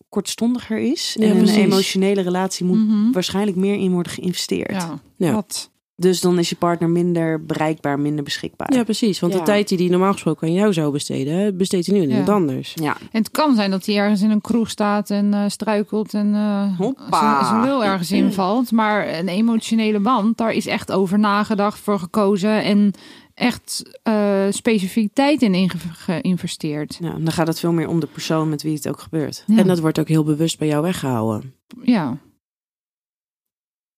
kortstondiger 0.09 0.79
is. 0.79 1.15
Ja, 1.19 1.27
en 1.27 1.37
een 1.37 1.49
emotionele 1.49 2.21
relatie 2.21 2.67
moet 2.67 2.79
Mhm. 2.79 3.13
waarschijnlijk 3.13 3.57
meer 3.57 3.75
in 3.75 3.93
worden 3.93 4.13
geïnvesteerd. 4.13 4.71
Ja. 4.71 5.01
Ja. 5.17 5.33
Wat? 5.33 5.73
Dus 5.97 6.21
dan 6.21 6.39
is 6.39 6.49
je 6.49 6.57
partner 6.57 6.89
minder 6.91 7.45
bereikbaar, 7.45 7.99
minder 8.01 8.25
beschikbaar. 8.25 8.75
Ja, 8.75 8.83
precies. 8.85 9.21
Want 9.21 9.33
Ja. 9.33 9.39
de 9.39 9.45
tijd 9.45 9.69
die 9.69 9.79
hij 9.79 9.89
normaal 9.89 10.13
gesproken 10.13 10.49
aan 10.49 10.55
jou 10.55 10.73
zou 10.73 10.93
besteden, 10.93 11.57
besteedt 11.57 11.87
hij 11.87 11.95
nu 11.97 12.03
aan 12.03 12.09
Ja. 12.09 12.17
iemand 12.19 12.39
anders. 12.39 12.73
Ja. 12.75 12.97
En 13.01 13.19
het 13.19 13.31
kan 13.31 13.55
zijn 13.55 13.71
dat 13.71 13.87
hij 13.87 13.97
ergens 13.97 14.23
in 14.23 14.31
een 14.31 14.41
kroeg 14.41 14.71
staat 14.71 15.11
en 15.11 15.35
eh, 15.35 15.45
struikelt 15.49 16.15
en 16.15 16.35
eh 16.35 16.79
Hoppa. 16.79 17.45
zijn- 17.45 17.63
lul 17.63 17.85
ergens 17.85 18.13
invalt. 18.23 18.73
Maar 18.73 19.09
een 19.19 19.29
emotionele 19.29 20.01
band, 20.01 20.37
daar 20.39 20.53
is 20.53 20.67
echt 20.67 20.93
over 20.93 21.19
nagedacht, 21.19 21.79
voor 21.79 21.99
gekozen 21.99 22.63
en 22.63 22.93
echt 23.35 23.83
eh, 24.03 24.15
specifiek 24.51 25.15
tijd 25.15 25.43
in 25.43 25.71
geïnvesteerd. 25.93 26.99
Ja, 27.01 27.11
dan 27.19 27.33
gaat 27.33 27.47
het 27.47 27.61
veel 27.61 27.73
meer 27.73 27.89
om 27.89 28.01
de 28.01 28.07
persoon 28.07 28.49
met 28.49 28.63
wie 28.63 28.75
het 28.75 28.89
ook 28.89 29.01
gebeurt. 29.01 29.45
Ja. 29.47 29.57
En 29.59 29.67
dat 29.67 29.79
wordt 29.81 29.99
ook 29.99 30.09
heel 30.09 30.25
bewust 30.25 30.59
bij 30.59 30.69
jou 30.69 30.83
weggehouden. 30.83 31.55
ja. 31.83 32.17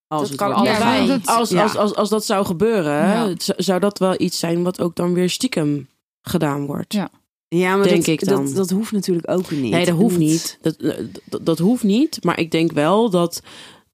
Als 0.09 0.21
Dat 0.21 0.29
het 0.29 0.39
kan 0.39 0.47
wordt 0.49 0.61
allebei. 0.69 0.85
Ja, 0.85 0.97
weggehaald. 0.97 1.25
dat- 1.27 1.37
Als, 1.37 1.51
Ja. 1.51 1.63
als, 1.63 1.77
als, 1.77 1.95
als 1.95 2.09
dat 2.09 2.25
zou 2.25 2.45
gebeuren, 2.47 2.93
Ja. 3.09 3.35
zou 3.57 3.81
dat 3.81 3.99
wel 3.99 4.21
iets 4.21 4.39
zijn 4.39 4.63
wat 4.63 4.81
ook 4.81 4.97
dan 4.97 5.13
weer 5.15 5.31
stiekem 5.31 5.89
gedaan 6.23 6.67
wordt. 6.67 6.93
Ja. 6.93 7.11
Ja, 7.49 7.77
maar 7.77 7.87
Denk 7.89 7.97
dat, 8.05 8.07
ik 8.07 8.25
dan. 8.29 8.45
Dat, 8.45 8.55
dat 8.55 8.71
hoeft 8.71 8.93
natuurlijk 8.93 9.31
ook 9.31 9.51
niet. 9.51 9.71
Nee, 9.71 9.85
dat 9.85 9.97
hoeft 9.97 10.19
niet. 10.19 10.59
Dat, 10.61 10.79
dat, 11.25 11.47
dat 11.47 11.59
hoeft 11.59 11.83
niet. 11.83 12.25
Maar 12.25 12.39
ik 12.41 12.51
denk 12.51 12.73
wel 12.73 13.11
dat 13.11 13.43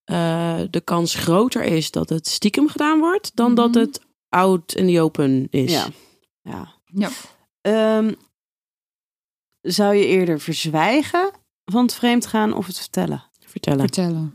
eh, 0.04 0.60
de 0.70 0.80
kans 0.80 1.14
groter 1.14 1.62
is 1.62 1.90
dat 1.90 2.08
het 2.08 2.28
stiekem 2.28 2.68
gedaan 2.68 2.98
wordt, 2.98 3.30
dan 3.36 3.54
dat 3.54 3.70
Mhm. 3.70 3.78
het 3.78 4.00
out 4.28 4.74
in 4.74 4.86
the 4.94 5.00
open 5.00 5.46
is. 5.50 5.72
Ja. 5.72 5.86
ja. 6.42 6.74
Ja. 6.84 7.10
Ehm, 7.60 8.12
zou 9.60 9.94
je 9.94 10.06
eerder 10.06 10.40
verzwijgen 10.40 11.30
van 11.64 11.82
het 11.82 11.94
vreemd 11.94 12.26
gaan 12.26 12.52
of 12.54 12.66
het 12.66 12.78
vertellen? 12.78 13.24
Vertellen. 13.46 13.80
Vertellen. 13.80 14.34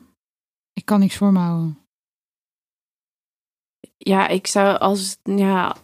Ik 0.77 0.85
kan 0.85 0.99
niks 0.99 1.15
voor 1.15 1.31
me 1.31 1.39
houden. 1.39 1.77
Ja, 3.97 4.27
ik 4.27 4.47
zou 4.47 4.77
als 4.77 5.17
ja, 5.23 5.75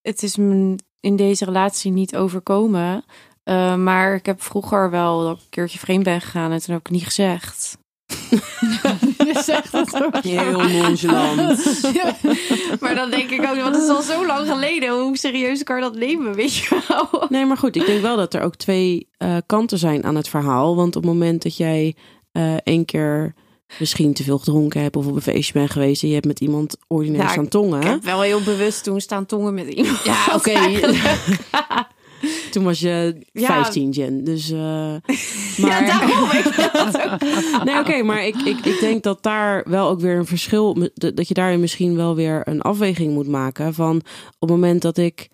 het 0.00 0.22
is 0.22 0.36
me 0.36 0.76
in 1.00 1.16
deze 1.16 1.44
relatie 1.44 1.90
niet 1.90 2.16
overkomen. 2.16 3.04
Eh, 3.42 3.74
maar 3.74 4.14
ik 4.14 4.26
heb 4.26 4.42
vroeger 4.42 4.90
wel 4.90 5.22
dat 5.22 5.36
ik 5.36 5.42
een 5.42 5.48
keertje 5.48 5.78
vreemd 5.78 6.04
ben 6.04 6.20
gegaan 6.20 6.52
en 6.52 6.58
toen 6.58 6.74
heb 6.74 6.80
ik 6.80 6.86
het 6.86 6.96
niet 6.96 7.04
gezegd. 7.04 7.78
Je 9.28 9.40
zegt 9.42 9.72
het 9.72 10.02
ook. 10.04 10.22
Heel 10.22 10.68
nonchalant. 10.68 11.82
maar 12.80 12.94
dan 12.94 13.10
denk 13.10 13.30
ik 13.30 13.40
ook, 13.40 13.56
want 13.56 13.74
het 13.74 13.84
is 13.84 13.90
al 13.90 14.02
zo 14.02 14.26
lang 14.26 14.48
geleden. 14.48 15.00
Hoe 15.00 15.16
serieus 15.16 15.62
kan 15.62 15.76
je 15.76 15.82
dat 15.82 15.96
nemen, 15.96 16.34
weet 16.34 16.54
je 16.54 16.82
wel? 16.88 17.26
Nee, 17.28 17.44
maar 17.44 17.56
goed, 17.56 17.76
ik 17.76 17.86
denk 17.86 18.02
wel 18.02 18.16
dat 18.16 18.34
er 18.34 18.42
ook 18.42 18.56
twee 18.56 19.08
eh, 19.16 19.36
kanten 19.46 19.78
zijn 19.78 20.04
aan 20.04 20.16
het 20.16 20.28
verhaal. 20.28 20.76
Want 20.76 20.96
op 20.96 21.02
het 21.02 21.12
moment 21.12 21.42
dat 21.42 21.56
jij 21.56 21.96
eh 22.32 22.56
één 22.56 22.84
keer 22.84 23.34
misschien 23.78 24.12
te 24.12 24.22
veel 24.22 24.38
gedronken 24.38 24.82
hebt 24.82 24.96
of 24.96 25.06
op 25.06 25.14
een 25.14 25.22
feestje 25.22 25.52
bent 25.52 25.70
geweest 25.70 26.02
en 26.02 26.08
je 26.08 26.14
hebt 26.14 26.26
met 26.26 26.40
iemand 26.40 26.76
ordinair 26.86 27.22
Ja, 27.22 27.30
staan 27.30 27.48
tongen. 27.48 27.80
Ik 27.80 27.86
heb 27.86 28.04
wel 28.04 28.20
heel 28.20 28.42
bewust 28.42 28.84
toen 28.84 29.00
staan 29.00 29.26
tongen 29.26 29.54
met 29.54 29.66
iemand. 29.66 30.04
Ja, 30.04 30.26
oké. 30.36 30.58
Toen 32.50 32.64
was 32.64 32.80
je 32.80 33.16
Ja. 33.32 33.46
15, 33.46 33.90
Jen. 33.90 34.24
Dus, 34.24 34.50
eh, 34.50 34.58
maar... 35.60 35.84
Ja, 35.84 35.86
daarom. 35.86 36.30
Ik 36.30 36.70
dat 36.72 37.02
ook. 37.02 37.64
Nee, 37.64 37.78
oké, 37.78 38.02
maar 38.02 38.26
ik, 38.26 38.36
ik, 38.36 38.64
ik 38.64 38.80
denk 38.80 39.02
dat 39.02 39.22
daar 39.22 39.64
wel 39.66 39.88
ook 39.88 40.00
weer 40.00 40.16
een 40.16 40.26
verschil... 40.26 40.90
dat 40.94 41.28
je 41.28 41.34
daarin 41.34 41.60
misschien 41.60 41.96
wel 41.96 42.14
weer 42.14 42.48
een 42.48 42.60
afweging 42.62 43.12
moet 43.12 43.28
maken. 43.28 43.74
Van 43.74 43.96
op 44.38 44.48
het 44.48 44.50
moment 44.50 44.82
dat 44.82 44.96
ik 44.98 45.28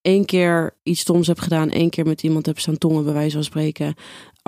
één 0.00 0.24
keer 0.24 0.76
iets 0.82 1.00
stoms 1.00 1.26
heb 1.26 1.38
gedaan... 1.38 1.70
één 1.70 1.90
keer 1.90 2.06
met 2.06 2.22
iemand 2.22 2.46
heb 2.46 2.58
staan 2.58 2.78
tongen, 2.78 3.04
bij 3.04 3.12
wijze 3.12 3.34
van 3.34 3.44
spreken... 3.44 3.94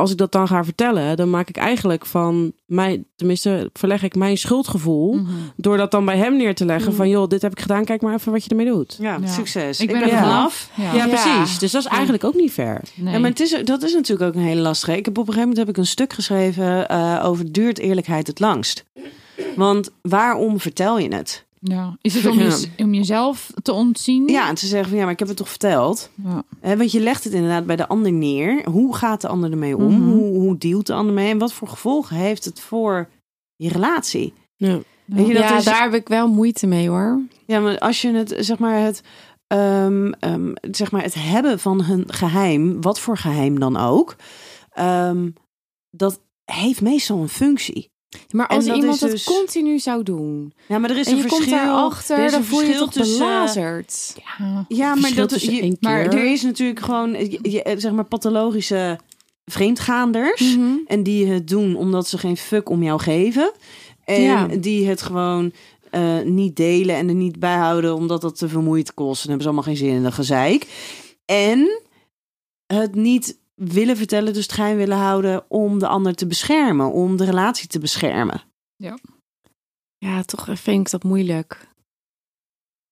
als 0.00 0.10
ik 0.10 0.16
dat 0.16 0.32
dan 0.32 0.48
ga 0.48 0.64
vertellen, 0.64 1.16
dan 1.16 1.30
maak 1.30 1.48
ik 1.48 1.56
eigenlijk 1.56 2.06
van 2.06 2.52
mij... 2.66 3.04
tenminste, 3.16 3.70
verleg 3.72 4.02
ik 4.02 4.14
mijn 4.14 4.38
schuldgevoel... 4.38 5.14
Mhm. 5.14 5.26
door 5.56 5.76
dat 5.76 5.90
dan 5.90 6.04
bij 6.04 6.16
hem 6.16 6.36
neer 6.36 6.54
te 6.54 6.64
leggen 6.64 6.90
Mm. 6.90 6.96
van... 6.96 7.08
joh, 7.08 7.28
dit 7.28 7.42
heb 7.42 7.52
ik 7.52 7.60
gedaan, 7.60 7.84
kijk 7.84 8.02
maar 8.02 8.14
even 8.14 8.32
wat 8.32 8.44
je 8.44 8.50
ermee 8.50 8.66
doet. 8.66 8.96
Ja, 9.00 9.18
Ja. 9.20 9.26
succes. 9.26 9.80
Ik 9.80 9.92
ben 9.92 10.02
er 10.02 10.08
vanaf. 10.08 10.70
Ja. 10.74 10.84
Ja, 10.84 10.94
Ja. 10.94 11.06
precies. 11.06 11.58
Dus 11.58 11.70
dat 11.72 11.82
is 11.82 11.88
eigenlijk 11.88 12.24
ook 12.24 12.34
niet 12.34 12.52
fair. 12.52 12.80
Nee. 12.94 13.12
Ja, 13.14 13.18
maar 13.20 13.30
het 13.30 13.40
is, 13.40 13.56
dat 13.64 13.82
is 13.82 13.92
natuurlijk 13.94 14.28
ook 14.28 14.34
een 14.42 14.48
hele 14.48 14.60
lastige. 14.60 14.96
Ik 14.96 15.04
heb 15.04 15.18
op 15.18 15.28
een 15.28 15.32
gegeven 15.34 15.48
moment 15.48 15.66
heb 15.66 15.68
ik 15.76 15.76
een 15.82 15.86
stuk 15.90 16.12
geschreven 16.12 16.88
eh, 16.88 17.20
over 17.24 17.52
duurt 17.52 17.78
eerlijkheid 17.78 18.26
het 18.26 18.40
langst. 18.40 18.84
Want 19.56 19.90
waarom 20.02 20.60
vertel 20.60 20.98
je 20.98 21.14
het? 21.14 21.46
Ja. 21.62 21.96
Is 22.00 22.14
het 22.14 22.26
om, 22.26 22.38
je, 22.38 22.68
om 22.76 22.94
jezelf 22.94 23.50
te 23.62 23.72
ontzien? 23.72 24.28
Ja, 24.28 24.48
en 24.48 24.54
te 24.54 24.66
zeggen 24.66 24.88
van 24.88 24.98
ja, 24.98 25.04
maar 25.04 25.12
ik 25.12 25.18
heb 25.18 25.28
het 25.28 25.36
toch 25.36 25.48
verteld. 25.48 26.10
Ja. 26.24 26.42
Hè, 26.60 26.76
want 26.76 26.92
je 26.92 27.00
legt 27.00 27.24
het 27.24 27.32
inderdaad 27.32 27.66
bij 27.66 27.76
de 27.76 27.88
ander 27.88 28.12
neer. 28.12 28.64
Hoe 28.68 28.94
gaat 28.96 29.20
de 29.20 29.28
ander 29.28 29.50
ermee 29.50 29.76
om? 29.76 29.92
Mhm. 29.92 30.10
hoe, 30.10 30.38
hoe 30.38 30.58
dealt 30.58 30.86
de 30.86 30.92
ander 30.92 31.14
mee? 31.14 31.30
En 31.30 31.38
wat 31.38 31.52
voor 31.52 31.68
gevolgen 31.68 32.16
heeft 32.16 32.44
het 32.44 32.60
voor 32.60 33.08
je 33.56 33.68
relatie? 33.68 34.32
Ja. 34.56 34.78
Weet 35.04 35.26
je, 35.26 35.32
dat 35.34 35.42
ja, 35.42 35.56
is- 35.56 35.64
daar 35.64 35.82
heb 35.82 35.94
ik 35.94 36.08
wel 36.08 36.28
moeite 36.28 36.66
mee 36.66 36.88
hoor. 36.88 37.20
Ja, 37.46 37.60
maar 37.60 37.78
als 37.78 38.02
je 38.02 38.12
het, 38.12 38.34
zeg 38.38 38.58
maar, 38.58 38.80
het, 38.80 39.02
ehm, 39.46 40.12
ehm, 40.12 40.52
zeg 40.70 40.90
maar, 40.90 41.02
het 41.02 41.14
hebben 41.14 41.58
van 41.58 41.82
hun 41.84 42.04
geheim, 42.06 42.80
wat 42.80 43.00
voor 43.00 43.16
geheim 43.16 43.58
dan 43.58 43.76
ook, 43.76 44.16
ehm, 44.70 45.30
dat 45.90 46.20
heeft 46.44 46.80
meestal 46.82 47.18
een 47.20 47.28
functie. 47.28 47.90
Maar 48.30 48.46
als 48.46 48.64
dat 48.64 48.76
iemand 48.76 49.00
dat 49.00 49.10
dus- 49.10 49.24
continu 49.24 49.78
zou 49.78 50.02
doen 50.02 50.52
Ja, 50.68 50.78
maar 50.78 50.90
er 50.90 50.98
is 50.98 51.06
en 51.06 51.12
een 51.12 51.16
je 51.22 51.22
verschil. 51.28 51.46
komt 51.46 51.60
daarachter, 51.60 52.18
er 52.18 52.24
is 52.24 52.30
dan 52.30 52.40
een 52.40 52.46
voel 52.46 52.62
je 52.62 52.74
toch 52.74 52.92
tussen, 52.92 53.18
belazerd. 53.18 54.16
Ja. 54.38 54.64
Ja, 54.68 54.94
maar 54.94 55.14
dat 55.14 55.42
je, 55.42 55.76
maar 55.80 56.00
er 56.00 56.24
is 56.32 56.42
natuurlijk 56.42 56.80
gewoon, 56.80 57.12
je- 57.12 57.38
je- 57.42 57.74
zeg 57.76 57.92
maar, 57.92 58.04
pathologische 58.04 58.98
vreemdgaanders. 59.44 60.56
Mhm. 60.56 60.76
En 60.86 61.02
die 61.02 61.26
het 61.26 61.48
doen 61.48 61.76
omdat 61.76 62.08
ze 62.08 62.18
geen 62.18 62.36
fuck 62.36 62.68
om 62.68 62.82
jou 62.82 63.00
geven. 63.00 63.52
En 64.04 64.20
Ja. 64.22 64.46
die 64.46 64.88
het 64.88 65.02
gewoon 65.02 65.52
eh, 65.90 66.20
niet 66.24 66.56
delen 66.56 66.96
en 66.96 67.08
er 67.08 67.14
niet 67.14 67.38
bijhouden 67.38 67.94
omdat 67.94 68.20
dat 68.20 68.38
te 68.38 68.48
vermoeid 68.48 68.94
kost. 68.94 69.22
En 69.22 69.28
hebben 69.28 69.40
ze 69.46 69.52
allemaal 69.52 69.74
geen 69.74 69.84
zin 69.86 69.94
in 69.96 70.02
dat 70.02 70.12
gezeik. 70.14 70.66
En 71.24 71.80
het 72.66 72.94
niet 72.94 73.38
willen 73.64 73.96
vertellen, 73.96 74.32
dus 74.32 74.42
het 74.42 74.52
geheim 74.52 74.76
willen 74.76 74.96
houden 74.96 75.44
om 75.48 75.78
de 75.78 75.86
ander 75.86 76.14
te 76.14 76.26
beschermen, 76.26 76.92
om 76.92 77.16
de 77.16 77.24
relatie 77.24 77.68
te 77.68 77.78
beschermen. 77.78 78.42
Ja, 79.98 80.22
toch 80.22 80.44
vind 80.52 80.80
ik 80.86 80.90
dat 80.90 81.02
moeilijk. 81.02 81.68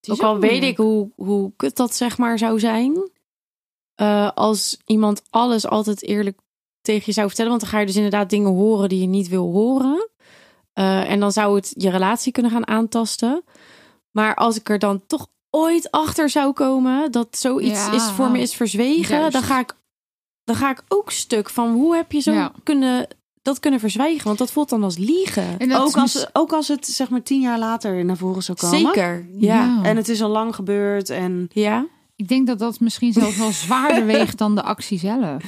Ook 0.08 0.20
al 0.22 0.38
weet 0.38 0.62
ik 0.62 0.76
hoe, 0.76 1.10
hoe 1.16 1.52
kut 1.56 1.76
dat 1.76 1.94
zeg 1.94 2.18
maar 2.18 2.38
zou 2.38 2.58
zijn. 2.60 3.10
eh, 3.94 4.30
als 4.34 4.78
iemand 4.84 5.22
alles 5.30 5.66
altijd 5.66 6.02
eerlijk 6.02 6.38
tegen 6.80 7.02
je 7.06 7.12
zou 7.12 7.26
vertellen. 7.26 7.50
Want 7.50 7.62
dan 7.62 7.70
ga 7.70 7.78
je 7.78 7.86
dus 7.86 7.96
inderdaad 7.96 8.30
dingen 8.30 8.50
horen 8.50 8.88
die 8.88 9.00
je 9.00 9.06
niet 9.06 9.28
wil 9.28 9.52
horen. 9.52 10.08
Eh, 10.72 11.10
en 11.10 11.20
dan 11.20 11.32
zou 11.32 11.56
het 11.56 11.74
je 11.76 11.90
relatie 11.90 12.32
kunnen 12.32 12.50
gaan 12.52 12.66
aantasten. 12.66 13.44
Maar 14.10 14.34
als 14.34 14.56
ik 14.56 14.68
er 14.68 14.78
dan 14.78 15.06
toch 15.06 15.26
ooit 15.50 15.90
achter 15.90 16.30
zou 16.30 16.52
komen 16.52 17.12
dat 17.12 17.36
zoiets 17.38 17.86
Ja, 17.86 17.92
is 17.92 18.04
voor 18.10 18.30
me 18.30 18.38
is 18.40 18.54
verzwegen, 18.54 19.16
juist. 19.18 19.32
dan 19.32 19.42
ga 19.42 19.58
ik, 19.60 19.74
dan 20.48 20.56
ga 20.56 20.70
ik 20.70 20.82
ook 20.88 21.10
stuk 21.10 21.50
van 21.50 21.72
hoe 21.72 21.96
heb 21.96 22.12
je 22.12 22.20
zo 22.20 22.32
Ja. 22.32 22.52
kunnen, 22.62 23.06
dat 23.42 23.60
kunnen 23.60 23.80
verzwijgen? 23.80 24.24
Want 24.26 24.38
dat 24.38 24.50
voelt 24.52 24.68
dan 24.68 24.82
als 24.82 24.96
liegen. 24.98 25.52
Ook 25.54 25.60
is 25.60 25.74
als, 25.74 25.94
mis- 26.14 26.26
ook 26.32 26.52
als 26.52 26.68
het 26.68 26.86
zeg 26.86 27.08
maar 27.10 27.22
tien 27.22 27.40
jaar 27.40 27.58
later 27.58 28.04
naar 28.04 28.16
voren 28.16 28.42
zou 28.42 28.58
komen. 28.58 28.78
Zeker. 28.78 29.26
Ja. 29.32 29.78
En 29.82 29.96
het 29.96 30.08
is 30.08 30.22
al 30.22 30.28
lang 30.30 30.54
gebeurd 30.54 31.10
en 31.10 31.48
Ja. 31.52 31.86
Ik 32.16 32.28
denk 32.28 32.46
dat 32.46 32.58
dat 32.58 32.80
misschien 32.80 33.12
zelfs 33.12 33.36
wel 33.36 33.50
zwaarder 33.52 34.06
weegt 34.16 34.38
dan 34.38 34.54
de 34.54 34.62
actie 34.62 34.98
zelf. 34.98 35.42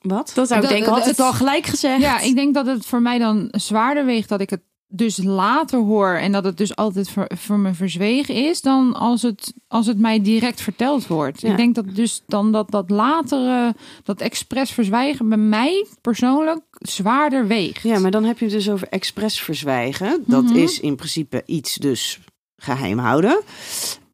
wat? 0.00 0.32
Dat 0.34 0.48
zou 0.48 0.60
ik 0.60 0.66
Dat- 0.66 0.76
denken. 0.76 0.92
Had 0.92 0.98
het- 1.06 1.16
het 1.16 1.26
al 1.26 1.32
gelijk 1.32 1.66
gezegd. 1.66 2.00
Ja, 2.00 2.20
ik 2.20 2.34
denk 2.34 2.54
dat 2.54 2.66
het 2.66 2.86
voor 2.86 3.02
mij 3.02 3.18
dan 3.18 3.48
zwaarder 3.50 4.04
weegt 4.04 4.28
dat 4.28 4.40
ik 4.40 4.50
het 4.50 4.60
dus 4.92 5.22
later 5.22 5.78
hoor 5.78 6.14
en 6.14 6.32
dat 6.32 6.44
het 6.44 6.56
dus 6.56 6.76
altijd 6.76 7.10
voor, 7.10 7.30
voor 7.36 7.58
me 7.58 7.74
verzwegen 7.74 8.34
is 8.34 8.60
dan 8.60 8.94
als 8.94 9.22
het, 9.22 9.52
als 9.68 9.86
het 9.86 9.98
mij 9.98 10.22
direct 10.22 10.60
verteld 10.60 11.06
wordt. 11.06 11.40
Ja. 11.40 11.50
Ik 11.50 11.56
denk 11.56 11.74
dat 11.74 11.94
dus 11.94 12.22
dan 12.26 12.52
dat 12.52 12.70
dat 12.70 12.90
latere, 12.90 13.74
dat 14.04 14.20
expres 14.20 14.70
verzwijgen 14.70 15.28
bij 15.28 15.38
mij 15.38 15.86
persoonlijk 16.00 16.62
zwaarder 16.70 17.46
weegt. 17.46 17.82
Ja, 17.82 17.98
maar 17.98 18.10
dan 18.10 18.24
heb 18.24 18.38
je 18.38 18.44
het 18.44 18.54
dus 18.54 18.70
over 18.70 18.88
expres 18.88 19.40
verzwijgen. 19.40 20.24
Dat 20.26 20.44
Mhm. 20.44 20.56
is 20.56 20.80
in 20.80 20.96
principe 20.96 21.42
iets 21.46 21.74
dus 21.74 22.20
geheim 22.56 22.98
houden. 22.98 23.40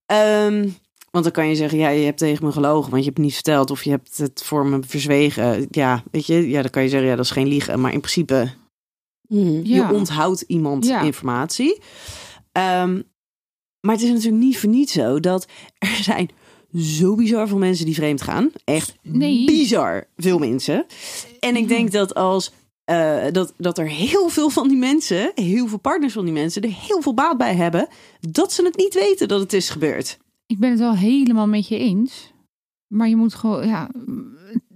Ehm, 0.06 0.68
want 1.10 1.24
dan 1.24 1.32
kan 1.32 1.48
je 1.48 1.54
zeggen, 1.54 1.78
ja, 1.78 1.88
je 1.88 2.04
hebt 2.04 2.18
tegen 2.18 2.44
me 2.44 2.52
gelogen, 2.52 2.90
want 2.90 3.02
je 3.02 3.08
hebt 3.08 3.16
het 3.16 3.26
niet 3.26 3.34
verteld 3.34 3.70
of 3.70 3.84
je 3.84 3.90
hebt 3.90 4.18
het 4.18 4.42
voor 4.44 4.66
me 4.66 4.78
verzwegen. 4.86 5.66
Ja, 5.70 6.02
weet 6.10 6.26
je, 6.26 6.48
ja, 6.48 6.62
dan 6.62 6.70
kan 6.70 6.82
je 6.82 6.88
zeggen, 6.88 7.08
ja, 7.08 7.16
dat 7.16 7.24
is 7.24 7.30
geen 7.30 7.46
liegen. 7.48 7.80
Maar 7.80 7.92
in 7.92 8.00
principe, 8.00 8.50
Ja. 9.28 9.60
je 9.62 9.94
onthoudt 9.94 10.40
iemand 10.46 10.86
Ja. 10.86 11.00
informatie. 11.00 11.80
Ehm, 12.52 13.02
maar 13.80 13.94
het 13.94 14.02
is 14.04 14.10
natuurlijk 14.10 14.42
niet 14.44 14.58
voor 14.58 14.68
niet 14.70 14.90
zo 14.90 15.20
dat 15.20 15.46
er 15.78 15.88
zijn 16.12 16.30
zo 16.74 17.14
bizar 17.14 17.48
veel 17.48 17.58
mensen 17.58 17.84
die 17.84 17.94
vreemd 17.94 18.22
gaan. 18.22 18.50
Echt 18.64 18.94
Nee. 19.02 19.46
bizar 19.46 20.06
veel 20.16 20.38
mensen. 20.38 20.86
En 21.40 21.56
ik 21.56 21.68
denk 21.68 21.92
dat 21.92 22.14
als 22.14 22.52
eh, 22.84 23.24
dat, 23.32 23.52
dat 23.56 23.78
er 23.78 23.88
heel 23.88 24.28
veel 24.28 24.50
van 24.50 24.68
die 24.68 24.76
mensen, 24.76 25.32
heel 25.34 25.66
veel 25.66 25.78
partners 25.78 26.12
van 26.12 26.24
die 26.24 26.32
mensen, 26.34 26.62
er 26.62 26.72
heel 26.72 27.02
veel 27.02 27.14
baat 27.14 27.38
bij 27.38 27.54
hebben, 27.54 27.88
dat 28.30 28.52
ze 28.52 28.62
het 28.64 28.76
niet 28.76 28.94
weten 28.94 29.28
dat 29.28 29.40
het 29.40 29.52
is 29.52 29.68
gebeurd. 29.70 30.18
Ik 30.46 30.58
ben 30.58 30.70
het 30.70 30.78
wel 30.78 30.94
helemaal 30.94 31.46
met 31.46 31.68
je 31.68 31.78
eens. 31.78 32.32
Maar 32.86 33.08
je 33.08 33.16
moet 33.16 33.34
gewoon, 33.34 33.66
ja, 33.66 33.90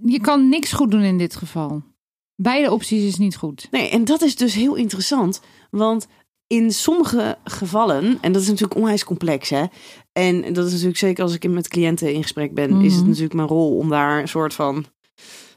je 0.03 0.19
kan 0.19 0.49
niks 0.49 0.71
goed 0.71 0.91
doen 0.91 1.01
in 1.01 1.17
dit 1.17 1.35
geval. 1.35 1.81
Beide 2.41 2.71
opties 2.71 3.03
is 3.07 3.17
niet 3.17 3.35
goed. 3.35 3.67
Nee, 3.71 3.89
en 3.89 4.05
dat 4.05 4.21
is 4.21 4.35
dus 4.35 4.53
heel 4.53 4.75
interessant, 4.75 5.41
want 5.71 6.07
in 6.47 6.71
sommige 6.71 7.37
gevallen, 7.43 8.17
en 8.21 8.31
dat 8.31 8.41
is 8.41 8.47
natuurlijk 8.47 8.75
onwijs 8.79 9.03
complex, 9.03 9.49
hè. 9.49 9.63
En 10.13 10.41
dat 10.53 10.65
is 10.65 10.71
natuurlijk 10.71 10.97
zeker 10.97 11.23
als 11.23 11.33
ik 11.33 11.49
met 11.49 11.67
cliënten 11.67 12.13
in 12.13 12.21
gesprek 12.21 12.53
ben, 12.53 12.81
is 12.81 12.91
het 12.91 12.99
Mhm. 13.01 13.07
natuurlijk 13.09 13.33
mijn 13.33 13.47
rol 13.47 13.77
om 13.77 13.89
daar 13.89 14.21
een 14.21 14.27
soort 14.27 14.53
van, 14.53 14.85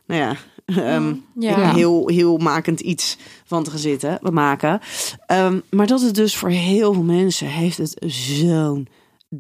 nou 0.07 0.21
ja, 0.21 0.37
ehm, 0.65 1.15
Ja. 1.39 1.75
heel, 1.75 2.09
heel 2.09 2.37
makend 2.37 2.81
iets 2.81 3.17
van 3.45 3.65
te 3.65 3.71
gaan 3.71 3.79
zitten, 3.79 4.19
we 4.23 4.31
maken. 4.31 4.81
Ehm, 5.27 5.61
maar 5.71 5.87
dat 5.87 6.01
het 6.01 6.15
dus 6.15 6.37
voor 6.37 6.49
heel 6.51 6.93
veel 6.93 7.03
mensen 7.03 7.47
heeft 7.47 7.77
het 7.79 7.95
zo'n 8.07 8.89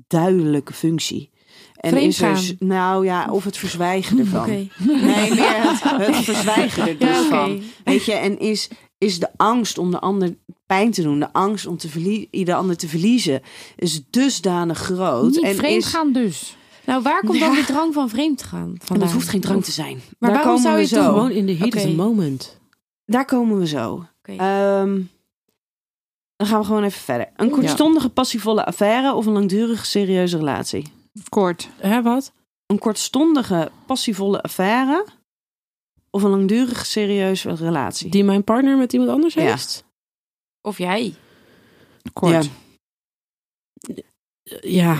duidelijke 0.08 0.72
functie. 0.72 1.30
En 1.84 1.96
is 1.96 2.20
er, 2.20 2.54
nou 2.58 3.04
ja, 3.04 3.26
of 3.30 3.44
het 3.44 3.56
verzwijgen 3.56 4.18
ervan. 4.18 4.40
Oké. 4.40 4.68
Nee, 4.78 5.30
meer 5.34 5.70
het, 5.70 6.06
het 6.06 6.16
verzwijgen 6.16 6.88
er 6.88 6.98
dus 7.06 7.08
Ja, 7.08 7.22
van. 7.28 7.62
Weet 7.84 8.04
je, 8.04 8.12
en 8.12 8.38
is, 8.38 8.68
is 8.98 9.18
de 9.18 9.28
angst 9.36 9.78
om 9.78 9.90
de 9.90 10.00
ander 10.00 10.36
pijn 10.66 10.90
te 10.90 11.02
doen, 11.02 11.18
de 11.18 11.32
angst 11.32 11.66
om 11.66 11.76
te 11.76 11.88
verlie- 11.88 12.28
de 12.44 12.54
ander 12.54 12.76
te 12.76 12.88
verliezen, 12.88 13.40
is 13.76 14.02
dusdanig 14.10 14.78
groot. 14.78 15.30
Niet 15.30 15.42
en 15.42 15.54
vreemd 15.54 15.84
is, 15.84 15.86
gaan 15.90 16.12
dus. 16.12 16.56
Nou, 16.86 17.02
waar 17.02 17.20
komt 17.20 17.40
dan 17.40 17.50
Ja. 17.52 17.60
de 17.60 17.64
drang 17.66 17.94
van 17.94 18.08
vreemd 18.08 18.42
gaan? 18.42 18.76
en 18.92 18.98
dat 18.98 19.10
hoeft 19.12 19.28
geen 19.28 19.40
drang 19.40 19.64
te 19.64 19.70
zijn. 19.72 20.00
Maar 20.18 20.30
Daar 20.30 20.44
waarom 20.44 20.46
komen 20.48 20.62
zou 20.62 20.74
we 20.74 20.80
je 20.80 20.86
zo. 20.86 21.02
Gewoon 21.14 21.30
in 21.30 21.46
de 21.46 21.56
heat 21.56 21.74
of 21.74 21.80
Oké. 21.80 21.88
the 21.90 21.94
moment. 21.96 22.58
Daar 23.06 23.24
komen 23.24 23.58
we 23.58 23.66
zo. 23.66 24.04
Ehm, 24.22 25.00
dan 26.36 26.46
gaan 26.46 26.58
we 26.60 26.66
gewoon 26.66 26.84
even 26.84 27.00
verder. 27.00 27.28
Een 27.36 27.50
kortstondige 27.50 28.08
passievolle 28.08 28.64
affaire 28.64 29.14
of 29.14 29.26
een 29.26 29.32
langdurige 29.32 29.86
serieuze 29.86 30.36
relatie? 30.36 30.92
Kort. 31.28 31.68
Hè, 31.76 32.02
wat? 32.02 32.32
Een 32.66 32.78
kortstondige 32.78 33.70
passievolle 33.86 34.42
affaire 34.42 35.06
of 36.10 36.22
een 36.22 36.30
langdurige 36.30 36.84
serieuze 36.84 37.54
relatie? 37.54 38.10
Die 38.10 38.24
mijn 38.24 38.44
partner 38.44 38.76
met 38.76 38.92
iemand 38.92 39.10
anders 39.10 39.34
Ja. 39.34 39.42
heeft? 39.42 39.84
Of 40.60 40.78
jij. 40.78 41.14
Kort. 42.12 42.30
Ja. 42.44 42.50
Ja. 44.60 44.98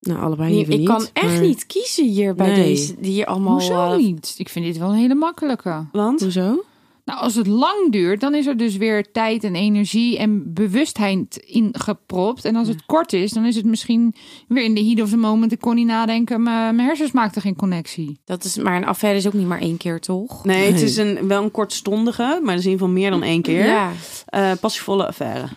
Nou, 0.00 0.20
allebei 0.22 0.48
Nee, 0.48 0.56
liever 0.56 0.72
ik 0.74 0.78
niet. 0.80 0.88
kan 0.88 1.06
echt 1.12 1.26
maar- 1.32 1.40
niet 1.40 1.66
kiezen 1.66 2.04
hier 2.08 2.34
bij 2.34 2.46
Nee. 2.46 2.64
deze. 2.64 3.00
Die 3.00 3.12
hier 3.12 3.26
allemaal. 3.26 3.52
Hoezo 3.52 3.90
eh, 3.92 3.96
niet? 3.96 4.34
Ik 4.38 4.48
vind 4.48 4.64
dit 4.64 4.76
wel 4.78 4.88
een 4.88 4.98
hele 4.98 5.14
makkelijke. 5.14 5.86
Want? 5.92 6.20
Hoezo? 6.20 6.64
Nou, 7.04 7.20
als 7.20 7.34
het 7.34 7.46
lang 7.46 7.92
duurt, 7.92 8.20
dan 8.20 8.34
is 8.34 8.46
er 8.46 8.56
dus 8.56 8.76
weer 8.76 9.12
tijd 9.12 9.44
en 9.44 9.54
energie 9.54 10.18
en 10.18 10.52
bewustheid 10.52 11.36
ingepropt. 11.36 12.44
En 12.44 12.56
als 12.56 12.68
het 12.68 12.86
kort 12.86 13.12
is, 13.12 13.32
dan 13.32 13.44
is 13.44 13.56
het 13.56 13.64
misschien 13.64 14.14
weer 14.48 14.64
in 14.64 14.74
de 14.74 14.84
heat 14.84 15.00
of 15.00 15.08
the 15.10 15.16
moment. 15.16 15.52
Ik 15.52 15.60
kon 15.60 15.74
niet 15.74 15.86
nadenken, 15.86 16.42
mijn 16.42 16.76
mijn 16.76 16.88
hersens 16.88 17.12
maakten 17.12 17.42
geen 17.42 17.56
connectie. 17.56 18.20
Dat 18.24 18.44
is, 18.44 18.56
maar 18.56 18.76
een 18.76 18.86
affaire 18.86 19.18
is 19.18 19.26
ook 19.26 19.32
niet 19.32 19.46
maar 19.46 19.60
één 19.60 19.76
keer, 19.76 20.00
toch? 20.00 20.44
Nee, 20.44 20.72
het 20.72 20.80
is 20.82 20.96
een, 20.96 21.28
wel 21.28 21.42
een 21.42 21.50
kortstondige, 21.50 22.22
maar 22.42 22.54
dat 22.54 22.58
is 22.58 22.64
in 22.64 22.70
ieder 22.70 22.86
geval 22.86 23.00
meer 23.00 23.10
dan 23.10 23.22
één 23.22 23.42
keer. 23.42 23.66
Ja. 23.66 23.92
Eh, 24.26 24.52
passievolle 24.60 25.06
affaire. 25.06 25.48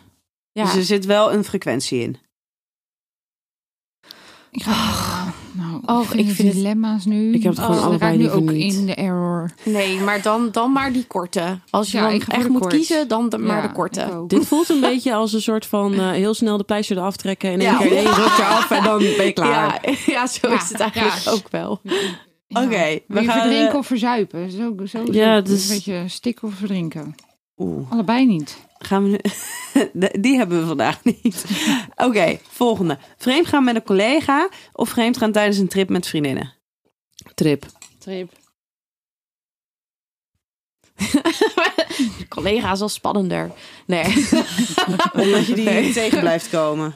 ja. 0.51 0.63
Dus 0.63 0.75
er 0.75 0.83
zit 0.83 1.05
wel 1.05 1.33
een 1.33 1.43
frequentie 1.43 2.01
in. 2.01 2.17
Ik 4.57 4.63
ga, 4.63 5.33
nou, 5.51 5.81
Oh, 5.85 6.01
ik 6.01 6.07
vind, 6.07 6.19
ik 6.21 6.27
de 6.27 6.33
vind 6.33 6.47
het- 6.47 6.57
dilemma's 6.57 7.05
nu. 7.05 7.33
Ik 7.33 7.43
heb 7.43 7.51
het 7.55 7.61
gewoon 7.65 7.77
Oh, 7.79 7.85
allebei 7.85 8.17
nu 8.17 8.29
ook 8.29 8.51
niet. 8.51 8.73
in 8.73 8.85
de 8.85 8.93
error. 8.95 9.51
Nee, 9.63 9.99
maar 9.99 10.21
dan, 10.21 10.49
dan 10.51 10.71
maar 10.71 10.91
die 10.93 11.05
korte. 11.07 11.59
Als 11.69 11.91
je 11.91 11.97
Ja, 11.97 12.09
dan 12.09 12.21
echt 12.27 12.49
moet 12.49 12.61
kort. 12.61 12.73
kiezen, 12.73 13.07
dan 13.07 13.29
de, 13.29 13.37
maar 13.37 13.55
Ja, 13.55 13.61
de 13.67 13.71
korte. 13.73 14.23
Dit 14.27 14.45
voelt 14.47 14.69
een 14.69 14.79
beetje 14.79 15.13
als 15.13 15.33
een 15.33 15.41
soort 15.41 15.65
van 15.65 15.93
eh, 15.93 16.09
heel 16.11 16.33
snel 16.33 16.57
de 16.57 16.63
pleister 16.63 16.97
eraf 16.97 17.15
trekken. 17.15 17.49
En 17.51 17.59
Ja. 17.59 17.69
één 17.79 17.89
keer 17.89 17.97
één 17.97 18.05
ruk 18.13 18.37
eraf 18.37 18.71
en 18.71 18.83
dan 18.83 18.97
ben 18.97 19.25
je 19.25 19.31
klaar. 19.41 19.79
Ja, 19.85 19.95
ja, 20.13 20.27
zo 20.27 20.49
Ja, 20.49 20.55
is 20.61 20.69
het 20.69 20.79
eigenlijk 20.79 21.15
ja. 21.23 21.31
ook 21.31 21.49
wel. 21.49 21.79
Ja. 22.47 22.63
Oké, 22.63 22.99
we 23.07 23.23
gaan, 23.23 23.39
verdrinken 23.39 23.71
eh, 23.71 23.77
of 23.77 23.87
verzuipen? 23.87 24.51
Zo, 24.51 24.73
zo, 24.85 24.99
Ja, 25.11 25.35
zo, 25.35 25.41
dus- 25.41 25.69
Een 25.69 25.75
beetje 25.75 26.03
stikken 26.07 26.47
of 26.47 26.53
verdrinken. 26.53 27.15
Oeh, 27.57 27.91
Allebei 27.91 28.25
niet. 28.25 28.57
Gaan 28.79 29.03
we 29.03 29.09
nu... 29.09 29.19
Die 30.21 30.37
hebben 30.37 30.59
we 30.61 30.67
vandaag 30.67 31.03
niet. 31.03 31.45
Oké, 31.95 32.39
volgende. 32.49 32.97
Vreemdgaan 33.17 33.63
met 33.63 33.75
een 33.75 33.83
collega 33.83 34.49
of 34.73 34.89
vreemdgaan 34.89 35.31
tijdens 35.31 35.57
een 35.57 35.67
trip 35.67 35.89
met 35.89 36.07
vriendinnen? 36.07 36.53
Trip. 37.33 37.65
Trip. 37.99 38.31
Collega 42.29 42.71
is 42.71 42.81
al 42.81 42.89
spannender. 42.89 43.51
Nee. 43.85 44.03
Omdat 45.13 45.45
je 45.45 45.53
die 45.55 45.65
Nee. 45.65 45.93
tegen 45.93 46.19
blijft 46.19 46.49
komen. 46.49 46.95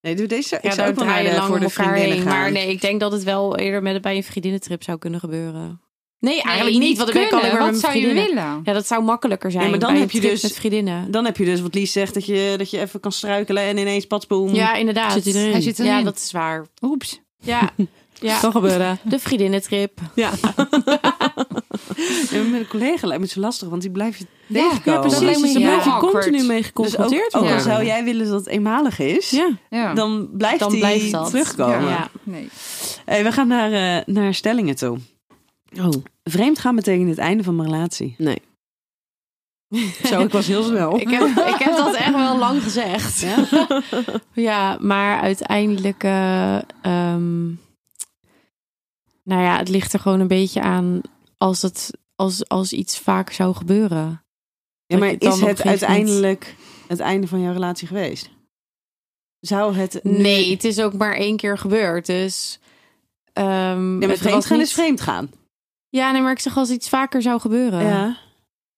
Nee, 0.00 0.14
doe 0.14 0.26
deze. 0.26 0.56
Ik 0.56 0.62
Ja, 0.62 0.70
zou 0.70 0.88
ook 0.88 0.94
wel 1.04 1.46
voor 1.46 1.60
de 1.60 1.68
vriendinnen 1.68 2.10
heen. 2.12 2.22
gaan. 2.22 2.26
Maar 2.40 2.52
nee, 2.52 2.68
ik 2.70 2.80
denk 2.80 3.00
dat 3.00 3.12
het 3.12 3.22
wel 3.22 3.56
eerder 3.56 3.82
met 3.82 4.02
bij 4.02 4.16
een 4.16 4.24
vriendinnentrip 4.24 4.82
zou 4.82 4.98
kunnen 4.98 5.20
gebeuren. 5.20 5.80
Nee, 6.18 6.42
eigenlijk 6.42 6.78
Nee, 6.78 6.88
niet, 6.88 6.98
want 6.98 7.12
dan 7.12 7.18
ben 7.22 7.26
ik 7.26 7.32
alleen 7.38 7.52
maar 7.52 7.60
Wat 7.62 7.70
met 7.70 7.80
zou 7.80 7.96
je 7.98 8.06
willen? 8.14 8.60
Ja, 8.64 8.72
dat 8.72 8.86
zou 8.86 9.02
makkelijker 9.02 9.50
zijn. 9.50 9.64
Ja, 9.64 9.70
maar 9.70 9.78
dan 9.78 9.90
bij 9.92 10.00
heb 10.00 10.10
je 10.10 10.20
dus- 10.20 10.42
met 10.42 10.52
vriendinnen. 10.52 11.10
Dan 11.10 11.24
heb 11.24 11.36
je 11.36 11.44
dus 11.44 11.60
wat 11.60 11.74
Lies 11.74 11.92
zegt, 11.92 12.14
dat 12.14 12.26
je, 12.26 12.54
dat 12.58 12.70
je 12.70 12.80
even 12.80 13.00
kan 13.00 13.12
struikelen 13.12 13.62
en 13.62 13.76
ineens 13.78 14.06
patsboom. 14.06 14.54
Ja, 14.54 14.74
inderdaad. 14.74 15.12
Zit 15.12 15.24
hij 15.24 15.34
erin? 15.34 15.52
Hij 15.52 15.60
zit 15.60 15.78
erin. 15.78 15.90
Ja, 15.90 16.02
dat 16.02 16.16
is 16.16 16.32
waar. 16.32 16.66
Oeps. 16.82 17.20
Ja, 17.40 17.70
ja. 18.20 18.38
Kan 18.40 18.52
gebeuren. 18.52 18.98
de 19.04 19.18
vriendinnentrip. 19.18 20.00
Ja. 20.14 20.30
Ja, 22.30 22.42
met 22.42 22.60
een 22.60 22.66
collega 22.68 23.06
lijkt 23.06 23.16
me 23.22 23.28
het 23.28 23.30
zo 23.30 23.40
lastig, 23.40 23.68
want 23.68 23.82
die 23.82 23.90
blijf 23.90 24.16
je 24.18 24.24
Ja, 24.46 24.68
tegenkomen. 24.68 25.10
ja, 25.10 25.16
Precies, 25.18 25.42
dus 25.42 25.52
daar 25.52 25.62
blijf 25.62 25.84
je 25.84 25.90
awkward. 25.90 26.12
continu 26.24 26.46
mee 26.46 26.46
Dus 26.46 26.56
ook, 26.56 26.64
geconfronteerd 26.66 27.26
ook 27.26 27.32
al 27.32 27.40
worden. 27.40 27.60
zou 27.60 27.84
jij 27.84 28.04
willen 28.04 28.26
dat 28.26 28.38
het 28.40 28.46
eenmalig 28.48 28.98
is, 28.98 29.40
Ja. 29.70 29.94
Dan 29.94 30.28
blijft 30.32 30.58
Dan 30.60 30.70
die 30.70 30.78
blijft 30.78 31.10
terugkomen. 31.10 31.88
Ja. 31.88 32.08
Nee. 32.22 32.48
Hey, 33.04 33.24
we 33.24 33.32
gaan 33.32 33.48
naar, 33.48 33.72
eh, 33.98 34.02
naar 34.14 34.34
stellingen 34.34 34.76
toe. 34.76 34.98
Oh, 35.78 36.04
Vreemd 36.24 36.58
gaan 36.58 36.76
betekent 36.76 37.08
het 37.08 37.18
einde 37.18 37.42
van 37.44 37.56
mijn 37.56 37.70
relatie. 37.70 38.14
nee. 38.18 38.42
Zo, 40.04 40.20
ik 40.20 40.30
was 40.32 40.46
heel 40.46 40.62
snel. 40.62 41.00
Ik 41.00 41.10
heb, 41.10 41.22
ik 41.26 41.58
heb 41.58 41.76
dat 41.76 41.94
echt 41.94 42.12
wel 42.14 42.38
lang 42.38 42.62
gezegd. 42.62 43.24
Ja, 44.32 44.78
maar 44.80 45.20
uiteindelijk... 45.20 46.02
eh, 46.04 46.56
ehm, 46.82 47.46
nou 49.22 49.42
ja, 49.42 49.56
het 49.58 49.68
ligt 49.68 49.92
er 49.92 50.00
gewoon 50.00 50.20
een 50.20 50.28
beetje 50.28 50.60
aan 50.60 51.00
als, 51.38 51.62
het, 51.62 51.90
als, 52.16 52.48
als 52.48 52.72
iets 52.72 52.98
vaak 52.98 53.30
zou 53.30 53.54
gebeuren. 53.54 54.24
Ja, 54.86 54.98
maar 54.98 55.08
is 55.08 55.14
het 55.20 55.38
moment- 55.40 55.62
uiteindelijk 55.62 56.54
het 56.88 57.00
einde 57.00 57.26
van 57.26 57.40
jouw 57.40 57.52
relatie 57.52 57.86
geweest? 57.86 58.30
Zou 59.40 59.74
het... 59.76 60.00
nu- 60.02 60.18
Nee, 60.18 60.50
het 60.50 60.64
is 60.64 60.80
ook 60.80 60.92
maar 60.92 61.14
één 61.14 61.36
keer 61.36 61.58
gebeurd. 61.58 62.06
Dus... 62.06 62.58
ehm, 63.32 64.00
Ja, 64.00 64.06
maar 64.06 64.16
vreemdgaan 64.16 64.58
niet- 64.58 64.66
is 64.66 64.72
vreemdgaan. 64.72 65.30
Ja, 65.96 66.10
nee, 66.12 66.22
maar 66.22 66.32
ik 66.32 66.38
zeg 66.38 66.56
als 66.56 66.70
iets 66.70 66.88
vaker 66.88 67.22
zou 67.22 67.40
gebeuren. 67.40 67.84
Ja. 67.84 68.16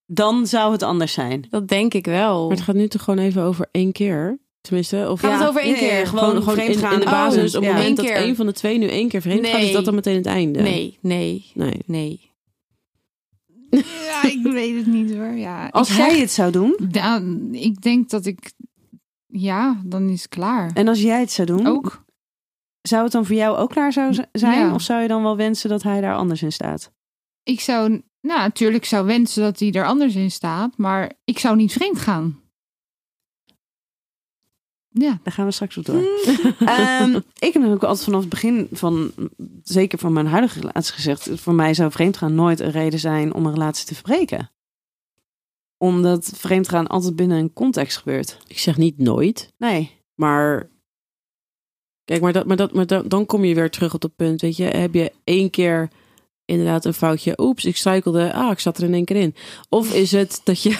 Dan 0.07 0.47
zou 0.47 0.73
het 0.73 0.83
anders 0.83 1.13
zijn. 1.13 1.47
Dat 1.51 1.69
denk 1.69 1.95
ik 1.95 2.05
wel. 2.07 2.47
Maar 2.49 2.57
het 2.57 2.65
gaat 2.65 2.75
nu 2.75 2.89
toch 2.89 3.03
gewoon 3.03 3.25
even 3.25 3.43
over 3.43 3.69
één 3.71 3.93
keer? 3.93 4.39
Tenminste, 4.61 5.07
of 5.11 5.21
Gaat 5.21 5.33
het 5.33 5.41
ja, 5.41 5.47
over 5.49 5.61
één 5.61 5.75
Ja, 5.75 5.81
ja, 5.81 5.89
keer? 5.89 6.07
gewoon 6.07 6.25
gewoon, 6.43 6.43
gewoon 6.43 6.59
in, 6.93 7.01
de 7.01 7.05
Oh, 7.07 7.11
basis. 7.11 7.55
op 7.55 7.63
ja. 7.63 7.69
het 7.69 7.77
moment 7.77 7.99
Eén 7.99 8.05
dat 8.05 8.15
keer. 8.15 8.25
één 8.25 8.37
van 8.37 8.47
de 8.47 8.53
twee 8.53 8.79
nu 8.79 8.87
één 8.87 9.09
keer 9.09 9.21
vreemd 9.21 9.47
gaat, 9.47 9.61
is 9.61 9.73
dat 9.73 9.85
dan 9.85 9.95
meteen 9.95 10.17
het 10.17 10.27
einde? 10.27 10.61
Nee, 10.63 10.99
nee, 11.01 11.51
Nee. 11.55 11.83
nee. 11.87 12.27
Ja, 13.71 14.23
ik 14.25 14.41
weet 14.43 14.77
het 14.77 14.87
niet 14.87 15.15
hoor. 15.15 15.33
Ja, 15.33 15.69
Als 15.69 15.89
hij 15.89 16.11
zeg- 16.11 16.21
het 16.21 16.31
zou 16.31 16.53
doen 16.53 16.77
Ja, 16.91 17.23
ik 17.53 17.83
denk 17.83 18.11
dat 18.11 18.27
ik... 18.27 18.53
Ja, 19.27 19.81
dan 19.85 20.09
is 20.09 20.21
het 20.23 20.29
klaar. 20.31 20.71
en 20.75 20.89
als 20.89 21.01
jij 21.03 21.21
het 21.21 21.31
zou 21.31 21.47
doen, 21.49 21.67
Ook. 21.67 22.05
zou 22.83 23.03
het 23.03 23.13
dan 23.13 23.27
voor 23.27 23.37
jou 23.37 23.57
ook 23.57 23.71
klaar 23.71 23.93
zou 23.93 24.15
zijn? 24.33 24.59
Ja. 24.59 24.75
Of 24.75 24.83
zou 24.83 25.03
je 25.03 25.09
dan 25.09 25.23
wel 25.23 25.37
wensen 25.37 25.71
dat 25.71 25.83
hij 25.83 26.01
daar 26.01 26.15
anders 26.17 26.43
in 26.43 26.53
staat? 26.53 26.91
Ik 27.49 27.61
zou... 27.61 28.03
Nou, 28.21 28.41
natuurlijk 28.41 28.85
zou 28.85 29.07
wensen 29.07 29.43
dat 29.43 29.59
hij 29.59 29.73
er 29.73 29.87
anders 29.87 30.15
in 30.15 30.31
staat. 30.31 30.77
Maar 30.77 31.13
ik 31.25 31.39
zou 31.39 31.57
niet 31.57 31.73
vreemd 31.73 31.99
gaan. 31.99 32.41
Ja. 34.89 35.21
Daar 35.23 35.33
gaan 35.33 35.47
we 35.47 35.53
straks 35.53 35.77
op 35.77 35.85
door. 35.85 35.97
Ehm, 36.59 37.15
ik 37.17 37.53
heb 37.53 37.55
natuurlijk 37.55 37.83
altijd 37.83 38.05
vanaf 38.05 38.21
het 38.21 38.29
begin 38.29 38.69
van, 38.73 39.13
zeker 39.63 39.99
van 39.99 40.13
mijn 40.13 40.27
huidige 40.27 40.61
relatie 40.61 40.95
gezegd, 40.95 41.31
voor 41.35 41.55
mij 41.55 41.75
zou 41.75 41.91
vreemdgaan 41.91 42.35
nooit 42.35 42.61
een 42.61 42.71
reden 42.71 42.99
zijn 42.99 43.35
om 43.35 43.47
een 43.47 43.53
relatie 43.53 43.87
te 43.87 43.95
verbreken. 43.95 44.51
Omdat 45.77 46.33
vreemdgaan 46.35 46.87
altijd 46.87 47.17
binnen 47.17 47.39
een 47.39 47.53
context 47.53 47.97
gebeurt. 47.97 48.39
Ik 48.47 48.59
zeg 48.59 48.77
niet 48.77 48.99
nooit, 48.99 49.53
Nee. 49.59 49.91
maar... 50.15 50.71
Kijk, 52.05 52.21
maar, 52.21 52.33
dat, 52.33 52.47
maar, 52.47 52.57
dat, 52.57 52.73
maar 52.73 52.87
dat, 52.87 53.11
dan 53.11 53.27
kom 53.27 53.45
je 53.45 53.55
weer 53.55 53.71
terug 53.71 53.95
op 53.95 54.01
dat 54.01 54.17
punt, 54.17 54.41
weet 54.41 54.57
je. 54.57 54.65
Heb 54.65 54.95
je 54.95 55.13
één 55.25 55.51
keer 55.51 55.91
inderdaad 56.49 56.85
een 56.85 56.95
foutje... 56.95 57.35
Oeps, 57.37 57.65
ik 57.65 57.77
struikelde. 57.77 58.33
Ah, 58.33 58.51
ik 58.51 58.61
zat 58.61 58.79
er 58.79 58.85
in 58.85 58.95
één 58.95 59.05
keer 59.05 59.17
in. 59.17 59.35
Of 59.69 59.95
is 59.95 60.13
het 60.13 60.41
dat 60.45 60.63
je... 60.63 60.71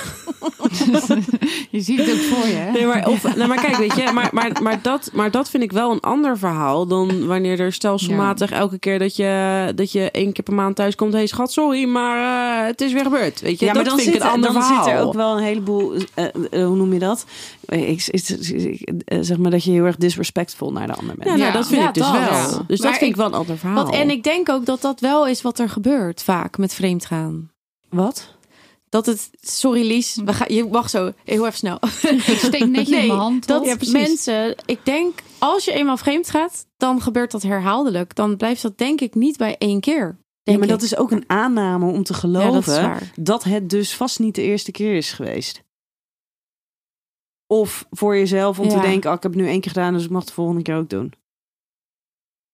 je 1.71 1.81
ziet 1.81 1.99
het 1.99 2.13
ook 2.13 2.21
voor 2.21 2.47
je, 2.47 2.55
hè? 2.55 2.71
Nee, 2.71 2.87
maar, 2.87 3.09
of, 3.09 3.37
nou, 3.37 3.49
maar 3.49 3.61
kijk, 3.61 3.77
weet 3.77 3.97
je, 3.97 4.11
maar, 4.13 4.29
maar, 4.33 4.63
maar, 4.63 4.83
dat, 4.83 5.11
maar 5.13 5.31
dat 5.31 5.51
vind 5.51 5.63
ik 5.63 5.73
wel 5.73 5.91
een 5.91 6.01
ander 6.01 6.39
verhaal 6.39 6.87
dan 6.87 7.27
wanneer 7.27 7.61
er 7.61 7.73
stelselmatig 7.73 8.51
elke 8.51 8.79
keer 8.79 8.99
dat 8.99 9.17
je, 9.17 9.73
dat 9.75 9.93
je 9.93 10.11
één 10.11 10.33
keer 10.33 10.45
per 10.45 10.55
maand 10.55 10.77
thuis 10.77 10.95
komt. 10.95 11.13
Hé 11.13 11.19
hey, 11.19 11.27
schat, 11.27 11.53
sorry, 11.53 11.85
maar 11.85 12.61
eh, 12.61 12.67
het 12.67 12.81
is 12.81 12.93
weer 12.93 13.03
gebeurd. 13.03 13.41
Weet 13.41 13.59
je, 13.59 13.67
ja, 13.67 13.73
maar 13.73 13.85
dan, 13.85 13.99
vind 13.99 14.09
zit, 14.09 14.17
ik 14.17 14.23
een 14.23 14.29
ander 14.29 14.53
dan 14.53 14.63
verhaal. 14.63 14.85
zit 14.85 14.93
er 14.93 15.01
ook 15.01 15.15
wel 15.15 15.37
een 15.37 15.45
heleboel, 15.45 15.95
eh, 16.15 16.25
eh, 16.25 16.67
hoe 16.67 16.77
noem 16.77 16.93
je 16.93 16.99
dat? 16.99 17.25
Ik, 17.69 18.07
ik- 18.07 18.29
ik- 18.29 19.03
eh, 19.05 19.19
zeg 19.21 19.37
maar 19.39 19.51
dat 19.51 19.65
je 19.65 19.71
heel 19.71 19.85
erg 19.85 19.97
disrespectful 19.97 20.73
naar 20.73 20.87
de 20.87 20.95
ander 20.95 21.15
bent. 21.17 21.29
Ja, 21.29 21.37
nou, 21.37 21.47
Ja. 21.47 21.53
dat 21.53 21.67
vind 21.67 21.81
Ja, 21.83 21.89
ik 21.89 21.95
dus 21.95 22.03
dat. 22.03 22.13
wel. 22.13 22.23
Ja. 22.23 22.47
Dus 22.47 22.53
Maar 22.57 22.67
dat 22.67 22.79
vind 22.79 23.01
ik 23.01 23.09
ik- 23.09 23.17
wel 23.17 23.27
een 23.27 23.33
ander 23.35 23.59
verhaal. 23.59 23.85
Wat, 23.85 23.95
en 23.95 24.11
ik 24.11 24.23
denk 24.23 24.49
ook 24.49 24.67
dat 24.67 24.81
dat 24.81 25.01
wel 25.01 25.27
is 25.27 25.43
wat 25.43 25.59
er 25.59 25.69
gebeurt 25.69 26.23
vaak 26.23 26.59
met 26.59 26.75
vreemdgaan. 26.75 27.51
Wat? 27.89 28.37
Dat 28.89 29.07
het, 29.07 29.31
sorry 29.41 29.87
Lies, 29.87 30.19
we 30.25 30.33
gaan, 30.33 30.55
je 30.55 30.65
mag 30.65 30.91
zo, 30.91 31.13
heel 31.25 31.47
even 31.47 31.59
snel. 31.59 31.79
Ik 32.27 32.39
steek 32.43 32.67
netjes 32.67 32.89
Nee, 32.89 33.07
mijn 33.07 33.19
hand 33.19 33.47
dat. 33.47 33.65
Ja, 33.65 33.77
mensen, 33.93 34.55
ik 34.67 34.79
denk, 34.85 35.19
als 35.39 35.65
je 35.65 35.73
eenmaal 35.73 35.97
vreemd 35.97 36.31
gaat, 36.31 36.67
dan 36.77 37.03
gebeurt 37.03 37.31
dat 37.31 37.43
herhaaldelijk. 37.43 38.15
Dan 38.15 38.37
blijft 38.37 38.63
dat 38.63 38.79
denk 38.79 39.01
ik 39.01 39.15
niet 39.15 39.37
bij 39.37 39.57
één 39.59 39.81
keer. 39.81 40.19
Ja, 40.43 40.53
maar 40.55 40.63
ik. 40.63 40.69
dat 40.69 40.83
is 40.83 40.97
ook 40.97 41.11
een 41.11 41.25
aanname 41.27 41.93
om 41.93 42.03
te 42.03 42.13
Ja, 42.13 42.19
geloven 42.19 42.97
dat 43.21 43.45
het 43.45 43.71
dus 43.71 43.95
vast 43.95 44.19
niet 44.19 44.35
de 44.35 44.43
eerste 44.43 44.71
keer 44.71 44.95
is 44.95 45.13
geweest. 45.13 45.63
Of 47.51 47.87
voor 47.91 48.17
jezelf 48.17 48.59
om 48.59 48.69
te 48.69 48.81
denken, 48.81 49.11
oh, 49.11 49.17
ik 49.17 49.23
heb 49.23 49.33
het 49.33 49.41
nu 49.41 49.49
één 49.49 49.61
keer 49.61 49.73
gedaan, 49.73 49.93
dus 49.93 50.05
ik 50.05 50.11
mag 50.11 50.19
het 50.21 50.29
de 50.29 50.35
volgende 50.35 50.63
keer 50.63 50.77
ook 50.77 50.91
doen. 50.91 51.13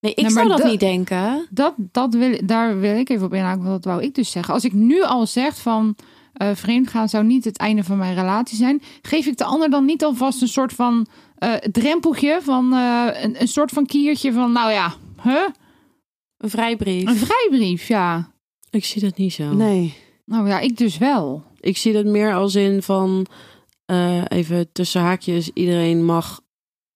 Nee, 0.01 0.15
ik 0.15 0.23
Nee, 0.23 0.31
zou 0.31 0.49
dat 0.49 0.59
dat- 0.59 0.67
niet 0.71 0.81
denken. 0.81 1.47
Dat, 1.51 1.75
dat 1.77 2.15
wil, 2.15 2.39
daar 2.45 2.79
wil 2.81 2.97
ik 2.97 3.09
even 3.09 3.27
op 3.27 3.35
inhaken, 3.35 3.63
want 3.63 3.83
dat 3.83 3.93
wou 3.93 4.03
ik 4.07 4.15
dus 4.15 4.31
zeggen. 4.31 4.55
Als 4.55 4.65
ik 4.65 4.73
nu 4.73 5.03
al 5.03 5.27
zeg 5.27 5.57
van 5.61 5.97
eh 6.35 6.51
vreemdgaan 6.55 7.09
zou 7.09 7.25
niet 7.25 7.45
het 7.45 7.59
einde 7.59 7.85
van 7.85 7.99
mijn 7.99 8.15
relatie 8.15 8.57
zijn, 8.57 8.83
geef 9.03 9.27
ik 9.27 9.37
de 9.37 9.45
ander 9.45 9.71
dan 9.71 9.85
niet 9.85 10.05
alvast 10.05 10.43
een 10.43 10.49
soort 10.49 10.73
van 10.73 11.07
eh, 11.39 11.55
drempeltje, 11.55 12.39
van 12.43 12.73
eh, 12.73 13.07
een, 13.23 13.41
een 13.41 13.49
soort 13.49 13.71
van 13.71 13.87
kiertje 13.87 14.33
van, 14.33 14.53
nou 14.53 14.73
ja, 14.73 14.95
huh? 15.23 15.49
Een 16.37 16.51
vrijbrief. 16.51 17.09
een 17.09 17.17
vrijbrief, 17.17 17.89
ja. 17.89 18.33
Ik 18.71 18.85
zie 18.85 19.03
dat 19.03 19.17
niet 19.17 19.33
zo. 19.33 19.53
Nee. 19.53 19.95
Nou 20.25 20.49
ja, 20.49 20.61
ik 20.61 20.77
dus 20.77 20.99
wel. 20.99 21.43
Ik 21.61 21.77
zie 21.77 21.93
dat 21.93 22.05
meer 22.05 22.35
als 22.35 22.55
in 22.55 22.83
van, 22.83 23.27
eh, 23.85 24.23
even 24.29 24.73
tussen 24.73 25.01
haakjes, 25.01 25.51
iedereen 25.53 26.05
mag 26.05 26.41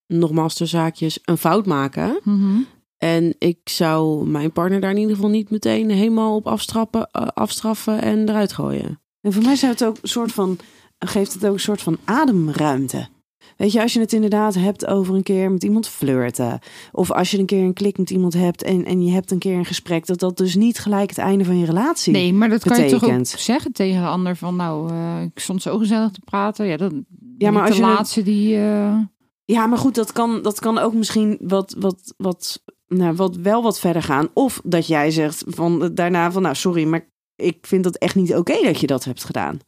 nogmaals 0.07 0.55
tussen 0.55 0.78
haakjes 0.78 1.18
een 1.24 1.39
fout 1.39 1.66
maken. 1.66 2.20
Mhm. 2.24 2.61
En 2.97 3.34
ik 3.39 3.59
zou 3.68 4.26
mijn 4.28 4.53
partner 4.53 4.80
daar 4.80 4.91
in 4.91 4.97
ieder 4.97 5.14
geval 5.14 5.30
niet 5.30 5.51
meteen 5.51 5.91
helemaal 5.91 6.34
op 6.34 6.47
afstraffen, 6.47 7.11
eh, 7.11 7.26
afstraffen 7.26 8.03
en 8.03 8.28
eruit 8.28 8.53
gooien. 8.53 9.01
En 9.20 9.32
voor 9.32 9.43
mij 9.43 9.57
zou 9.57 9.72
het 9.72 9.84
ook 9.84 9.97
een 10.03 10.09
soort 10.09 10.32
van, 10.32 10.59
geeft 10.99 11.32
het 11.32 11.47
ook 11.47 11.53
een 11.53 11.61
soort 11.61 11.82
van 11.82 11.99
ademruimte. 12.05 13.09
Weet 13.57 13.72
je, 13.72 13.82
als 13.82 13.93
je 13.93 14.01
het 14.01 14.12
inderdaad 14.12 14.55
hebt 14.55 14.86
over 14.86 15.14
een 15.14 15.22
keer 15.22 15.51
met 15.51 15.62
iemand 15.64 15.89
flirten. 15.89 16.59
Of 16.93 17.12
als 17.12 17.30
je 17.30 17.39
een 17.39 17.47
keer 17.47 17.62
een 17.62 17.72
klik 17.72 17.99
met 17.99 18.11
iemand 18.11 18.34
hebt 18.34 18.62
en, 18.62 18.84
en 18.84 19.05
je 19.05 19.12
hebt 19.12 19.30
een 19.30 19.39
keer 19.39 19.57
een 19.57 19.64
gesprek. 19.64 20.07
Dat 20.07 20.18
dat 20.18 20.36
dus 20.36 20.55
niet 20.55 20.78
gelijk 20.78 21.09
het 21.09 21.18
einde 21.18 21.45
van 21.45 21.59
je 21.59 21.66
relatie 21.66 22.12
Nee, 22.12 22.32
maar 22.32 22.49
dat 22.49 22.64
kan 22.64 22.84
je 22.84 22.91
toch 22.91 23.05
ook 23.05 23.26
zeggen 23.26 23.72
tegen 23.72 24.01
de 24.03 24.09
ander 24.09 24.36
van, 24.36 24.57
nou, 24.57 24.91
eh, 24.91 25.22
ik 25.22 25.39
stond 25.39 25.62
zo 25.62 25.78
gezellig 25.78 26.11
te 26.11 26.20
praten. 26.24 26.66
Ja, 26.66 26.76
dat, 26.76 26.93
Ja, 27.39 27.51
maar 27.51 27.62
als 27.62 27.70
de 27.70 27.76
je 27.76 27.82
laatste 27.82 28.22
die... 28.22 28.57
eh, 28.57 28.97
Ja, 29.45 29.66
maar 29.66 29.78
goed, 29.78 29.95
dat 29.95 30.12
kan, 30.12 30.43
dat 30.43 30.59
kan 30.61 30.78
ook 30.78 30.95
misschien 30.95 31.39
wat, 31.41 31.74
wat, 31.78 32.14
wat, 32.16 32.62
nou, 32.89 33.14
wat, 33.14 33.36
wel 33.36 33.62
wat 33.62 33.80
verder 33.80 34.03
gaan. 34.03 34.28
Of 34.34 34.61
dat 34.64 34.86
jij 34.86 35.11
zegt 35.11 35.45
van, 35.47 35.91
daarna 35.95 36.32
van, 36.32 36.43
nou 36.43 36.55
sorry, 36.55 36.84
maar 36.84 37.09
ik 37.36 37.59
vind 37.66 37.84
het 37.84 37.99
echt 37.99 38.14
niet 38.14 38.34
oké 38.34 38.62
dat 38.62 38.80
je 38.80 38.86
dat 38.86 39.05
hebt 39.05 39.24
gedaan. 39.24 39.59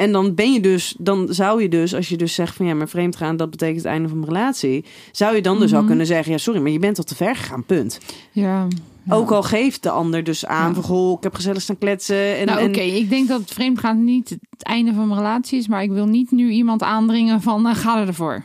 En 0.00 0.12
dan 0.12 0.34
ben 0.34 0.52
je 0.52 0.60
dus, 0.60 0.94
dan 0.98 1.26
zou 1.34 1.62
je 1.62 1.68
dus, 1.68 1.94
als 1.94 2.08
je 2.08 2.16
dus 2.16 2.34
zegt 2.34 2.56
van 2.56 2.66
ja, 2.66 2.74
maar 2.74 2.88
vreemd 2.88 3.16
gaan, 3.16 3.36
dat 3.36 3.50
betekent 3.50 3.76
het 3.76 3.86
einde 3.86 4.08
van 4.08 4.18
mijn 4.18 4.32
relatie. 4.32 4.84
Zou 5.12 5.34
je 5.34 5.42
dan 5.42 5.58
dus 5.58 5.72
al 5.72 5.78
Mhm. 5.78 5.86
kunnen 5.88 6.06
zeggen, 6.06 6.32
ja 6.32 6.38
sorry, 6.38 6.60
maar 6.60 6.70
je 6.70 6.78
bent 6.78 6.94
tot 6.94 7.06
te 7.06 7.14
ver 7.14 7.36
gegaan, 7.36 7.64
punt. 7.64 8.00
ja, 8.32 8.66
ja. 9.04 9.14
Ook 9.14 9.30
al 9.30 9.42
geeft 9.42 9.82
de 9.82 9.90
ander 9.90 10.24
dus 10.24 10.46
aan 10.46 10.68
Ja. 10.68 10.74
van, 10.74 10.82
goh, 10.82 11.16
ik 11.16 11.22
heb 11.22 11.34
gezellig 11.34 11.62
staan 11.62 11.78
kletsen. 11.78 12.36
En, 12.38 12.46
nou, 12.46 12.58
en- 12.60 12.68
oké, 12.68 12.80
ik 12.80 13.08
denk 13.10 13.28
dat 13.28 13.40
het 13.40 13.50
vreemdgaan 13.52 14.04
niet 14.04 14.28
het 14.50 14.62
einde 14.62 14.92
van 14.92 15.06
mijn 15.08 15.20
relatie 15.20 15.58
is, 15.58 15.68
maar 15.68 15.82
ik 15.82 15.90
wil 15.90 16.06
niet 16.06 16.30
nu 16.30 16.50
iemand 16.50 16.82
aandringen 16.82 17.40
van 17.42 17.66
eh, 17.66 17.74
ga 17.74 18.06
ervoor. 18.06 18.44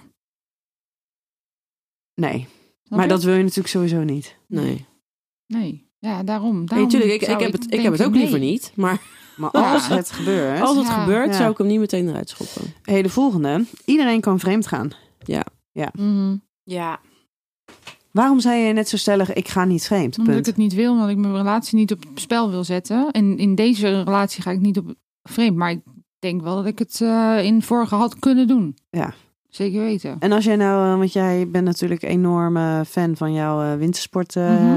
Nee, 2.16 2.48
maar 2.90 3.02
je? 3.02 3.08
dat 3.08 3.24
wil 3.24 3.34
je 3.34 3.42
natuurlijk 3.42 3.68
sowieso 3.68 4.04
niet. 4.04 4.36
Nee. 4.48 4.86
Nee, 5.48 5.90
ja, 6.00 6.24
daarom. 6.24 6.56
Nee, 6.58 6.66
daarom 6.66 6.90
tuurlijk, 6.90 7.12
ik, 7.12 7.22
ik, 7.22 7.40
heb 7.40 7.52
het, 7.52 7.74
ik 7.74 7.82
heb 7.82 7.92
het 7.92 8.04
ook 8.04 8.12
nee. 8.12 8.22
liever 8.22 8.40
niet. 8.40 8.72
Maar 8.76 9.02
Maar 9.36 9.50
Ja. 9.54 9.74
als 9.74 9.88
het 9.88 10.12
gebeurt, 10.12 10.62
als 10.62 10.78
het 10.78 10.88
Ja. 10.88 11.02
gebeurt, 11.04 11.30
Ja. 11.30 11.34
zou 11.38 11.52
ik 11.52 11.58
hem 11.58 11.68
niet 11.68 11.80
meteen 11.80 12.10
eruit 12.10 12.30
schoppen. 12.30 12.74
hey, 12.82 13.02
de 13.02 13.10
volgende. 13.10 13.66
Iedereen 13.86 14.22
kan 14.22 14.40
vreemd 14.40 14.68
gaan. 14.68 14.92
Mhm. 15.94 16.36
Ja. 16.64 17.00
Waarom 18.12 18.40
zei 18.40 18.62
je 18.62 18.74
net 18.74 18.90
zo 18.90 18.98
stellig, 18.98 19.34
ik 19.34 19.48
ga 19.48 19.66
niet 19.66 19.86
vreemd? 19.86 20.18
Omdat 20.18 20.36
ik 20.36 20.46
het 20.46 20.58
niet 20.58 20.74
wil, 20.74 20.92
omdat 20.92 21.10
ik 21.10 21.18
mijn 21.18 21.36
relatie 21.36 21.78
niet 21.78 21.92
op 21.92 22.04
spel 22.16 22.50
wil 22.50 22.64
zetten. 22.64 23.12
En 23.12 23.38
in 23.38 23.56
deze 23.56 24.04
relatie 24.04 24.42
ga 24.44 24.52
ik 24.52 24.60
niet 24.60 24.78
op 24.78 24.94
vreemd, 25.24 25.56
maar 25.58 25.72
ik 25.72 25.82
denk 26.20 26.42
wel 26.42 26.56
dat 26.56 26.66
ik 26.66 26.80
het 26.80 27.02
eh, 27.02 27.38
in 27.44 27.62
vorige 27.62 27.96
had 27.96 28.20
kunnen 28.20 28.48
doen. 28.48 28.78
Ja. 28.90 29.14
Zeker 29.50 29.82
weten. 29.82 30.16
En 30.20 30.32
als 30.32 30.44
jij 30.46 30.56
nou, 30.56 30.92
eh, 30.92 30.98
want 30.98 31.14
jij 31.14 31.50
bent 31.50 31.66
natuurlijk 31.66 32.02
een 32.02 32.10
enorme 32.10 32.84
fan 32.88 33.16
van 33.18 33.34
jouw 33.34 33.62
eh, 33.62 33.78
wintersport 33.78 34.36
eh, 34.36 34.76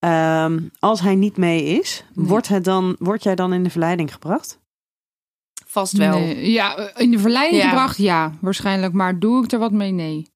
Ehm, 0.00 0.68
als 0.78 1.00
hij 1.00 1.14
niet 1.14 1.36
mee 1.36 1.64
is, 1.64 2.04
Nee. 2.14 2.26
wordt, 2.26 2.48
het 2.48 2.64
dan, 2.64 2.96
word 2.98 3.22
jij 3.22 3.34
dan 3.34 3.52
in 3.52 3.62
de 3.62 3.70
verleiding 3.70 4.12
gebracht? 4.12 4.58
Vast 5.66 5.92
wel. 5.92 6.18
Nee, 6.18 6.50
ja, 6.50 6.76
eh, 6.76 7.02
in 7.02 7.10
de 7.10 7.18
verleiding 7.18 7.62
Ja. 7.62 7.68
gebracht, 7.68 7.96
ja, 7.96 8.32
waarschijnlijk. 8.40 8.92
Maar 8.92 9.18
doe 9.18 9.44
ik 9.44 9.52
er 9.52 9.58
wat 9.58 9.72
mee? 9.72 9.90
Nee. 9.92 10.26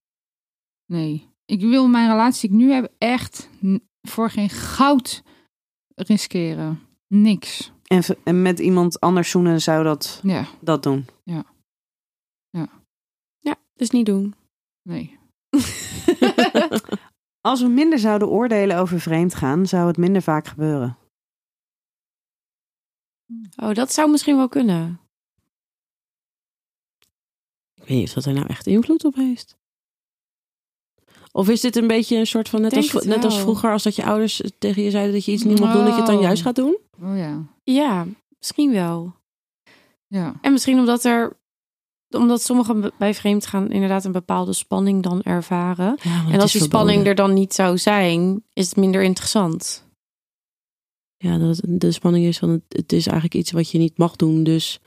Nee. 0.87 1.29
Ik 1.45 1.61
wil 1.61 1.89
mijn 1.89 2.11
relatie 2.11 2.51
die 2.51 2.59
ik 2.59 2.65
nu 2.65 2.73
heb 2.73 2.93
echt 2.99 3.49
voor 4.03 4.31
geen 4.31 4.51
goud 4.51 5.23
riskeren. 5.95 6.81
Niks. 7.07 7.73
En, 7.85 8.03
en 8.25 8.43
met 8.43 8.59
iemand 8.59 9.01
anders 9.01 9.31
zoenen 9.31 9.61
zou 9.63 9.85
dat, 9.85 10.21
Ja, 10.23 10.47
dat 10.61 10.83
doen? 10.83 11.07
Ja, 11.23 11.45
dus 13.75 13.91
niet 13.91 14.07
doen. 14.07 14.35
nee. 14.83 15.19
Als 17.47 17.61
we 17.61 17.69
minder 17.69 17.99
zouden 17.99 18.29
oordelen 18.29 18.79
over 18.79 19.01
vreemd 19.01 19.35
gaan, 19.35 19.67
zou 19.67 19.87
het 19.87 19.97
minder 19.97 20.23
vaak 20.23 20.47
gebeuren. 20.47 20.99
Oh, 23.57 23.75
dat 23.75 23.93
zou 23.93 24.11
misschien 24.11 24.37
wel 24.37 24.49
kunnen. 24.49 25.01
Ik 27.75 27.89
weet 27.89 27.99
niet 27.99 28.09
of 28.09 28.15
dat 28.15 28.25
er 28.25 28.33
nou 28.33 28.47
echt 28.47 28.67
invloed 28.67 29.05
op 29.05 29.15
heeft. 29.15 29.59
Of 31.33 31.49
is 31.49 31.61
dit 31.61 31.77
een 31.77 31.87
beetje 31.87 32.17
een 32.17 32.27
soort 32.27 32.49
van, 32.49 32.61
net, 32.61 32.71
Denk 32.71 32.93
als, 32.93 33.05
net 33.05 33.25
als 33.25 33.41
vroeger, 33.41 33.73
als 33.73 33.83
dat 33.83 33.97
je 33.97 34.05
ouders 34.05 34.43
tegen 34.59 34.83
je 34.83 34.91
zeiden 34.91 35.15
dat 35.15 35.25
je 35.25 35.33
iets 35.33 35.45
niet 35.45 35.61
mocht 35.61 35.73
doen, 35.73 35.85
dat 35.85 35.93
je 35.93 36.01
het 36.01 36.11
dan 36.11 36.21
juist 36.21 36.43
gaat 36.43 36.57
doen? 36.57 36.79
Oh 37.03 37.17
ja. 37.17 37.43
Ja, 37.63 38.07
misschien 38.39 38.73
wel. 38.73 39.15
Ja. 40.07 40.35
En 40.41 40.53
misschien 40.53 40.79
omdat 40.79 41.05
er 41.05 41.37
omdat 42.15 42.43
sommigen 42.43 42.93
bij 42.99 43.15
vreemd 43.15 43.47
gaan 43.47 43.71
inderdaad 43.71 44.05
een 44.05 44.13
bepaalde 44.13 44.53
spanning 44.53 45.03
dan 45.03 45.23
ervaren. 45.23 45.97
En 46.31 46.41
als 46.41 46.53
die 46.53 46.63
spanning 46.63 47.07
er 47.07 47.15
dan 47.15 47.33
niet 47.35 47.55
zou 47.55 47.79
zijn, 47.79 48.43
is 48.53 48.67
het 48.69 48.77
minder 48.77 49.03
interessant. 49.03 49.83
Ja, 51.17 51.39
dat 51.39 51.61
de 51.65 51.93
spanning 51.93 52.25
is 52.27 52.39
van 52.39 52.49
het, 52.49 52.63
het 52.69 52.93
is 52.93 53.05
eigenlijk 53.07 53.35
iets 53.35 53.51
wat 53.53 53.71
je 53.71 53.79
niet 53.79 53.99
mag 53.99 54.17
doen, 54.17 54.43
dus... 54.43 54.81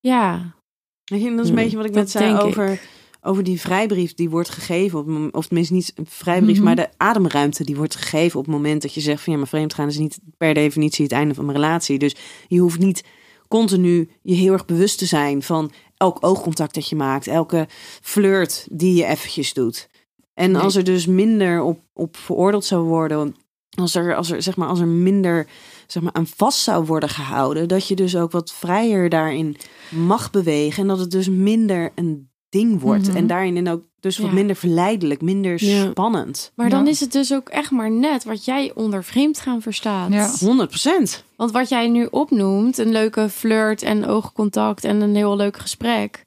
Ja, 0.00 0.54
dat 1.04 1.18
is 1.18 1.24
een 1.24 1.44
Ja, 1.44 1.52
beetje 1.54 1.76
wat 1.76 1.86
ik 1.86 1.94
net 1.94 2.10
zei 2.10 2.34
ik. 2.34 2.40
over, 2.40 2.80
over 3.20 3.42
die 3.44 3.60
vrijbrief 3.60 4.14
die 4.14 4.30
wordt 4.30 4.48
gegeven. 4.48 4.98
Op, 4.98 5.34
of 5.34 5.46
tenminste 5.46 5.74
niet 5.74 5.92
een 5.94 6.06
vrijbrief, 6.06 6.56
Mhm. 6.56 6.64
maar 6.64 6.76
de 6.76 6.88
ademruimte 6.96 7.64
die 7.64 7.76
wordt 7.76 7.96
gegeven 7.96 8.38
op 8.38 8.44
het 8.46 8.54
moment 8.54 8.82
dat 8.82 8.94
je 8.94 9.00
zegt 9.00 9.22
van 9.22 9.32
ja, 9.32 9.38
maar 9.38 9.48
vreemdgaan 9.48 9.88
is 9.88 9.98
niet 9.98 10.18
per 10.36 10.54
definitie 10.54 11.04
het 11.04 11.12
einde 11.12 11.34
van 11.34 11.44
mijn 11.44 11.56
relatie. 11.56 11.98
Dus 11.98 12.14
je 12.48 12.58
hoeft 12.60 12.78
niet 12.78 13.04
continu 13.48 14.10
je 14.22 14.34
heel 14.34 14.52
erg 14.52 14.64
bewust 14.64 14.98
te 14.98 15.06
zijn 15.06 15.42
van 15.42 15.70
elk 16.00 16.18
oogcontact 16.20 16.74
dat 16.74 16.88
je 16.88 16.96
maakt, 16.96 17.26
elke 17.26 17.68
flirt 18.02 18.66
die 18.70 18.94
je 18.94 19.04
eventjes 19.06 19.52
doet. 19.52 19.88
En 20.34 20.50
Nee. 20.50 20.62
als 20.62 20.76
er 20.76 20.84
dus 20.84 21.06
minder 21.06 21.62
op, 21.62 21.80
op 21.92 22.16
veroordeeld 22.16 22.64
zou 22.64 22.82
worden, 22.82 23.36
als 23.78 23.94
er, 23.94 24.14
als 24.14 24.30
er, 24.30 24.42
zeg 24.42 24.56
maar, 24.56 24.68
als 24.68 24.80
er 24.80 24.86
minder 24.86 25.46
zeg 25.86 26.02
maar, 26.02 26.12
aan 26.12 26.26
vast 26.26 26.58
zou 26.58 26.84
worden 26.84 27.08
gehouden, 27.08 27.68
dat 27.68 27.88
je 27.88 27.94
dus 27.94 28.16
ook 28.16 28.30
wat 28.30 28.52
vrijer 28.52 29.08
daarin 29.08 29.56
mag 29.90 30.30
bewegen 30.30 30.82
en 30.82 30.88
dat 30.88 30.98
het 30.98 31.10
dus 31.10 31.28
minder 31.28 31.92
een 31.94 32.29
ding 32.50 32.80
wordt. 32.80 33.06
Mhm. 33.08 33.16
En 33.16 33.26
daarin 33.26 33.56
en 33.56 33.68
ook 33.68 33.82
dus 34.00 34.18
wat 34.18 34.28
Ja. 34.28 34.34
minder 34.34 34.56
verleidelijk, 34.56 35.20
minder 35.22 35.64
Ja. 35.64 35.90
spannend. 35.90 36.52
maar 36.54 36.70
dan 36.70 36.84
Ja. 36.84 36.90
is 36.90 37.00
het 37.00 37.12
dus 37.12 37.32
ook 37.34 37.48
echt 37.48 37.70
maar 37.70 37.90
net 37.90 38.24
wat 38.24 38.44
jij 38.44 38.72
onder 38.74 39.04
vreemd 39.04 39.40
gaan 39.40 39.62
verstaat. 39.62 40.12
Ja. 40.12 40.30
100 40.40 40.68
procent. 40.68 41.24
Want 41.36 41.50
wat 41.50 41.68
jij 41.68 41.88
nu 41.88 42.06
opnoemt, 42.10 42.78
een 42.78 42.90
leuke 42.92 43.28
flirt 43.28 43.82
en 43.82 44.06
oogcontact 44.06 44.84
en 44.84 45.00
een 45.00 45.14
heel 45.14 45.36
leuk 45.36 45.56
gesprek. 45.58 46.22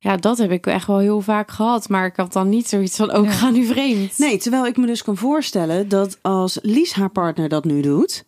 Ja, 0.00 0.16
dat 0.16 0.38
heb 0.38 0.50
ik 0.50 0.66
echt 0.66 0.86
wel 0.86 0.98
heel 0.98 1.20
vaak 1.20 1.50
gehad. 1.50 1.88
Maar 1.88 2.06
ik 2.06 2.16
had 2.16 2.32
dan 2.32 2.48
niet 2.48 2.68
zoiets 2.68 2.96
van, 2.96 3.14
oh, 3.16 3.24
ik 3.24 3.30
Ja. 3.30 3.36
ga 3.36 3.50
nu 3.50 3.64
vreemd. 3.64 4.18
Nee, 4.18 4.38
terwijl 4.38 4.66
ik 4.66 4.76
me 4.76 4.86
dus 4.86 5.02
kan 5.02 5.16
voorstellen 5.16 5.88
dat 5.88 6.18
als 6.22 6.58
Lies 6.62 6.92
haar 6.92 7.10
partner 7.10 7.48
dat 7.48 7.64
nu 7.64 7.80
doet, 7.80 8.24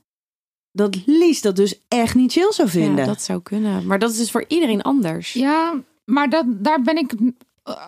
dat 0.72 0.96
Lies 1.06 1.40
dat 1.40 1.56
dus 1.56 1.80
echt 1.88 2.14
niet 2.14 2.32
chill 2.32 2.52
zou 2.52 2.68
vinden. 2.68 2.96
Ja, 2.96 3.04
dat 3.04 3.22
zou 3.22 3.40
kunnen. 3.42 3.86
Maar 3.86 3.98
dat 3.98 4.10
is 4.10 4.16
dus 4.16 4.30
voor 4.30 4.44
iedereen 4.48 4.82
anders. 4.82 5.32
Ja, 5.32 5.74
maar 6.10 6.28
dat, 6.30 6.44
daar 6.48 6.82
ben 6.82 6.96
ik 6.96 7.12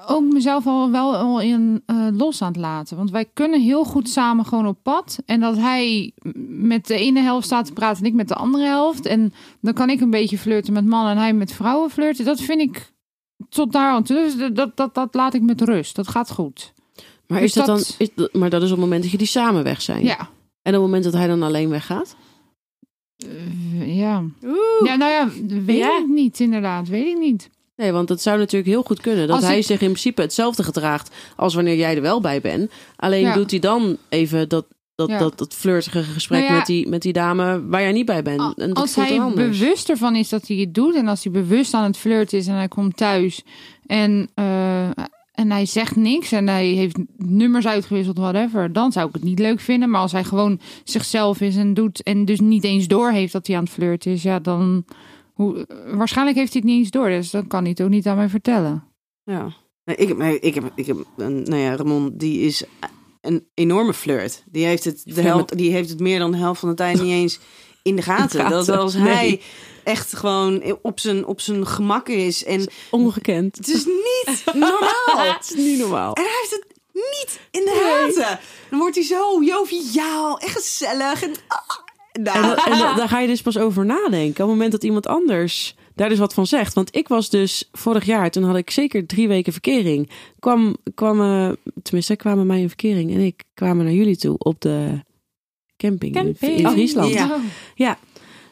ook 0.06 0.32
mezelf 0.32 0.66
al 0.66 0.90
wel 0.90 1.16
al 1.16 1.40
in 1.40 1.82
eh, 1.86 2.06
los 2.12 2.42
aan 2.42 2.48
het 2.52 2.60
laten. 2.60 2.96
Want 2.96 3.10
wij 3.10 3.24
kunnen 3.32 3.60
heel 3.60 3.84
goed 3.84 4.08
samen 4.08 4.44
gewoon 4.46 4.66
op 4.66 4.78
pad. 4.82 5.18
En 5.26 5.40
dat 5.40 5.56
hij 5.56 6.12
met 6.48 6.86
de 6.86 6.94
ene 6.94 7.20
helft 7.20 7.46
staat 7.46 7.64
te 7.64 7.72
praten 7.72 8.02
en 8.04 8.08
ik 8.10 8.14
met 8.16 8.28
de 8.28 8.34
andere 8.34 8.64
helft. 8.64 9.06
En 9.06 9.32
dan 9.60 9.72
kan 9.72 9.90
ik 9.90 10.00
een 10.00 10.10
beetje 10.10 10.38
flirten 10.38 10.72
met 10.72 10.84
mannen 10.86 11.12
en 11.12 11.18
hij 11.18 11.32
met 11.32 11.52
vrouwen 11.52 11.90
flirten. 11.90 12.24
Dat 12.24 12.40
vind 12.40 12.60
ik 12.60 12.92
tot 13.48 13.72
daar 13.72 13.90
aan 13.90 14.02
toe. 14.02 14.16
Dus 14.16 14.54
dat, 14.54 14.76
dat, 14.76 14.94
dat 14.94 15.14
laat 15.14 15.34
ik 15.34 15.42
met 15.42 15.60
rust. 15.60 15.96
Dat 15.96 16.08
gaat 16.08 16.30
goed. 16.30 16.72
Maar, 17.26 17.40
Dus 17.40 17.48
is 17.48 17.54
dat 17.54 17.66
dat- 17.66 17.76
dan, 17.76 17.86
is, 17.98 18.14
dat- 18.14 18.32
maar 18.32 18.50
dat 18.50 18.60
is 18.62 18.66
op 18.70 18.76
het 18.76 18.84
moment 18.84 19.02
dat 19.02 19.10
jullie 19.10 19.26
samen 19.26 19.62
weg 19.62 19.82
zijn. 19.82 20.04
Ja. 20.04 20.18
En 20.62 20.74
op 20.74 20.80
het 20.80 20.80
moment 20.82 21.04
dat 21.04 21.12
hij 21.12 21.26
dan 21.26 21.42
alleen 21.42 21.68
weggaat? 21.68 22.16
Eh, 23.16 23.96
ja. 23.98 24.22
Oeh. 24.44 24.56
ja, 24.84 24.96
nou 24.96 25.10
ja, 25.10 25.28
weet 25.64 25.76
Ja. 25.78 25.98
ik 25.98 26.06
niet 26.08 26.40
inderdaad. 26.40 26.88
Weet 26.88 27.06
ik 27.06 27.18
niet. 27.18 27.50
Nee, 27.82 27.92
want 27.92 28.08
het 28.08 28.22
zou 28.22 28.38
natuurlijk 28.38 28.70
heel 28.70 28.82
goed 28.82 29.00
kunnen 29.00 29.28
dat 29.28 29.42
hij 29.42 29.62
zich 29.62 29.80
in 29.80 29.86
principe 29.86 30.22
hetzelfde 30.22 30.62
gedraagt 30.62 31.14
als 31.36 31.54
wanneer 31.54 31.76
jij 31.76 31.96
er 31.96 32.02
wel 32.02 32.20
bij 32.20 32.40
bent. 32.40 32.70
Alleen 32.96 33.22
Ja. 33.22 33.34
doet 33.34 33.50
hij 33.50 33.60
dan 33.60 33.96
even 34.08 34.48
dat, 34.48 34.66
dat, 34.94 35.08
Ja. 35.08 35.18
dat, 35.18 35.38
dat 35.38 35.54
flirtige 35.54 36.02
gesprek 36.02 36.38
Nou 36.40 36.52
ja, 36.52 36.58
met, 36.58 36.66
die, 36.66 36.88
met 36.88 37.02
die 37.02 37.12
dame 37.12 37.66
waar 37.66 37.80
jij 37.80 37.92
niet 37.92 38.06
bij 38.06 38.22
bent. 38.22 38.40
En 38.58 38.68
dat 38.68 38.76
als 38.76 38.94
hij 38.94 39.20
anders. 39.20 39.58
bewust 39.58 39.88
ervan 39.88 40.16
is 40.16 40.28
dat 40.28 40.46
hij 40.46 40.56
het 40.56 40.74
doet 40.74 40.94
en 40.94 41.08
als 41.08 41.24
hij 41.24 41.32
bewust 41.32 41.74
aan 41.74 41.84
het 41.84 41.96
flirten 41.96 42.38
is 42.38 42.46
en 42.46 42.54
hij 42.54 42.68
komt 42.68 42.96
thuis 42.96 43.42
en, 43.86 44.30
eh, 44.34 44.84
en 45.32 45.50
hij 45.50 45.66
zegt 45.66 45.96
niks 45.96 46.32
en 46.32 46.48
hij 46.48 46.66
heeft 46.66 46.96
nummers 47.16 47.66
uitgewisseld, 47.66 48.18
whatever, 48.18 48.72
dan 48.72 48.92
zou 48.92 49.08
ik 49.08 49.14
het 49.14 49.24
niet 49.24 49.38
leuk 49.38 49.60
vinden. 49.60 49.90
Maar 49.90 50.00
als 50.00 50.12
hij 50.12 50.24
gewoon 50.24 50.60
zichzelf 50.84 51.40
is 51.40 51.56
en 51.56 51.74
doet 51.74 52.02
en 52.02 52.24
dus 52.24 52.40
niet 52.40 52.64
eens 52.64 52.86
door 52.86 53.10
heeft 53.10 53.32
dat 53.32 53.46
hij 53.46 53.56
aan 53.56 53.64
het 53.64 53.72
flirten 53.72 54.12
is, 54.12 54.22
ja, 54.22 54.38
dan 54.38 54.84
hoe, 55.32 55.66
waarschijnlijk 55.94 56.36
heeft 56.36 56.52
hij 56.52 56.62
het 56.62 56.70
niet 56.70 56.80
eens 56.80 56.90
door, 56.90 57.08
dus 57.08 57.30
dan 57.30 57.46
kan 57.46 57.60
hij 57.60 57.70
het 57.70 57.82
ook 57.82 57.88
niet 57.88 58.06
aan 58.06 58.16
mij 58.16 58.28
vertellen. 58.28 58.84
Ja. 59.24 59.52
Nee, 59.84 59.96
Ik 59.96 60.08
heb, 60.08 60.20
ik 60.20 60.54
heb, 60.54 60.72
ik 60.74 60.86
heb 60.86 60.96
een, 61.16 61.42
nou 61.42 61.56
ja, 61.56 61.76
Ramon, 61.76 62.12
die 62.14 62.40
is 62.40 62.64
een 63.20 63.46
enorme 63.54 63.94
flirt. 63.94 64.42
Die 64.46 64.64
heeft 64.64 64.84
het, 64.84 65.02
de 65.04 65.22
helft, 65.22 65.56
die 65.56 65.72
heeft 65.72 65.88
het 65.90 66.00
meer 66.00 66.18
dan 66.18 66.30
de 66.30 66.36
helft 66.36 66.60
van 66.60 66.68
de 66.68 66.74
tijd 66.74 67.02
niet 67.02 67.12
eens 67.12 67.38
in 67.82 67.96
de 67.96 68.02
gaten. 68.02 68.40
gaten, 68.40 68.66
Dat 68.66 68.68
als 68.68 68.94
nee. 68.94 69.02
hij 69.02 69.40
echt 69.84 70.16
gewoon 70.16 70.78
op 70.82 71.00
zijn, 71.00 71.26
op 71.26 71.40
zijn 71.40 71.66
gemak 71.66 72.08
is. 72.08 72.44
En 72.44 72.70
Ongekend. 72.90 73.56
het 73.56 73.68
is 73.68 73.84
niet 73.84 74.44
normaal. 74.54 75.32
Het 75.32 75.50
is 75.50 75.56
niet 75.56 75.78
normaal. 75.78 76.14
En 76.14 76.22
hij 76.22 76.32
heeft 76.40 76.50
het 76.50 76.66
niet 76.92 77.40
in 77.50 77.60
de 77.64 78.06
gaten. 78.14 78.38
Dan 78.70 78.78
wordt 78.78 78.94
hij 78.94 79.04
zo 79.04 79.42
joviaal 79.42 80.38
en 80.38 80.48
gezellig. 80.48 81.22
En, 81.22 81.32
ah, 81.48 81.58
nou, 82.12 82.58
En, 82.70 82.96
daar 82.96 83.08
ga 83.08 83.20
je 83.20 83.26
dus 83.26 83.42
pas 83.42 83.58
over 83.58 83.84
nadenken. 83.86 84.30
Op 84.30 84.36
het 84.36 84.46
moment 84.46 84.72
dat 84.72 84.84
iemand 84.84 85.06
anders 85.06 85.76
daar 85.94 86.08
dus 86.08 86.18
wat 86.18 86.34
van 86.34 86.46
zegt. 86.46 86.74
Want 86.74 86.96
ik 86.96 87.08
was 87.08 87.30
dus 87.30 87.68
vorig 87.72 88.04
jaar, 88.04 88.30
toen 88.30 88.42
had 88.42 88.56
ik 88.56 88.70
zeker 88.70 89.06
drie 89.06 89.28
weken 89.28 89.52
verkering. 89.52 90.10
Kwam, 90.38 90.76
kwam 90.94 91.16
tenminste, 91.82 92.16
kwamen 92.16 92.46
mij 92.46 92.60
in 92.60 92.68
verkering 92.68 93.14
en 93.14 93.20
ik 93.20 93.44
kwamen 93.54 93.84
naar 93.84 93.94
jullie 93.94 94.16
toe 94.16 94.38
op 94.38 94.60
de 94.60 95.00
camping, 95.76 96.16
in- 96.16 96.22
Camping. 96.22 96.58
in 96.58 96.66
Oh, 96.66 96.72
Friesland. 96.72 97.12
ja. 97.74 97.98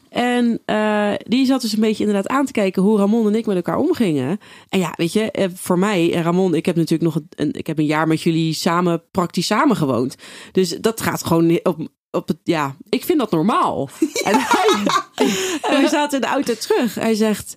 En 0.08 0.60
eh, 0.64 1.12
die 1.18 1.46
zat 1.46 1.60
dus 1.60 1.72
een 1.72 1.80
beetje 1.80 2.04
inderdaad 2.04 2.28
aan 2.28 2.46
te 2.46 2.52
kijken 2.52 2.82
hoe 2.82 2.98
Ramon 2.98 3.26
en 3.26 3.34
ik 3.34 3.46
met 3.46 3.56
elkaar 3.56 3.78
omgingen. 3.78 4.38
En 4.68 4.78
ja, 4.78 4.92
weet 4.96 5.12
je, 5.12 5.30
eh, 5.30 5.48
voor 5.54 5.78
mij 5.78 6.14
en 6.14 6.22
Ramon, 6.22 6.54
ik 6.54 6.66
heb 6.66 6.76
natuurlijk 6.76 7.14
nog 7.14 7.22
een, 7.34 7.52
ik 7.52 7.66
heb 7.66 7.78
een 7.78 7.84
jaar 7.86 8.06
met 8.08 8.22
jullie 8.22 8.52
samen, 8.52 9.02
praktisch 9.10 9.46
samen 9.46 9.76
gewoond. 9.76 10.14
Dus 10.52 10.68
dat 10.80 11.00
gaat 11.00 11.24
gewoon 11.24 11.60
op, 11.62 11.88
op 12.10 12.28
het, 12.28 12.38
ja, 12.44 12.76
ik 12.88 13.04
vind 13.04 13.18
dat 13.18 13.30
normaal. 13.30 13.88
En, 14.24 14.34
hij, 14.38 14.84
en 15.62 15.82
we 15.82 15.88
zaten 15.90 16.14
in 16.14 16.20
de 16.20 16.32
auto 16.32 16.54
terug. 16.54 16.94
Hij 16.94 17.14
zegt, 17.14 17.56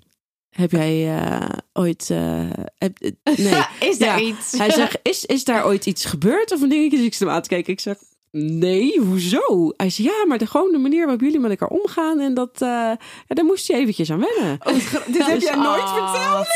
heb 0.49 0.71
jij 0.71 1.17
eh, 1.17 1.49
ooit, 1.73 2.09
eh, 2.09 2.49
heb, 2.77 2.99
nee. 3.23 3.63
Is 3.89 3.97
daar 3.97 4.19
Ja, 4.19 4.25
iets? 4.27 4.51
Hij 4.57 4.71
zegt, 4.71 4.99
is, 5.01 5.25
is 5.25 5.43
daar 5.43 5.65
ooit 5.65 5.85
iets 5.85 6.05
gebeurd 6.05 6.51
of 6.51 6.61
een 6.61 6.69
dingetje? 6.69 6.97
Dus 6.97 7.05
ik 7.05 7.13
zit 7.13 7.27
hem 7.27 7.35
aan 7.35 7.41
te 7.41 7.49
kijken. 7.49 7.73
Ik 7.73 7.79
zeg, 7.79 7.97
nee, 8.37 8.99
hoezo? 8.99 9.73
Hij 9.77 9.89
zegt, 9.89 10.09
ja, 10.09 10.25
maar 10.27 10.37
de, 10.37 10.45
gewoon 10.47 10.71
de 10.71 10.77
manier 10.77 11.01
waarop 11.01 11.21
jullie 11.21 11.39
met 11.39 11.49
elkaar 11.49 11.67
omgaan. 11.77 12.19
En 12.19 12.33
dat, 12.33 12.49
eh, 12.53 12.67
ja, 12.67 12.97
daar 13.27 13.45
moest 13.45 13.67
hij 13.67 13.79
eventjes 13.79 14.11
aan 14.11 14.19
wennen. 14.35 14.59
dit 15.07 15.25
heb 15.27 15.39
Dus- 15.39 15.43
jij 15.43 15.55
nooit 15.55 15.89
verteld. 15.89 16.47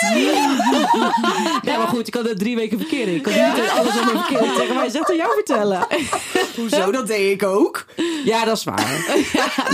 Ja, 1.62 1.78
maar 1.78 1.88
goed, 1.88 2.08
ik 2.08 2.14
had 2.14 2.26
er 2.28 2.38
drie 2.38 2.56
weken 2.56 2.78
verkering. 2.80 3.18
Ik 3.18 3.24
kon 3.24 3.34
niet 3.34 3.70
alles 3.80 4.00
over 4.00 4.18
verkering 4.24 4.54
tegen 4.54 4.76
mij 4.76 4.90
zegt 4.90 5.10
aan 5.10 5.16
jou 5.16 5.34
vertellen. 5.34 5.88
Hoezo? 6.56 6.92
Dat 6.92 7.08
deed 7.08 7.32
ik 7.42 7.44
ook. 7.48 7.86
Ja, 8.26 8.46
dat 8.46 8.58
is 8.58 8.64
waar. 8.64 8.86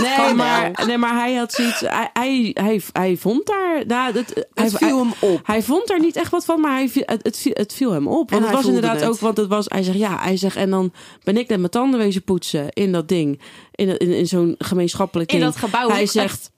Nee, 0.02 0.14
Kan 0.16 0.36
maar, 0.36 0.70
nee, 0.86 0.98
maar 0.98 1.14
hij 1.14 1.34
had 1.34 1.52
zoiets... 1.52 1.80
Hij, 1.80 2.10
hij, 2.12 2.50
hij, 2.54 2.80
hij 2.92 3.16
vond 3.16 3.46
daar... 3.46 3.86
Nou, 3.86 4.12
dat, 4.12 4.24
hij, 4.54 4.64
Het 4.64 4.76
viel 4.76 4.98
hem 4.98 5.12
op. 5.20 5.40
Hij 5.42 5.62
vond 5.62 5.86
daar 5.88 6.00
niet 6.00 6.16
echt 6.16 6.30
wat 6.30 6.44
van, 6.44 6.60
maar 6.60 6.72
hij, 6.72 6.90
het, 6.94 7.20
het, 7.22 7.38
viel, 7.38 7.52
het 7.54 7.74
viel 7.74 7.90
hem 7.92 8.08
op. 8.08 8.30
En 8.30 8.40
Want 8.40 8.42
het 8.42 8.44
hij 8.44 8.54
was 8.54 8.66
inderdaad 8.66 9.00
het. 9.00 9.08
ook, 9.08 9.18
want 9.18 9.36
het 9.36 9.48
was, 9.48 9.66
hij 9.68 9.82
zegt 9.82 9.98
ja, 9.98 10.18
hij 10.20 10.36
zegt, 10.36 10.56
en 10.56 10.70
dan 10.70 10.92
ben 11.24 11.36
ik 11.36 11.48
net 11.48 11.58
mijn 11.58 11.70
tanden 11.70 11.93
wezen 11.98 12.22
poetsen 12.22 12.68
in 12.72 12.92
dat 12.92 13.08
ding, 13.08 13.40
in, 13.70 13.98
in, 13.98 14.12
in 14.12 14.26
zo'n 14.26 14.54
gemeenschappelijk 14.58 15.32
In 15.32 15.38
ding. 15.38 15.50
dat 15.52 15.60
gebouw. 15.60 15.88
Hij 15.88 16.06
zegt, 16.06 16.50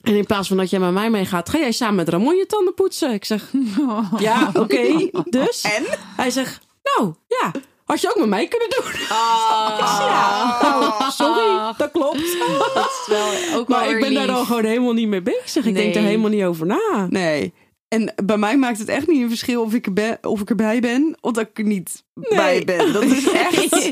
en 0.00 0.14
in 0.14 0.26
plaats 0.26 0.48
van 0.48 0.56
dat 0.56 0.70
jij 0.70 0.80
met 0.80 0.92
mij 0.92 1.10
meegaat, 1.10 1.48
ga 1.48 1.58
jij 1.58 1.72
samen 1.72 1.94
met 1.94 2.08
Ramon 2.08 2.36
je 2.36 2.46
tanden 2.46 2.74
poetsen? 2.74 3.12
Ik 3.12 3.24
zeg, 3.24 3.52
ja, 4.18 4.50
oké, 4.54 5.10
dus. 5.24 5.62
En? 5.62 5.84
Hij 6.16 6.30
zegt, 6.30 6.60
nou, 6.82 7.14
ja, 7.28 7.52
had 7.84 8.00
je 8.00 8.08
ook 8.10 8.18
met 8.18 8.28
mij 8.28 8.48
kunnen 8.48 8.70
doen. 8.70 9.08
Ah. 9.08 9.50
Ja, 10.02 10.58
nou, 10.62 11.10
sorry, 11.10 11.74
dat 11.76 11.90
klopt. 11.90 12.36
Dat 12.74 12.90
is 12.90 13.06
wel 13.06 13.58
ook 13.58 13.68
wel 13.68 13.78
Maar 13.78 13.90
ik 13.90 14.00
ben 14.00 14.14
daar 14.14 14.26
dan 14.26 14.46
gewoon 14.46 14.64
helemaal 14.64 14.92
niet 14.92 15.08
mee 15.08 15.22
bezig. 15.22 15.64
Ik 15.64 15.74
denk 15.74 15.94
daar 15.94 16.02
helemaal 16.02 16.30
niet 16.30 16.44
over 16.44 16.66
na. 16.66 17.06
Nee. 17.10 17.52
En 17.92 18.12
bij 18.24 18.36
mij 18.36 18.56
maakt 18.56 18.78
het 18.78 18.88
echt 18.88 19.06
niet 19.06 19.22
een 19.22 19.28
verschil 19.28 19.62
of 19.62 19.74
ik, 19.74 19.86
er 19.86 19.92
ben, 19.92 20.18
of 20.22 20.40
ik 20.40 20.50
erbij 20.50 20.80
ben 20.80 21.16
of 21.20 21.32
dat 21.32 21.46
ik 21.48 21.58
er 21.58 21.64
niet 21.64 22.04
bij 22.12 22.62
ben. 22.64 22.92
Dat 22.92 23.02
is 23.02 23.30
echt... 23.50 23.90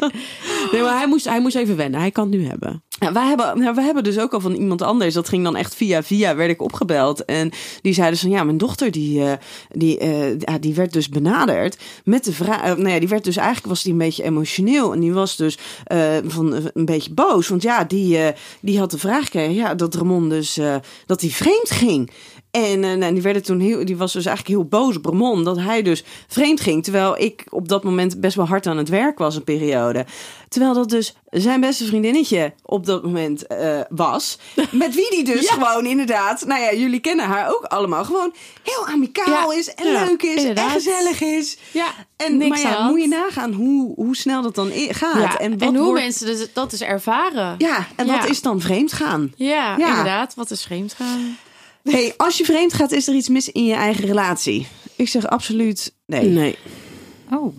Nee, 0.73 0.83
maar 0.83 0.97
hij 0.99 1.07
moest, 1.07 1.25
hij 1.25 1.41
moest 1.41 1.57
even 1.57 1.77
wennen. 1.77 2.01
Hij 2.01 2.11
kan 2.11 2.31
het 2.31 2.41
nu 2.41 2.47
hebben. 2.47 2.83
Ja, 2.89 3.13
wij 3.13 3.27
hebben, 3.27 3.59
nou, 3.59 3.75
wij 3.75 3.85
hebben 3.85 4.05
dus 4.05 4.19
ook 4.19 4.33
al 4.33 4.41
van 4.41 4.55
iemand 4.55 4.83
anders. 4.83 5.15
Dat 5.15 5.29
ging 5.29 5.45
dan 5.45 5.57
echt 5.57 5.75
via 5.75 6.03
via 6.03 6.37
werd 6.37 6.51
ik 6.51 6.63
opgebeld. 6.63 7.25
En 7.25 7.51
die 7.83 7.93
zei 7.93 8.11
dus 8.11 8.21
van 8.21 8.31
ja, 8.31 8.45
mijn 8.45 8.59
dochter 8.59 8.91
die, 8.91 9.25
eh, 9.25 9.33
die, 9.69 10.05
ja, 10.39 10.59
die 10.59 10.75
werd 10.75 10.93
dus 10.93 11.09
benaderd 11.09 11.77
met 12.05 12.25
de 12.25 12.33
vraag. 12.33 12.63
eh, 12.63 12.75
nou 12.75 12.89
ja, 12.89 12.99
die 12.99 13.09
werd 13.09 13.25
dus 13.25 13.37
eigenlijk 13.37 13.67
was 13.67 13.83
die 13.83 13.93
een 13.93 13.99
beetje 13.99 14.23
emotioneel. 14.23 14.93
En 14.93 15.01
die 15.01 15.13
was 15.13 15.37
dus 15.37 15.59
van, 16.27 16.71
een 16.75 16.85
beetje 16.85 17.15
boos. 17.15 17.49
Want 17.49 17.63
ja, 17.63 17.85
die, 17.85 18.19
die 18.61 18.79
had 18.79 18.91
de 18.91 18.99
vraag 18.99 19.25
gekregen 19.25 19.55
ja, 19.55 19.75
dat 19.75 19.95
Ramon 19.95 20.29
dus 20.29 20.61
dat 21.07 21.21
hij 21.21 21.31
vreemd 21.31 21.71
ging. 21.71 22.11
En 22.51 22.81
nou, 22.81 23.13
die, 23.13 23.23
werden 23.23 23.43
toen 23.43 23.61
heel, 23.61 23.85
die 23.85 23.97
was 23.97 24.13
dus 24.13 24.27
eigenlijk 24.27 24.57
heel 24.57 24.69
boos 24.69 24.97
op 24.97 25.05
Ramon 25.07 25.45
dat 25.45 25.57
hij 25.59 25.83
dus 25.83 26.05
vreemd 26.29 26.61
ging. 26.61 26.83
Terwijl 26.85 27.19
ik 27.19 27.45
op 27.51 27.69
dat 27.69 27.85
moment 27.85 28.21
best 28.21 28.37
wel 28.37 28.47
hard 28.47 28.67
aan 28.67 28.77
het 28.77 28.89
werk 28.89 29.19
was, 29.19 29.37
een 29.37 29.45
periode. 29.45 30.05
Terwijl 30.49 30.75
dat 30.75 30.89
dus 30.89 31.15
zijn 31.31 31.61
beste 31.61 31.85
vriendinnetje 31.85 32.53
op 32.65 32.87
dat 32.87 33.03
moment 33.03 33.47
eh, 33.47 33.81
was. 33.89 34.39
Met 34.71 34.95
wie 34.95 35.11
die 35.11 35.25
dus 35.25 35.49
gewoon 35.51 35.87
inderdaad, 35.87 36.45
nou 36.47 36.61
ja, 36.63 36.75
jullie 36.75 37.01
kennen 37.01 37.27
haar 37.27 37.49
ook 37.51 37.65
allemaal. 37.65 38.05
Gewoon 38.05 38.35
heel 38.63 38.87
amicaal 38.87 39.53
Ja, 39.53 39.59
is 39.59 39.75
en 39.75 39.87
ja, 39.87 40.05
leuk 40.05 40.23
is 40.23 40.35
inderdaad. 40.37 40.67
en 40.67 40.71
gezellig 40.73 41.21
is. 41.23 41.59
Ja, 41.73 41.87
En 42.17 42.37
niks 42.37 42.63
maar 42.63 42.73
ja, 42.73 42.87
moet 42.89 43.01
je 43.01 43.09
nagaan 43.09 43.53
hoe, 43.53 43.95
hoe 43.95 44.17
snel 44.17 44.43
dat 44.43 44.55
dan 44.55 44.71
gaat. 44.75 45.41
En, 45.41 45.59
en, 45.59 45.75
hoe 45.75 45.85
wordt- 45.85 46.03
mensen 46.03 46.27
dus, 46.27 46.53
dat 46.53 46.71
dus 46.71 46.81
ervaren. 46.81 47.55
Ja, 47.59 47.87
en 47.97 48.07
wat 48.07 48.29
is 48.29 48.43
dan 48.43 48.61
vreemd 48.61 48.93
gaan? 48.93 49.33
Ja, 49.37 49.77
Ja. 49.79 49.89
inderdaad. 49.89 50.35
Wat 50.35 50.51
is 50.51 50.63
vreemd 50.63 50.93
gaan? 50.93 51.37
Hey, 51.83 52.15
als 52.17 52.39
je 52.39 52.45
vreemd 52.45 52.73
gaat, 52.73 52.91
is 52.93 53.09
er 53.09 53.15
iets 53.15 53.29
mis 53.29 53.49
in 53.53 53.65
je 53.65 53.75
eigen 53.75 54.05
relatie? 54.07 54.67
Ik 54.97 55.09
zeg 55.09 55.27
absoluut 55.27 55.95
nee. 56.07 56.29
Nee. 56.29 56.59
Oh. 57.33 57.57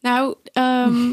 Nou, 0.00 0.34
ehm, 0.52 1.08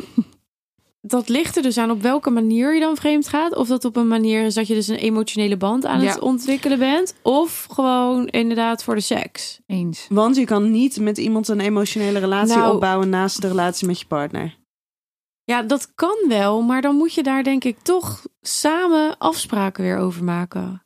dat 1.02 1.30
ligt 1.30 1.56
er 1.56 1.62
dus 1.62 1.78
aan 1.78 1.92
op 1.92 2.02
welke 2.02 2.30
manier 2.30 2.74
je 2.74 2.80
dan 2.80 2.96
vreemd 2.96 3.28
gaat. 3.28 3.56
Of 3.56 3.68
dat 3.68 3.86
op 3.86 3.96
een 3.96 4.08
manier 4.08 4.46
is 4.46 4.54
dat 4.54 4.68
je 4.68 4.74
dus 4.74 4.88
een 4.88 4.96
emotionele 4.98 5.58
band 5.58 5.86
aan 5.86 6.02
Ja. 6.02 6.08
het 6.10 6.20
ontwikkelen 6.20 6.80
bent. 6.80 7.14
Of 7.22 7.68
gewoon 7.72 8.28
inderdaad 8.28 8.84
voor 8.84 8.96
de 8.96 9.02
seks. 9.02 9.60
Eens. 9.66 10.06
Want 10.10 10.36
je 10.36 10.46
kan 10.46 10.72
niet 10.72 11.00
met 11.00 11.18
iemand 11.18 11.48
een 11.48 11.60
emotionele 11.60 12.20
relatie 12.20 12.56
Nou- 12.58 12.74
opbouwen 12.74 13.10
naast 13.10 13.42
de 13.42 13.48
relatie 13.48 13.88
met 13.88 14.00
je 14.00 14.06
partner. 14.06 14.58
Ja, 15.48 15.62
dat 15.62 15.94
kan 15.96 16.18
wel. 16.28 16.62
Maar 16.62 16.82
dan 16.82 16.96
moet 16.96 17.14
je 17.14 17.24
daar 17.24 17.44
denk 17.44 17.64
ik 17.64 17.80
toch 17.80 18.28
samen 18.42 19.18
afspraken 19.18 19.84
weer 19.84 19.98
over 19.98 20.24
maken. 20.24 20.84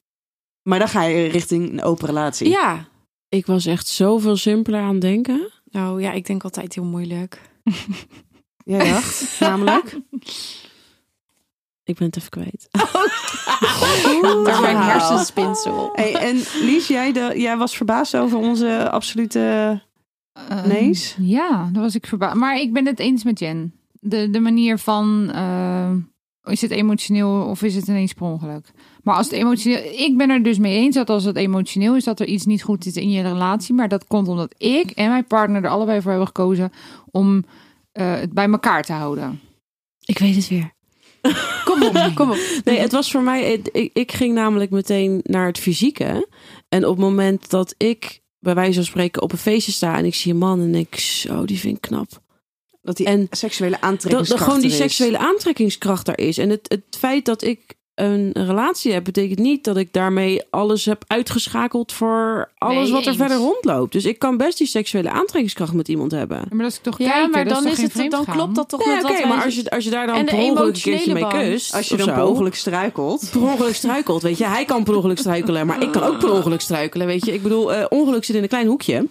Maar 0.62 0.80
dan 0.80 0.88
ga 0.88 1.04
je 1.04 1.28
richting 1.28 1.70
een 1.70 1.82
open 1.82 2.08
relatie. 2.08 2.50
Ja. 2.50 2.88
Ik 3.30 3.46
was 3.46 3.66
echt 3.66 3.88
zoveel 3.88 4.36
simpeler 4.36 4.82
aan 4.82 4.92
het 4.92 5.02
denken. 5.02 5.52
Nou 5.66 6.02
ja, 6.02 6.12
ik 6.12 6.26
denk 6.26 6.44
altijd 6.44 6.76
heel 6.76 6.84
moeilijk. 6.84 7.42
Jij 8.64 8.90
dacht, 8.90 9.40
namelijk. 9.40 9.98
Ik 11.84 11.96
ben 11.98 12.08
het 12.08 12.18
even 12.18 12.30
kwijt. 12.30 12.68
Door 14.44 14.62
mijn 14.62 14.78
hersenspinsel. 14.78 15.90
Hey, 15.94 16.16
en 16.16 16.36
Lies, 16.62 16.88
jij, 16.88 17.12
de, 17.12 17.34
jij 17.36 17.58
was 17.58 17.76
verbaasd 17.76 18.16
over 18.16 18.38
onze 18.38 18.90
absolute... 18.90 19.82
Eh, 20.34 20.66
Nees? 20.66 21.16
Ja, 21.20 21.70
dat 21.74 21.82
was 21.82 21.96
ik 21.96 22.06
verbaasd. 22.06 22.36
Maar 22.36 22.60
ik 22.60 22.74
ben 22.74 22.86
het 22.86 23.00
eens 23.00 23.24
met 23.24 23.40
Jen. 23.40 23.81
De, 24.04 24.30
de 24.30 24.40
manier 24.40 24.78
van... 24.78 25.32
eh, 25.32 25.92
is 26.44 26.62
het 26.62 26.72
emotioneel 26.72 27.46
of 27.46 27.62
is 27.62 27.76
het 27.76 27.88
ineens 27.88 28.14
per 28.14 28.26
ongeluk? 28.26 28.72
Maar 29.04 29.16
als 29.16 29.26
het 29.26 29.36
emotioneel... 29.36 29.84
Ik 30.00 30.18
ben 30.18 30.30
er 30.30 30.44
dus 30.44 30.58
mee 30.58 30.76
eens 30.78 30.96
dat 30.96 31.10
als 31.10 31.24
het 31.24 31.36
emotioneel 31.36 31.96
is... 31.96 32.04
dat 32.04 32.20
er 32.20 32.28
iets 32.28 32.46
niet 32.46 32.64
goed 32.64 32.86
is 32.86 32.96
in 32.96 33.12
je 33.12 33.22
relatie. 33.22 33.74
Maar 33.74 33.88
dat 33.88 34.08
komt 34.08 34.28
omdat 34.28 34.54
ik 34.58 34.92
en 34.92 35.10
mijn 35.10 35.26
partner 35.26 35.64
er 35.64 35.70
allebei 35.70 36.02
voor 36.02 36.10
hebben 36.10 36.28
gekozen... 36.28 36.72
om 37.12 37.46
eh, 37.92 38.14
het 38.14 38.34
bij 38.34 38.50
elkaar 38.50 38.84
te 38.84 38.94
houden. 38.94 39.40
Ik 40.06 40.18
weet 40.18 40.36
het 40.36 40.48
weer. 40.48 40.72
Kom 41.66 41.84
op, 41.84 42.12
kom 42.16 42.32
op. 42.32 42.38
Nee, 42.64 42.80
het 42.80 42.92
was 42.92 43.12
voor 43.12 43.22
mij. 43.22 43.54
Ik, 43.72 43.90
ik 43.94 44.12
ging 44.12 44.34
namelijk 44.34 44.72
meteen 44.72 45.20
naar 45.24 45.46
het 45.46 45.60
fysieke. 45.60 46.28
En 46.70 46.86
op 46.86 46.92
het 46.92 47.06
moment 47.06 47.50
dat 47.50 47.76
ik 47.78 48.22
bij 48.40 48.56
wijze 48.56 48.74
van 48.74 48.84
spreken 48.84 49.22
op 49.22 49.32
een 49.32 49.38
feestje 49.38 49.72
sta 49.72 49.98
en 49.98 50.06
ik 50.06 50.16
zie 50.16 50.32
een 50.32 50.38
man 50.38 50.60
en 50.60 50.76
ik 50.76 50.96
zo, 50.96 51.46
die 51.46 51.60
vind 51.60 51.76
ik 51.76 51.82
knap. 51.82 52.22
Dat 52.82 52.98
die 52.98 53.06
En 53.06 53.28
seksuele 53.32 53.82
Dat, 53.82 53.90
aantrekkingskracht 53.90 54.40
dat 54.40 54.48
gewoon 54.48 54.62
die 54.62 54.72
seksuele 54.72 55.18
aantrekkingskracht 55.18 56.06
daar 56.06 56.18
is. 56.18 56.38
En 56.38 56.50
het, 56.50 56.66
het 56.68 56.98
feit 56.98 57.26
dat 57.26 57.42
ik 57.42 57.76
een 57.96 58.32
relatie 58.34 58.92
heb, 58.94 59.04
betekent 59.04 59.40
niet 59.40 59.64
dat 59.64 59.78
ik 59.78 59.94
daarmee 59.94 60.42
alles 60.50 60.86
heb 60.86 61.04
uitgeschakeld 61.08 61.92
voor 61.92 62.50
alles 62.58 62.84
Nee, 62.84 62.92
wat 62.92 63.02
er 63.02 63.08
eens. 63.08 63.18
verder 63.18 63.38
rondloopt. 63.38 63.92
Dus 63.92 64.06
ik 64.06 64.20
kan 64.20 64.38
best 64.38 64.58
die 64.58 64.68
seksuele 64.68 65.10
aantrekkingskracht 65.10 65.74
met 65.74 65.88
iemand 65.88 66.12
hebben. 66.12 66.38
Ja, 66.38 66.46
maar 66.50 66.64
dat 66.64 66.72
is 66.72 66.80
toch 66.82 66.98
Ja, 66.98 67.12
kijken, 67.12 67.32
maar 67.32 67.46
dan, 67.46 67.64
toch 67.64 67.72
is 67.72 67.94
het, 67.94 68.12
dan 68.12 68.26
klopt 68.26 68.56
dat 68.56 68.70
toch 68.70 68.86
Nee, 68.86 68.96
oké, 69.04 69.08
wij- 69.14 69.28
maar 69.28 69.44
als 69.46 69.56
je, 69.56 69.70
als 69.70 69.84
je 69.84 69.90
daar 69.90 70.08
dan 70.08 70.26
per 70.26 70.34
ongeluk 70.38 70.76
een 70.76 70.82
keertje 70.82 71.14
mee 71.14 71.22
band. 71.24 71.34
kust, 71.34 71.74
Als 71.76 71.88
je 71.88 71.92
of 71.94 72.00
dan 72.00 72.08
zo, 72.08 72.14
per 72.14 72.26
ongeluk 72.26 72.56
struikelt. 72.56 73.30
per 73.32 73.42
ongeluk 73.42 73.76
struikelt, 73.76 74.22
weet 74.22 74.38
je. 74.38 74.46
Hij 74.46 74.66
kan 74.66 74.84
per 74.84 74.96
ongeluk 74.96 75.18
struikelen, 75.18 75.66
maar 75.68 75.82
ik 75.84 75.92
kan 75.92 76.04
ook 76.04 76.20
per 76.20 76.32
ongeluk 76.32 76.62
struikelen, 76.62 77.08
weet 77.08 77.26
je. 77.26 77.34
Ik 77.34 77.44
bedoel, 77.44 77.74
eh, 77.74 77.86
ongeluk 77.90 78.24
zit 78.24 78.36
in 78.36 78.44
een 78.44 78.50
klein 78.50 78.68
hoekje. 78.68 79.08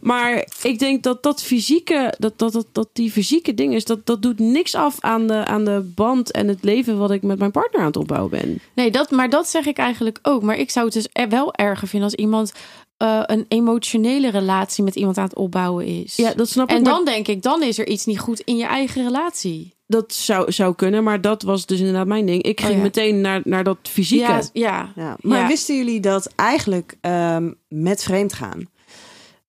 Maar 0.00 0.46
ik 0.62 0.78
denk 0.78 1.02
dat 1.02 1.22
dat 1.22 1.42
fysieke, 1.42 2.14
dat, 2.18 2.32
dat, 2.38 2.52
dat, 2.52 2.66
dat 2.72 2.88
die 2.92 3.10
fysieke 3.10 3.54
ding 3.54 3.74
is, 3.74 3.84
dat, 3.84 4.06
dat 4.06 4.22
doet 4.22 4.38
niks 4.38 4.74
af 4.74 4.96
aan 5.00 5.26
de, 5.26 5.44
aan 5.44 5.64
de 5.64 5.92
band 5.94 6.30
en 6.30 6.48
het 6.48 6.58
leven 6.64 6.98
wat 6.98 7.10
ik 7.10 7.22
met 7.22 7.38
mijn 7.38 7.50
partner 7.50 7.80
aan 7.80 7.86
het 7.86 7.96
opbouwen 7.96 8.25
ben. 8.28 8.58
Nee, 8.74 8.90
dat, 8.90 9.10
maar 9.10 9.30
dat 9.30 9.48
zeg 9.48 9.66
ik 9.66 9.78
eigenlijk 9.78 10.18
ook. 10.22 10.42
Maar 10.42 10.58
ik 10.58 10.70
zou 10.70 10.84
het 10.84 10.94
dus 10.94 11.08
er 11.12 11.28
wel 11.28 11.54
erger 11.54 11.88
vinden 11.88 12.08
als 12.10 12.18
iemand 12.18 12.52
eh, 12.96 13.20
een 13.26 13.44
emotionele 13.48 14.30
relatie 14.30 14.84
met 14.84 14.94
iemand 14.96 15.18
aan 15.18 15.24
het 15.24 15.36
opbouwen 15.36 15.86
is. 15.86 16.16
Ja, 16.16 16.34
dat 16.34 16.48
snap 16.48 16.70
ik. 16.70 16.76
en 16.76 16.82
maar 16.82 16.92
dan 16.92 17.04
denk 17.04 17.28
ik, 17.28 17.42
dan 17.42 17.62
is 17.62 17.78
er 17.78 17.86
iets 17.86 18.04
niet 18.06 18.18
goed 18.18 18.40
in 18.40 18.56
je 18.56 18.64
eigen 18.66 19.02
relatie. 19.04 19.74
dat 19.86 20.12
zou, 20.12 20.52
zou 20.52 20.74
kunnen, 20.74 21.04
maar 21.04 21.20
dat 21.20 21.42
was 21.42 21.66
dus 21.66 21.78
inderdaad 21.78 22.06
mijn 22.06 22.26
ding. 22.26 22.42
Ik 22.42 22.58
Oh, 22.60 22.64
ging 22.64 22.76
ja. 22.76 22.82
meteen 22.82 23.20
naar, 23.20 23.40
naar 23.44 23.64
dat 23.64 23.76
fysieke. 23.82 24.24
Ja, 24.26 24.40
ja. 24.52 24.92
Ja. 24.96 25.16
Maar 25.20 25.40
Ja. 25.40 25.46
wisten 25.46 25.76
jullie 25.76 26.00
dat 26.00 26.32
eigenlijk 26.36 26.96
ehm, 27.00 27.50
met 27.68 28.02
vreemd 28.02 28.32
gaan... 28.32 28.74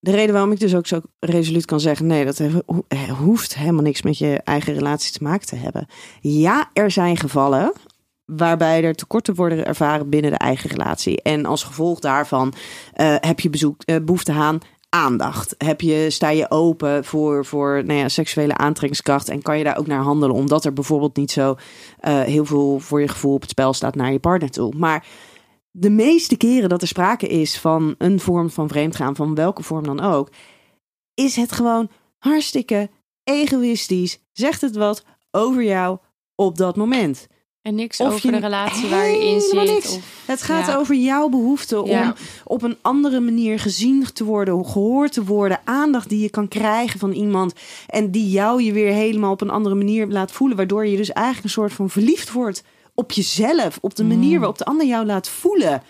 De 0.00 0.10
reden 0.10 0.32
waarom 0.32 0.52
ik 0.52 0.60
dus 0.60 0.74
ook 0.74 0.86
zo 0.86 1.00
resoluut 1.20 1.64
kan 1.64 1.80
zeggen... 1.80 2.06
nee, 2.06 2.24
dat 2.24 2.40
eh, 2.40 2.54
hoeft 3.18 3.56
helemaal 3.56 3.82
niks 3.82 4.02
met 4.02 4.18
je 4.18 4.40
eigen 4.44 4.74
relatie 4.74 5.12
te 5.12 5.22
maken 5.22 5.46
te 5.46 5.56
hebben. 5.56 5.86
Ja, 6.20 6.70
er 6.72 6.90
zijn 6.90 7.16
gevallen 7.16 7.72
waarbij 8.36 8.84
er 8.84 8.94
tekorten 8.94 9.34
worden 9.34 9.66
ervaren 9.66 10.08
binnen 10.08 10.30
de 10.30 10.36
eigen 10.36 10.70
relatie. 10.70 11.22
En 11.22 11.46
als 11.46 11.62
gevolg 11.62 12.00
daarvan 12.00 12.52
eh, 12.92 13.14
heb 13.20 13.40
je 13.40 13.50
bezoek, 13.50 13.82
eh, 13.82 13.96
behoefte 14.02 14.32
aan 14.32 14.58
aandacht. 14.88 15.54
Heb 15.58 15.80
je, 15.80 16.10
sta 16.10 16.30
je 16.30 16.50
open 16.50 17.04
voor, 17.04 17.44
voor 17.44 17.82
nou 17.84 17.98
ja, 17.98 18.08
seksuele 18.08 18.56
aantrekkingskracht 18.56 19.28
en 19.28 19.42
kan 19.42 19.58
je 19.58 19.64
daar 19.64 19.78
ook 19.78 19.86
naar 19.86 20.02
handelen, 20.02 20.36
omdat 20.36 20.64
er 20.64 20.72
bijvoorbeeld 20.72 21.16
niet 21.16 21.30
zo 21.30 21.56
eh, 21.98 22.20
heel 22.20 22.44
veel 22.44 22.78
voor 22.78 23.00
je 23.00 23.08
gevoel 23.08 23.34
op 23.34 23.40
het 23.40 23.50
spel 23.50 23.72
staat 23.72 23.94
naar 23.94 24.12
je 24.12 24.18
partner 24.18 24.50
toe. 24.50 24.74
Maar 24.76 25.06
de 25.70 25.90
meeste 25.90 26.36
keren 26.36 26.68
dat 26.68 26.82
er 26.82 26.88
sprake 26.88 27.26
is 27.26 27.58
van 27.58 27.94
een 27.98 28.20
vorm 28.20 28.50
van 28.50 28.68
vreemdgaan, 28.68 29.16
van 29.16 29.34
welke 29.34 29.62
vorm 29.62 29.84
dan 29.84 30.00
ook, 30.00 30.30
is 31.14 31.36
het 31.36 31.52
gewoon 31.52 31.90
hartstikke 32.18 32.90
egoïstisch. 33.24 34.18
Zegt 34.32 34.60
het 34.60 34.76
wat 34.76 35.04
over 35.30 35.62
jou 35.62 35.98
op 36.34 36.56
dat 36.56 36.76
moment. 36.76 37.26
En 37.68 37.74
niks 37.74 38.00
Of 38.00 38.06
over 38.12 38.26
je- 38.26 38.32
de 38.32 38.38
relatie 38.42 38.88
waar 38.88 39.08
je 39.10 39.24
in 39.24 39.40
zit. 39.40 39.52
niks. 39.52 39.96
Of, 39.96 40.02
Het 40.26 40.42
gaat 40.42 40.66
Ja. 40.66 40.76
over 40.76 40.94
jouw 40.94 41.28
behoefte 41.28 41.82
om 41.82 41.90
Ja. 41.90 42.14
op 42.44 42.62
een 42.62 42.76
andere 42.82 43.20
manier 43.20 43.58
gezien 43.58 44.06
te 44.12 44.24
worden, 44.24 44.66
gehoord 44.66 45.12
te 45.12 45.24
worden, 45.24 45.60
aandacht 45.64 46.08
die 46.08 46.20
je 46.20 46.28
kan 46.28 46.48
krijgen 46.48 46.98
van 46.98 47.12
iemand 47.12 47.52
en 47.86 48.10
die 48.10 48.30
jou 48.30 48.62
je 48.62 48.72
weer 48.72 48.92
helemaal 48.92 49.32
op 49.32 49.40
een 49.40 49.50
andere 49.50 49.74
manier 49.74 50.06
laat 50.06 50.32
voelen, 50.32 50.56
waardoor 50.56 50.86
je 50.86 50.96
dus 50.96 51.12
eigenlijk 51.12 51.44
een 51.44 51.50
soort 51.52 51.72
van 51.72 51.90
verliefd 51.90 52.32
wordt 52.32 52.62
op 52.94 53.12
jezelf, 53.12 53.78
op 53.80 53.94
de 53.94 54.04
manier 54.04 54.38
waarop 54.38 54.58
de 54.58 54.64
ander 54.64 54.86
jou 54.86 55.06
laat 55.06 55.28
voelen. 55.28 55.82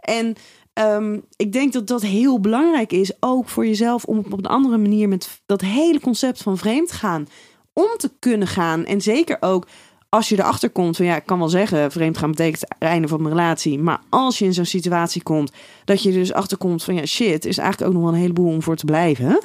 En 0.00 0.34
ehm, 0.72 1.18
ik 1.36 1.52
denk 1.52 1.72
dat 1.72 1.86
dat 1.86 2.02
heel 2.02 2.40
belangrijk 2.40 2.92
is, 2.92 3.12
ook 3.20 3.48
voor 3.48 3.66
jezelf, 3.66 4.04
om 4.04 4.18
op 4.18 4.32
een 4.32 4.46
andere 4.46 4.78
manier 4.78 5.08
met 5.08 5.40
dat 5.46 5.60
hele 5.60 6.00
concept 6.00 6.42
van 6.42 6.58
vreemd 6.58 6.92
gaan 6.92 7.26
om 7.72 7.88
te 7.96 8.10
kunnen 8.18 8.48
gaan. 8.48 8.84
En 8.84 9.00
zeker 9.00 9.36
ook 9.40 9.66
als 10.14 10.28
je 10.28 10.38
erachter 10.38 10.70
komt 10.70 10.96
van 10.96 11.06
ja, 11.06 11.16
ik 11.16 11.26
kan 11.26 11.38
wel 11.38 11.48
zeggen, 11.48 11.90
vreemd 11.92 12.18
gaan 12.18 12.30
betekent 12.30 12.60
het 12.60 12.78
einde 12.78 13.08
van 13.08 13.22
mijn 13.22 13.34
relatie. 13.34 13.78
Maar 13.78 14.00
als 14.10 14.38
je 14.38 14.44
in 14.44 14.54
zo'n 14.54 14.64
situatie 14.64 15.22
komt, 15.22 15.52
dat 15.84 16.02
je 16.02 16.08
er 16.08 16.14
dus 16.14 16.32
achterkomt 16.32 16.84
van 16.84 16.94
ja, 16.94 17.06
shit, 17.06 17.44
is 17.44 17.58
eigenlijk 17.58 17.88
ook 17.90 17.96
nog 17.96 18.04
wel 18.06 18.12
een 18.14 18.20
heleboel 18.24 18.52
om 18.52 18.62
voor 18.62 18.76
te 18.76 18.84
blijven. 18.84 19.38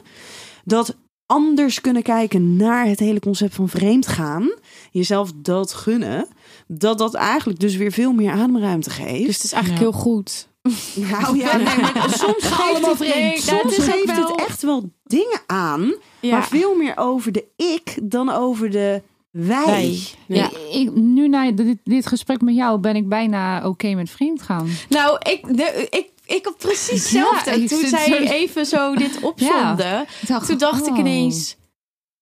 Dat 0.63 0.95
anders 1.25 1.81
kunnen 1.81 2.01
kijken 2.03 2.55
naar 2.55 2.85
het 2.85 2.99
hele 2.99 3.19
concept 3.19 3.55
van 3.55 3.69
vreemd 3.69 4.07
gaan, 4.07 4.51
jezelf 4.91 5.31
dat 5.35 5.73
gunnen, 5.73 6.27
dat 6.67 6.97
dat 6.97 7.13
eigenlijk 7.13 7.59
dus 7.59 7.75
weer 7.75 7.91
veel 7.91 8.11
meer 8.13 8.31
ademruimte 8.31 8.89
geeft. 8.89 9.25
dus 9.25 9.35
het 9.35 9.43
is 9.45 9.51
eigenlijk 9.51 9.83
Ja. 9.83 9.89
heel 9.91 9.99
goed. 10.01 10.47
nou 10.95 11.37
ja, 11.37 11.57
nee, 11.57 11.65
maar 11.81 12.05
soms 12.17 12.43
geeft 12.43 12.85
het, 12.85 12.97
vreemd. 12.97 13.39
soms 13.41 13.75
geeft 13.77 14.15
wel- 14.15 14.27
het 14.27 14.45
echt 14.47 14.61
wel 14.61 14.89
dingen 15.03 15.39
aan, 15.47 15.93
Ja. 16.19 16.31
maar 16.31 16.47
veel 16.47 16.75
meer 16.75 16.93
over 16.97 17.31
de 17.31 17.45
ik 17.55 17.97
dan 18.03 18.29
over 18.29 18.69
de 18.71 19.01
wij. 19.31 19.65
Wij. 19.65 19.99
Ja. 20.37 20.49
Ik, 20.71 20.91
nu 20.95 21.27
na 21.27 21.51
dit, 21.51 21.77
dit 21.83 22.05
gesprek 22.07 22.41
met 22.41 22.55
jou 22.55 22.79
ben 22.79 22.95
ik 22.95 23.09
bijna 23.09 23.67
oké 23.67 23.93
met 23.93 24.09
vreemd 24.09 24.41
gaan. 24.41 24.69
Nou, 24.89 25.17
ik, 25.31 25.57
de, 25.57 25.87
ik, 25.89 26.07
ik 26.25 26.45
had 26.45 26.57
precies 26.57 27.11
Ja, 27.11 27.19
hetzelfde. 27.33 27.61
ik 27.61 27.67
Toen 27.67 27.87
zij 27.87 28.05
zo- 28.07 28.13
even 28.33 28.65
zo 28.65 28.95
dit 29.05 29.19
opzomde, 29.21 30.05
toen 30.47 30.57
dacht 30.57 30.87
ik 30.87 30.93
oh. 30.93 30.99
ineens... 30.99 31.57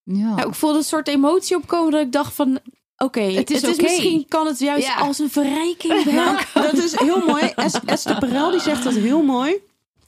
Ja. 0.04 0.36
Nou, 0.36 0.48
ik 0.48 0.56
voelde 0.56 0.78
een 0.78 0.84
soort 0.84 1.08
emotie 1.08 1.56
opkomen 1.56 1.92
dat 1.92 2.02
ik 2.02 2.12
dacht 2.12 2.34
van... 2.34 2.60
Oké, 2.98 3.22
Het 3.22 3.50
is 3.52 3.64
oké. 3.64 3.82
misschien 3.82 4.26
kan 4.28 4.48
het 4.48 4.60
juist 4.60 4.88
Ja. 4.88 4.96
als 4.96 5.20
een 5.20 5.30
verrijking 5.30 6.06
Nou, 6.14 6.38
dat 6.54 6.74
is 6.74 7.00
heel 7.00 7.26
mooi. 7.26 7.44
Es- 7.56 7.80
Esther 7.86 8.18
Perel 8.18 8.52
die 8.52 8.60
zegt 8.60 8.84
dat 8.84 8.94
heel 8.94 9.24
mooi. 9.24 9.56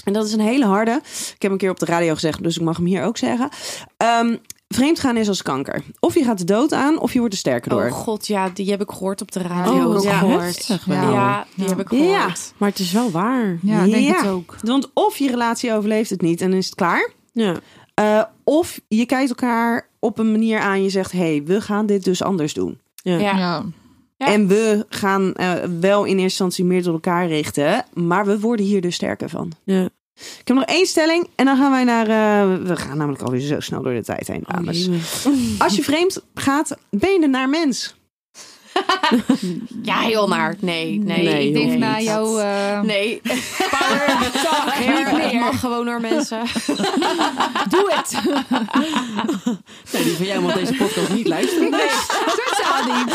En 0.04 0.14
dat 0.14 0.26
is 0.26 0.34
een 0.34 0.40
hele 0.40 0.66
harde. 0.66 0.92
Ik 1.04 1.28
heb 1.30 1.42
hem 1.42 1.52
een 1.52 1.58
keer 1.58 1.70
op 1.70 1.80
de 1.80 1.86
radio 1.86 2.14
gezegd, 2.14 2.44
dus 2.44 2.56
ik 2.58 2.62
mag 2.62 2.78
hem 2.78 2.86
hier 2.86 3.04
ook 3.04 3.18
zeggen. 3.18 3.50
Ehm 3.98 4.36
vreemdgaan 4.76 5.18
is 5.18 5.28
als 5.28 5.42
kanker. 5.42 5.82
Of 6.00 6.14
je 6.14 6.24
gaat 6.24 6.38
de 6.38 6.44
dood 6.44 6.74
aan, 6.74 7.00
of 7.00 7.14
je 7.14 7.20
wordt 7.20 7.34
er 7.34 7.40
sterker 7.40 7.70
door. 7.70 7.86
Oh 7.86 7.92
god, 7.92 8.28
ja, 8.28 8.50
die 8.54 8.70
heb 8.72 8.82
ik 8.82 8.90
gehoord 8.92 9.22
op 9.22 9.32
de 9.32 9.42
radio. 9.42 9.96
Oh, 9.96 10.04
ja, 10.04 10.18
gehoord. 10.18 10.66
Ja, 10.68 10.78
wel. 10.86 11.44
die 11.56 11.68
heb 11.68 11.80
ik 11.80 11.88
gehoord. 11.88 12.10
Ja. 12.10 12.34
Maar 12.58 12.70
het 12.70 12.80
is 12.80 12.92
wel 12.92 13.12
waar. 13.12 13.58
Ja, 13.62 13.84
ik 13.84 13.92
denk 13.92 14.06
Ja. 14.08 14.18
het 14.22 14.28
ook. 14.28 14.56
Want 14.62 14.90
of 14.94 15.18
je 15.18 15.30
relatie 15.30 15.74
overleeft 15.74 16.10
het 16.10 16.22
niet 16.22 16.42
en 16.42 16.54
is 16.54 16.66
het 16.66 16.76
klaar. 16.76 17.12
Ja. 17.34 17.56
Eh, 17.94 18.24
of 18.44 18.80
je 18.88 19.06
kijkt 19.06 19.30
elkaar 19.30 19.88
op 20.00 20.18
een 20.20 20.32
manier 20.32 20.60
aan. 20.60 20.84
Je 20.84 20.90
zegt, 20.90 21.12
hey, 21.12 21.42
we 21.46 21.62
gaan 21.62 21.86
dit 21.86 22.04
dus 22.04 22.22
anders 22.24 22.54
doen. 22.54 22.80
Ja. 22.96 23.18
Ja. 23.18 23.38
Ja. 23.38 23.64
Ja. 24.18 24.28
En 24.28 24.48
we 24.48 24.86
gaan 24.90 25.34
eh, 25.34 25.52
wel 25.80 26.02
in 26.04 26.10
eerste 26.12 26.22
instantie 26.24 26.66
meer 26.66 26.84
tot 26.84 26.94
elkaar 26.94 27.28
richten. 27.28 27.86
Maar 27.94 28.26
we 28.26 28.40
worden 28.40 28.66
hier 28.66 28.82
dus 28.82 28.96
sterker 28.96 29.30
van. 29.30 29.52
Ja. 29.64 29.90
Ik 30.40 30.48
heb 30.48 30.56
nog 30.56 30.66
één 30.66 30.86
stelling. 30.86 31.28
En 31.36 31.46
dan 31.46 31.58
gaan 31.58 31.72
wij 31.72 31.84
naar... 31.84 32.08
eh, 32.08 32.58
we 32.68 32.76
gaan 32.76 32.98
namelijk 32.98 33.22
alweer 33.22 33.40
zo 33.40 33.60
snel 33.60 33.82
door 33.82 33.94
de 33.94 34.04
tijd 34.04 34.28
heen, 34.28 34.44
Oh, 34.48 34.54
dames. 34.54 34.90
Als 35.58 35.76
je 35.76 35.84
vreemd 35.84 36.22
gaat, 36.34 36.78
ben 36.90 37.10
je 37.12 37.24
een 37.24 37.30
naar 37.32 37.50
mens. 37.50 37.96
Ja, 39.84 40.00
heel 40.00 40.28
naar. 40.28 40.56
Nee, 40.60 41.00
nee. 41.04 41.24
Nee, 41.24 41.48
ik 41.48 41.54
denk 41.54 41.80
na 41.80 41.96
niet. 41.98 42.06
jou... 42.06 42.42
eh, 42.42 42.82
Nee. 42.82 43.22
Power. 43.70 44.18
Niet 44.80 45.32
meer. 45.32 45.40
mag 45.40 45.60
gewoon 45.60 45.86
naar 45.86 46.02
mensen. 46.02 46.40
Doe 47.74 47.92
het! 47.94 48.16
Nee, 49.92 50.04
die 50.04 50.14
van 50.16 50.26
jou 50.26 50.42
mag 50.42 50.54
deze 50.54 50.74
podcast 50.74 51.14
niet 51.14 51.28
luisteren. 51.28 51.70
Totaal 51.72 52.96
niet. 52.98 53.06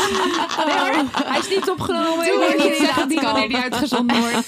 Nee 0.65 0.77
hoor, 0.77 1.03
hij 1.25 1.39
is 1.39 1.49
niet 1.49 1.69
opgenomen. 1.69 2.25
Doe 2.25 2.45
Ik 2.45 2.57
het 2.61 2.69
niet 2.69 2.77
zeggen 2.77 3.07
die 3.09 3.19
kan. 3.19 3.31
wanneer 3.31 3.47
die 3.47 3.57
uitgezonden 3.57 4.17
wordt. 4.19 4.47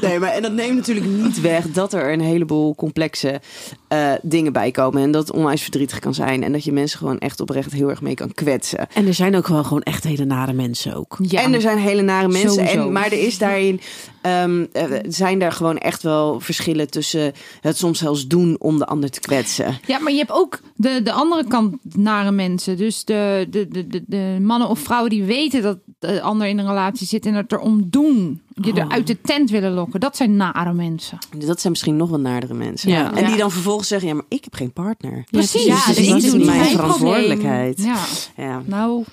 Nee, 0.00 0.18
maar 0.18 0.30
en 0.30 0.42
dat 0.42 0.52
neemt 0.52 0.76
natuurlijk 0.76 1.06
niet 1.06 1.40
weg 1.40 1.64
dat 1.70 1.92
er 1.92 2.12
een 2.12 2.20
heleboel 2.20 2.74
complexe 2.74 3.40
eh, 3.88 4.12
dingen 4.22 4.52
bij 4.52 4.70
komen. 4.70 5.02
En 5.02 5.10
dat 5.10 5.26
het 5.28 5.36
onwijs 5.36 5.62
verdrietig 5.62 5.98
kan 5.98 6.14
zijn. 6.14 6.42
En 6.42 6.52
dat 6.52 6.64
je 6.64 6.72
mensen 6.72 6.98
gewoon 6.98 7.18
echt 7.18 7.40
oprecht 7.40 7.72
heel 7.72 7.88
erg 7.90 8.00
mee 8.02 8.14
kan 8.14 8.34
kwetsen. 8.34 8.88
En 8.94 9.06
er 9.06 9.14
zijn 9.14 9.36
ook 9.36 9.46
wel 9.60 9.68
gewoon 9.68 9.82
echt 9.82 10.04
hele 10.04 10.24
nare 10.24 10.52
mensen 10.52 10.94
ook. 10.94 11.16
Ja. 11.22 11.42
En 11.42 11.54
er 11.54 11.60
zijn 11.60 11.78
hele 11.78 12.02
nare 12.02 12.28
mensen. 12.28 12.50
Sowieso. 12.50 12.86
En, 12.86 12.92
maar 12.92 13.06
er 13.06 13.22
is 13.26 13.38
daarin. 13.38 13.80
ehm, 14.22 14.64
eh, 14.72 14.84
zijn 15.08 15.38
daar 15.38 15.52
gewoon 15.52 15.78
echt 15.78 16.02
wel 16.02 16.40
verschillen 16.40 16.90
tussen 16.90 17.32
het 17.60 17.76
soms 17.76 17.98
zelfs 17.98 18.26
doen 18.26 18.56
om 18.58 18.78
de 18.78 18.86
ander 18.86 19.10
te 19.10 19.20
kwetsen. 19.20 19.78
Ja, 19.86 19.98
maar 19.98 20.12
je 20.12 20.18
hebt 20.18 20.32
ook 20.32 20.60
de, 20.76 21.00
de 21.02 21.12
andere 21.12 21.44
kant 21.46 21.76
nare 21.96 22.30
mensen. 22.30 22.76
Dus 22.76 23.04
de, 23.04 23.46
de, 23.50 23.68
de, 23.68 23.86
de, 23.86 24.02
de 24.06 24.38
mannen 24.40 24.68
of 24.68 24.78
vrouwen 24.78 25.10
die 25.10 25.24
weten 25.24 25.62
dat 25.62 25.78
de 25.98 26.22
ander 26.22 26.46
in 26.46 26.58
een 26.58 26.66
relatie 26.66 27.06
zit 27.06 27.26
en 27.26 27.34
het 27.34 27.52
erom 27.52 27.86
doen. 27.90 28.40
Je 28.54 28.72
er 28.72 28.88
uit 28.88 29.06
de 29.06 29.20
tent 29.20 29.50
willen 29.50 29.72
lokken. 29.72 30.00
Dat 30.00 30.16
zijn 30.16 30.36
nare 30.36 30.72
mensen. 30.72 31.18
Dat 31.38 31.60
zijn 31.60 31.72
misschien 31.72 31.96
nog 31.96 32.08
wel 32.10 32.20
naardere 32.20 32.54
mensen. 32.54 32.90
Ja. 32.90 33.06
En 33.14 33.24
die 33.24 33.32
Ja. 33.32 33.36
dan 33.36 33.50
vervolgens 33.50 33.88
zeggen: 33.88 34.08
ja, 34.08 34.14
maar 34.14 34.24
ik 34.28 34.44
heb 34.44 34.54
geen 34.54 34.72
partner. 34.72 35.24
Precies. 35.30 35.64
Ja, 35.64 35.74
dus 35.74 35.84
dat 35.84 35.96
het 35.96 36.24
is 36.24 36.32
niet 36.32 36.44
mijn 36.44 36.58
mijn 36.58 36.70
verantwoordelijkheid. 36.70 37.82
Ja, 37.82 38.04
Ja. 38.36 38.62
nou... 38.66 39.04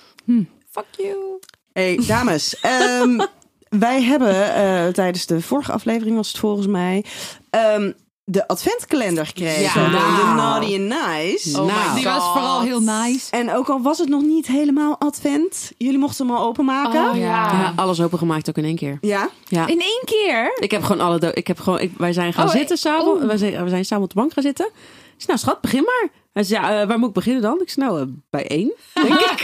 Fuck 0.70 0.84
you. 0.96 1.38
Hey, 1.72 2.00
dames. 2.06 2.60
ehm, 2.60 3.20
wij 3.86 4.02
hebben 4.02 4.54
eh, 4.54 4.86
tijdens 4.92 5.26
de 5.26 5.40
vorige 5.40 5.72
aflevering, 5.72 6.16
was 6.16 6.28
het 6.28 6.38
volgens 6.38 6.66
mij, 6.66 7.04
ehm, 7.50 7.92
de 8.24 8.48
adventkalender 8.48 9.26
gekregen. 9.26 9.62
Ja. 9.62 9.84
De, 9.84 9.90
de. 9.90 10.32
Naughty 10.36 10.74
and 10.74 10.88
Nice. 10.88 11.60
Oh 11.60 11.66
Nou. 11.66 11.94
Die 11.94 12.04
was 12.04 12.24
vooral 12.32 12.60
heel 12.62 12.80
nice. 12.80 13.30
En 13.30 13.52
ook 13.54 13.68
al 13.68 13.80
was 13.82 13.98
het 13.98 14.08
nog 14.08 14.22
niet 14.22 14.46
helemaal 14.46 14.98
advent, 14.98 15.72
jullie 15.78 15.98
mochten 15.98 16.26
hem 16.26 16.36
al 16.36 16.46
openmaken. 16.46 17.10
Oh, 17.10 17.16
ja. 17.16 17.20
Ja, 17.52 17.72
alles 17.76 18.00
opengemaakt 18.00 18.48
ook 18.48 18.56
in 18.56 18.64
één 18.64 18.76
keer. 18.76 18.98
Ja? 19.00 19.28
Ja. 19.44 19.66
In 19.66 19.80
één 19.80 20.02
keer? 20.04 20.56
Ik 20.60 20.70
heb 20.70 20.82
gewoon 20.82 21.06
alle. 21.06 21.32
Ik 21.34 21.46
heb 21.46 21.58
gewoon. 21.60 21.80
Ik, 21.80 21.92
wij 21.96 22.12
zijn 22.12 22.32
gaan 22.32 22.46
Oh, 22.46 22.52
zitten 22.52 22.76
samen. 22.78 23.06
oh. 23.06 23.24
Wij 23.24 23.36
zijn, 23.36 23.64
we 23.64 23.70
zijn 23.70 23.84
samen 23.84 24.04
op 24.04 24.10
de 24.10 24.16
bank 24.20 24.32
gaan 24.32 24.42
zitten. 24.42 24.70
Ik 25.18 25.24
zei, 25.24 25.36
nou 25.36 25.38
schat, 25.38 25.60
begin 25.60 25.82
maar. 25.82 26.08
Hij 26.32 26.42
zei, 26.42 26.60
ja, 26.62 26.80
eh, 26.80 26.88
waar 26.88 26.98
moet 26.98 27.08
ik 27.08 27.14
beginnen 27.14 27.42
dan? 27.42 27.60
Ik 27.60 27.70
zei, 27.70 27.86
nou, 27.86 28.00
eh, 28.00 28.06
bij 28.30 28.46
één, 28.46 28.72
denk 28.94 29.20
ik. 29.20 29.42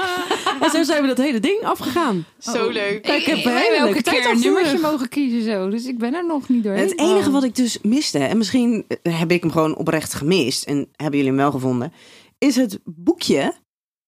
en 0.62 0.70
zo 0.70 0.82
zijn 0.82 1.02
we 1.02 1.08
dat 1.08 1.18
hele 1.18 1.40
ding 1.40 1.62
afgegaan. 1.62 2.26
Zo 2.38 2.68
leuk. 2.68 3.02
Kijk, 3.02 3.20
ik 3.20 3.26
heb 3.26 3.44
een 3.44 3.56
hele 3.56 3.84
leuke 3.84 4.02
keer 4.02 4.30
een 4.30 4.40
nummertje 4.40 4.78
mogen 4.78 5.08
kiezen 5.08 5.42
zo. 5.42 5.68
Dus 5.70 5.86
ik 5.86 5.98
ben 5.98 6.14
er 6.14 6.26
nog 6.26 6.48
niet 6.48 6.64
doorheen. 6.64 6.88
Het 6.88 6.98
enige 6.98 7.30
wat 7.30 7.44
ik 7.44 7.54
dus 7.54 7.78
miste, 7.82 8.18
en 8.18 8.38
misschien 8.38 8.86
heb 9.02 9.30
ik 9.30 9.42
hem 9.42 9.50
gewoon 9.52 9.76
oprecht 9.76 10.14
gemist, 10.14 10.64
en 10.64 10.76
hebben 10.76 11.16
jullie 11.18 11.34
hem 11.34 11.36
wel 11.40 11.50
gevonden, 11.50 11.92
is 12.38 12.56
het 12.56 12.78
boekje 12.84 13.52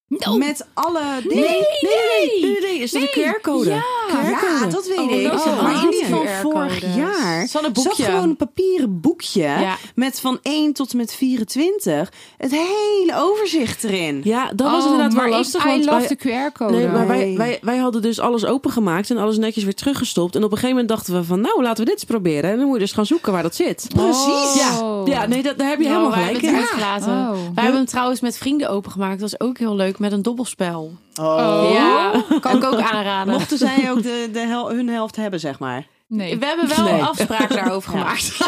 Oh. 0.09 0.35
met 0.37 0.67
alle 0.75 1.21
dingen. 1.29 1.45
Nee, 1.45 1.61
nee, 1.81 2.41
nee, 2.41 2.51
nee, 2.51 2.61
nee. 2.61 2.79
Is 2.79 2.91
dat 2.91 3.03
een 3.03 3.09
QR-code? 3.09 3.71
Ja. 3.71 3.83
Ja, 4.13 4.67
dat 4.67 4.87
weet 4.87 4.99
Oh, 4.99 5.11
ik. 5.11 5.33
een 5.45 5.63
maar 5.63 5.83
in 5.85 5.91
die 5.91 6.05
van 6.05 6.19
QR-codes. 6.21 6.41
vorig 6.43 6.95
jaar 6.97 7.47
Zo'n 7.49 7.63
zat 7.63 7.73
boekje. 7.73 8.05
gewoon 8.05 8.23
een 8.23 8.37
papieren 8.37 9.01
boekje 9.01 9.41
Ja. 9.43 9.77
met 9.95 10.21
van 10.21 10.39
1 10.43 10.73
tot 10.73 10.91
en 10.91 10.97
met 10.97 11.15
24 11.15 12.13
het 12.39 12.51
hele 12.51 13.13
overzicht 13.17 13.85
erin. 13.85 14.21
Ja, 14.25 14.51
dat 14.55 14.71
was 14.71 14.85
inderdaad 14.85 15.11
Oh, 15.11 15.17
maar 15.17 15.29
wel 15.29 15.37
lastig. 15.39 15.65
Ik, 15.65 15.71
I 15.83 15.85
love 15.85 15.99
wij- 15.99 16.09
de 16.09 16.17
QR-code. 16.17 16.73
Nee, 16.73 16.89
maar 16.89 17.07
wij, 17.07 17.35
wij, 17.37 17.59
wij 17.63 17.77
hadden 17.77 18.03
dus 18.03 18.21
alles 18.21 18.45
opengemaakt 18.45 19.11
en 19.11 19.17
alles 19.19 19.39
netjes 19.39 19.65
weer 19.65 19.75
teruggestopt. 19.75 20.35
En 20.37 20.45
op 20.45 20.51
een 20.51 20.59
gegeven 20.59 20.77
moment 20.77 20.89
dachten 20.89 21.15
we 21.15 21.25
van, 21.25 21.41
nou, 21.41 21.63
laten 21.63 21.79
we 21.85 21.91
dit 21.91 21.95
eens 22.01 22.05
proberen. 22.11 22.51
En 22.51 22.57
dan 22.57 22.65
moet 22.67 22.75
je 22.75 22.81
dus 22.81 22.93
gaan 22.93 23.07
zoeken 23.07 23.33
waar 23.33 23.43
dat 23.43 23.55
zit. 23.55 23.87
Precies. 23.95 24.55
Ja, 24.55 25.03
ja 25.05 25.27
nee, 25.27 25.43
dat, 25.43 25.59
daar 25.59 25.69
heb 25.69 25.79
je 25.79 25.85
Oh, 25.85 25.91
helemaal 25.91 26.11
wij 26.11 26.25
gelijk 26.25 26.43
hebben 26.45 26.61
in. 26.61 26.67
het 26.67 26.71
uitgelaten. 26.83 27.13
Oh. 27.13 27.31
Wij 27.55 27.63
hebben 27.65 27.75
hem 27.81 27.85
trouwens 27.91 28.21
met 28.21 28.39
vrienden 28.39 28.69
opengemaakt. 28.71 29.21
Dat 29.21 29.31
was 29.31 29.41
ook 29.49 29.59
heel 29.59 29.77
leuk 29.77 29.99
met 29.99 30.13
een 30.13 30.23
dobbelspel. 30.23 30.93
Oh. 31.21 31.71
Ja, 31.73 32.25
kan 32.41 32.57
ik 32.57 32.65
ook 32.65 32.81
aanraden. 32.81 33.33
Mochten 33.33 33.59
zij 33.59 33.91
ook 33.91 34.03
de, 34.03 34.29
de 34.33 34.39
hel- 34.41 34.71
hun 34.71 34.89
helft 34.89 35.17
hebben, 35.17 35.41
zeg 35.41 35.59
maar. 35.59 35.87
Nee. 36.09 36.39
We 36.39 36.47
hebben 36.47 36.69
wel 36.77 36.85
Nee. 36.85 37.03
afspraken 37.03 37.57
daarover 37.57 37.91
gemaakt. 37.91 38.33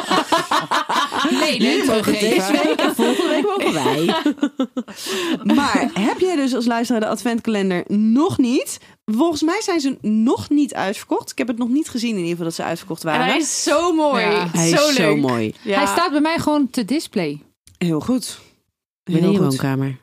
Nee, 1.30 1.58
nee, 1.58 1.82
Deze 2.20 2.52
week 2.64 2.80
en 2.80 2.94
volgende 2.94 3.28
week 3.28 3.44
mogen 3.56 3.72
wij. 3.84 4.14
Maar 5.54 5.90
heb 5.94 6.18
jij 6.18 6.36
dus 6.36 6.54
als 6.54 6.66
luisteraar 6.66 7.00
de 7.00 7.08
adventkalender 7.08 7.84
nog 7.88 8.38
niet? 8.38 8.78
Volgens 9.04 9.42
mij 9.42 9.60
zijn 9.62 9.80
ze 9.80 9.98
nog 10.00 10.48
niet 10.48 10.74
uitverkocht. 10.74 11.30
Ik 11.30 11.38
heb 11.38 11.46
het 11.46 11.58
nog 11.58 11.68
niet 11.68 11.88
gezien 11.88 12.10
in 12.10 12.16
ieder 12.16 12.30
geval 12.30 12.44
dat 12.44 12.54
ze 12.54 12.62
uitverkocht 12.62 13.04
En 13.04 13.08
waren. 13.10 13.26
hij 13.26 13.36
is 13.36 13.62
zo 13.62 13.92
mooi. 13.92 14.24
Ja. 14.24 14.48
Hij 14.52 14.68
zo 14.68 14.88
is 14.88 14.98
leuk. 14.98 15.06
zo 15.06 15.16
mooi. 15.16 15.54
Ja. 15.62 15.76
Hij 15.76 15.86
staat 15.86 16.10
bij 16.10 16.20
mij 16.20 16.38
gewoon 16.38 16.70
te 16.70 16.84
display. 16.84 17.42
Heel 17.78 18.00
goed. 18.00 18.38
In 19.04 19.16
je 19.16 19.26
goed. 19.26 19.36
woonkamer. 19.38 19.96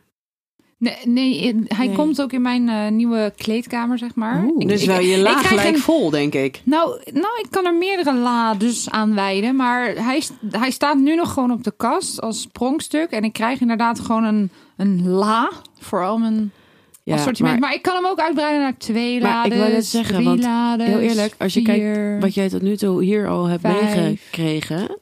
Nee, 0.83 0.95
nee 1.05 1.55
hij 1.67 1.87
Nee. 1.87 1.95
komt 1.95 2.21
ook 2.21 2.31
in 2.33 2.41
mijn 2.41 2.69
eh, 2.69 2.87
nieuwe 2.91 3.33
kleedkamer, 3.37 3.97
zeg 3.97 4.15
maar. 4.15 4.43
Oeh. 4.43 4.61
Ik- 4.61 4.67
Dus 4.67 4.81
ik- 4.81 4.87
wel 4.87 4.99
je 4.99 5.15
ik 5.15 5.21
laag 5.23 5.65
een- 5.65 5.77
vol, 5.77 6.09
denk 6.09 6.33
ik. 6.33 6.61
Nou, 6.63 6.99
nou, 7.11 7.39
ik 7.43 7.47
kan 7.49 7.65
er 7.65 7.73
meerdere 7.75 8.13
lades 8.15 8.89
aan 8.89 9.15
wijden. 9.15 9.55
Maar 9.55 9.87
hij, 9.95 10.21
hij 10.51 10.71
staat 10.71 10.97
nu 10.97 11.15
nog 11.15 11.33
gewoon 11.33 11.51
op 11.51 11.63
de 11.63 11.73
kast 11.77 12.21
als 12.21 12.41
sprongstuk. 12.41 13.09
En 13.11 13.23
ik 13.23 13.33
krijg 13.33 13.61
inderdaad 13.61 13.99
gewoon 13.99 14.23
een, 14.23 14.49
een 14.77 15.07
la 15.09 15.49
voor 15.79 16.03
al 16.05 16.17
mijn 16.17 16.51
Ja, 17.03 17.13
assortiment. 17.15 17.59
Maar, 17.59 17.69
maar 17.69 17.77
ik 17.77 17.81
kan 17.81 17.95
hem 17.95 18.05
ook 18.05 18.19
uitbreiden 18.19 18.61
naar 18.61 18.77
twee 18.77 19.21
Maar 19.21 19.31
lades, 19.47 19.67
ik 19.67 19.73
net 19.73 19.85
zeggen, 19.85 20.13
drie 20.13 20.27
want 20.27 20.41
lades, 20.43 20.87
heel 20.87 20.99
eerlijk, 20.99 21.35
als 21.39 21.53
je 21.53 21.61
vier. 21.61 21.93
kijkt 21.93 22.21
wat 22.21 22.33
jij 22.33 22.49
tot 22.49 22.61
nu 22.61 22.77
toe 22.77 23.03
hier 23.03 23.27
al 23.27 23.45
hebt 23.45 23.61
Vijf. 23.61 23.95
meegekregen. 23.95 24.97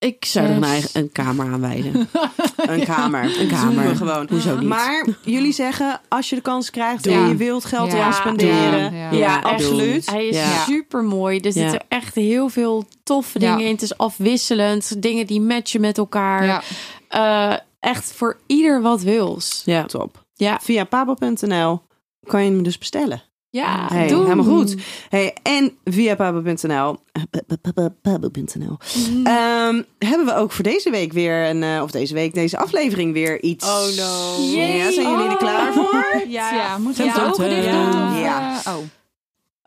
Ik 0.00 0.24
zou 0.24 0.46
er 0.46 0.52
een, 0.52 0.62
Zes. 0.62 0.70
eigen, 0.72 0.90
een 1.00 1.12
kamer 1.12 1.52
aan 1.52 1.60
wijden. 1.60 1.94
Een 2.56 2.84
kamer. 2.84 3.40
Een 3.40 3.48
kamer. 3.48 3.96
Gewoon. 3.96 4.26
Hoezo 4.30 4.58
niet? 4.58 4.68
Maar 4.68 5.06
jullie 5.24 5.52
zeggen, 5.52 6.00
als 6.08 6.28
je 6.28 6.34
de 6.36 6.42
kans 6.42 6.70
krijgt 6.70 7.04
Ja. 7.04 7.12
en 7.22 7.28
je 7.28 7.36
wilt 7.36 7.64
geld 7.64 7.90
Ja. 7.92 7.96
eraan 7.98 8.12
spenderen. 8.12 9.16
Ja. 9.16 9.38
Absoluut. 9.40 10.10
Hij 10.10 10.26
is 10.26 10.36
Ja. 10.36 10.64
super 10.64 11.02
mooi. 11.02 11.38
Er 11.38 11.44
Ja. 11.44 11.50
zitten 11.52 11.80
echt 11.88 12.14
heel 12.14 12.48
veel 12.48 12.84
toffe 13.02 13.40
Ja. 13.40 13.50
dingen 13.50 13.66
in. 13.66 13.72
Het 13.72 13.82
is 13.82 13.96
afwisselend. 13.98 15.02
Dingen 15.02 15.26
die 15.26 15.40
matchen 15.40 15.80
met 15.80 15.98
elkaar. 15.98 16.44
Ja. 16.44 16.62
Eh, 17.08 17.58
echt 17.80 18.12
voor 18.12 18.38
ieder 18.46 18.82
wat 18.82 19.02
wils. 19.02 19.62
Ja. 19.64 19.84
Top. 19.84 20.24
Ja, 20.34 20.58
Via 20.62 20.84
pabo.nl 20.84 21.82
kan 22.26 22.44
je 22.44 22.50
hem 22.50 22.62
dus 22.62 22.78
bestellen. 22.78 23.22
Ja 23.50 23.86
Hey, 23.88 24.08
doen. 24.08 24.22
helemaal 24.22 24.56
goed. 24.56 24.74
Hey, 25.08 25.34
en 25.42 25.72
via 25.84 26.14
pabo.nl 26.16 26.96
eh, 27.12 27.22
pa- 27.30 27.56
pa- 27.62 27.72
pa- 27.74 27.94
pabo.nl 28.02 28.76
ehm, 29.24 29.82
hebben 29.98 30.26
we 30.26 30.34
ook 30.34 30.52
voor 30.52 30.64
deze 30.64 30.90
week 30.90 31.12
weer 31.12 31.48
een, 31.48 31.62
eh, 31.62 31.82
of 31.82 31.90
deze 31.90 32.14
week, 32.14 32.34
deze 32.34 32.58
aflevering 32.58 33.12
weer 33.12 33.42
iets. 33.42 33.64
Oh 33.66 33.80
no. 33.96 34.42
Ja, 34.42 34.92
zijn 34.92 35.10
jullie 35.10 35.28
er 35.28 35.36
klaar 35.36 35.72
voor? 35.72 36.04
Ja, 36.28 36.52
Ja. 36.54 36.78
moeten 36.78 37.04
we 37.06 37.12
dicht 37.12 37.34
tum. 37.34 37.70
doen? 37.90 38.18
Ja. 38.20 38.60
eh, 38.64 38.72
oh. 38.72 38.82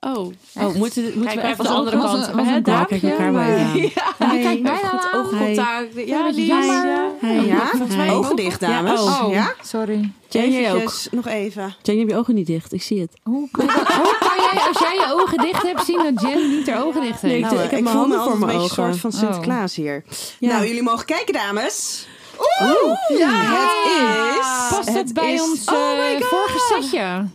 Oh. 0.05 0.17
Oh, 0.17 0.75
moeten, 0.75 1.03
moeten 1.03 1.21
Kijk 1.23 1.41
we 1.41 1.47
even 1.47 1.63
de 1.63 1.69
andere 1.69 1.97
kant. 1.97 2.33
als- 2.33 2.61
Daapje? 2.63 2.99
Kijk 2.99 3.11
elkaar 3.11 3.31
bij. 3.31 3.91
Ja, 4.19 4.29
kijk 4.29 4.61
mij 4.61 4.75
Goed 4.75 4.99
aan. 5.11 5.19
oogcontact. 5.19 5.87
Ja. 6.05 7.11
Hey. 7.19 7.45
Ja, 7.45 8.11
ogen 8.11 8.35
dicht, 8.35 8.59
dames. 8.59 8.99
Ja, 9.03 9.25
Oh, 9.25 9.33
Ja? 9.33 9.53
sorry. 9.63 10.11
Jane, 10.29 10.51
jij 10.51 10.69
ook. 10.71 10.75
Eventjes 10.77 11.07
nog 11.11 11.27
even. 11.27 11.75
Jane, 11.81 11.99
heb 11.99 12.09
je 12.09 12.15
ogen 12.15 12.35
niet 12.35 12.47
dicht. 12.47 12.73
Ik 12.73 12.81
zie 12.81 12.99
het. 13.01 13.11
Hoe 13.23 13.47
kan, 13.51 13.65
hoe 13.65 14.15
kan 14.19 14.37
jij, 14.51 14.61
als 14.67 14.79
jij 14.79 14.93
je 14.95 15.13
ogen 15.21 15.37
dicht 15.37 15.61
hebt, 15.61 15.85
zien 15.85 15.97
dat 16.13 16.21
Jen 16.29 16.49
niet 16.49 16.69
haar 16.69 16.85
ogen 16.85 17.01
dicht 17.01 17.21
heeft? 17.21 17.33
Nee, 17.33 17.41
Nou, 17.41 17.55
ik 17.63 17.71
heb 17.71 17.81
mijn 17.81 17.95
voel 17.95 18.07
me 18.07 18.15
handen 18.15 18.31
voor 18.31 18.39
mijn 18.45 18.51
een 18.51 18.61
beetje 18.61 18.71
ogen. 18.81 18.83
een 18.83 18.99
soort 18.99 19.13
van 19.13 19.21
Sinterklaas 19.21 19.75
hier. 19.75 20.03
Nou, 20.39 20.65
jullie 20.67 20.83
mogen 20.83 21.05
kijken, 21.05 21.33
dames. 21.33 22.07
Oeh, 22.61 23.17
ja, 23.19 23.29
het 23.31 24.39
is... 24.39 24.77
was 24.77 24.95
Het 24.95 25.13
bij 25.13 25.33
is- 25.33 25.41
ons 25.41 25.65
Oh 25.65 25.97
my 25.97 26.03
eh, 26.15 26.21
God. 26.21 26.25
vorige 26.25 26.59
setje? 26.81 27.25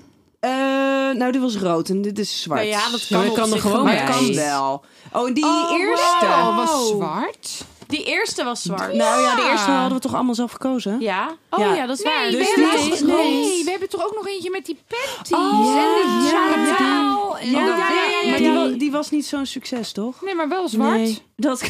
Eh, 1.11 1.16
nou, 1.16 1.32
dit 1.32 1.40
was 1.40 1.56
rood 1.56 1.88
en 1.88 2.02
dit 2.02 2.18
is 2.18 2.42
zwart. 2.42 2.61
Nou 2.61 2.72
ja, 2.72 2.90
dat 2.90 3.09
Ja, 3.09 3.18
kan 3.18 3.28
op 3.28 3.34
kan 3.34 3.52
er 3.52 3.61
gewoon 3.61 3.84
wel. 3.84 3.94
bij. 3.94 4.04
kan 4.04 4.34
wel. 4.34 4.84
Oh, 5.12 5.34
die 5.34 5.44
eerste. 5.78 6.24
Oh, 6.26 6.56
was 6.56 6.88
zwart. 6.88 7.64
Die 7.86 8.04
eerste 8.04 8.44
was 8.44 8.62
zwart. 8.62 8.94
Nou 8.94 9.22
ja, 9.22 9.34
de 9.34 9.42
Ja. 9.42 9.50
eerste 9.50 9.70
hadden 9.70 9.92
we 9.96 10.02
toch 10.02 10.14
allemaal 10.14 10.34
zelf 10.34 10.52
gekozen? 10.52 11.00
Ja? 11.00 11.36
Oh 11.50 11.59
Ja. 11.59 11.74
ja, 11.74 11.86
dat 11.86 11.98
is 11.98 12.04
Nee, 12.04 12.14
waar. 12.14 12.24
we 12.30 12.36
dus 12.36 12.54
hebben 12.54 12.70
toch- 12.80 12.92
is 12.92 13.00
nee, 13.00 13.64
we 13.64 13.70
hebben 13.70 13.88
toch 13.88 14.04
ook 14.06 14.14
nog 14.14 14.26
eentje 14.28 14.50
met 14.50 14.66
die 14.66 14.78
panties 14.88 15.36
Oh, 15.36 15.42
en 15.42 16.20
die 16.20 16.30
ja, 16.30 16.48
ja. 16.56 17.16
Ja, 17.40 17.66
ja, 17.66 17.76
ja, 17.76 18.30
ja, 18.30 18.36
die, 18.36 18.46
ja. 18.46 18.54
wa- 18.54 18.76
die 18.78 18.90
was 18.90 19.11
niet 19.11 19.26
zo'n 19.26 19.46
succes, 19.46 19.92
toch? 19.92 20.22
Nee, 20.22 20.34
maar 20.34 20.48
wel 20.48 20.68
zwart. 20.68 20.90
Nee, 20.96 21.22
dat... 21.39 21.61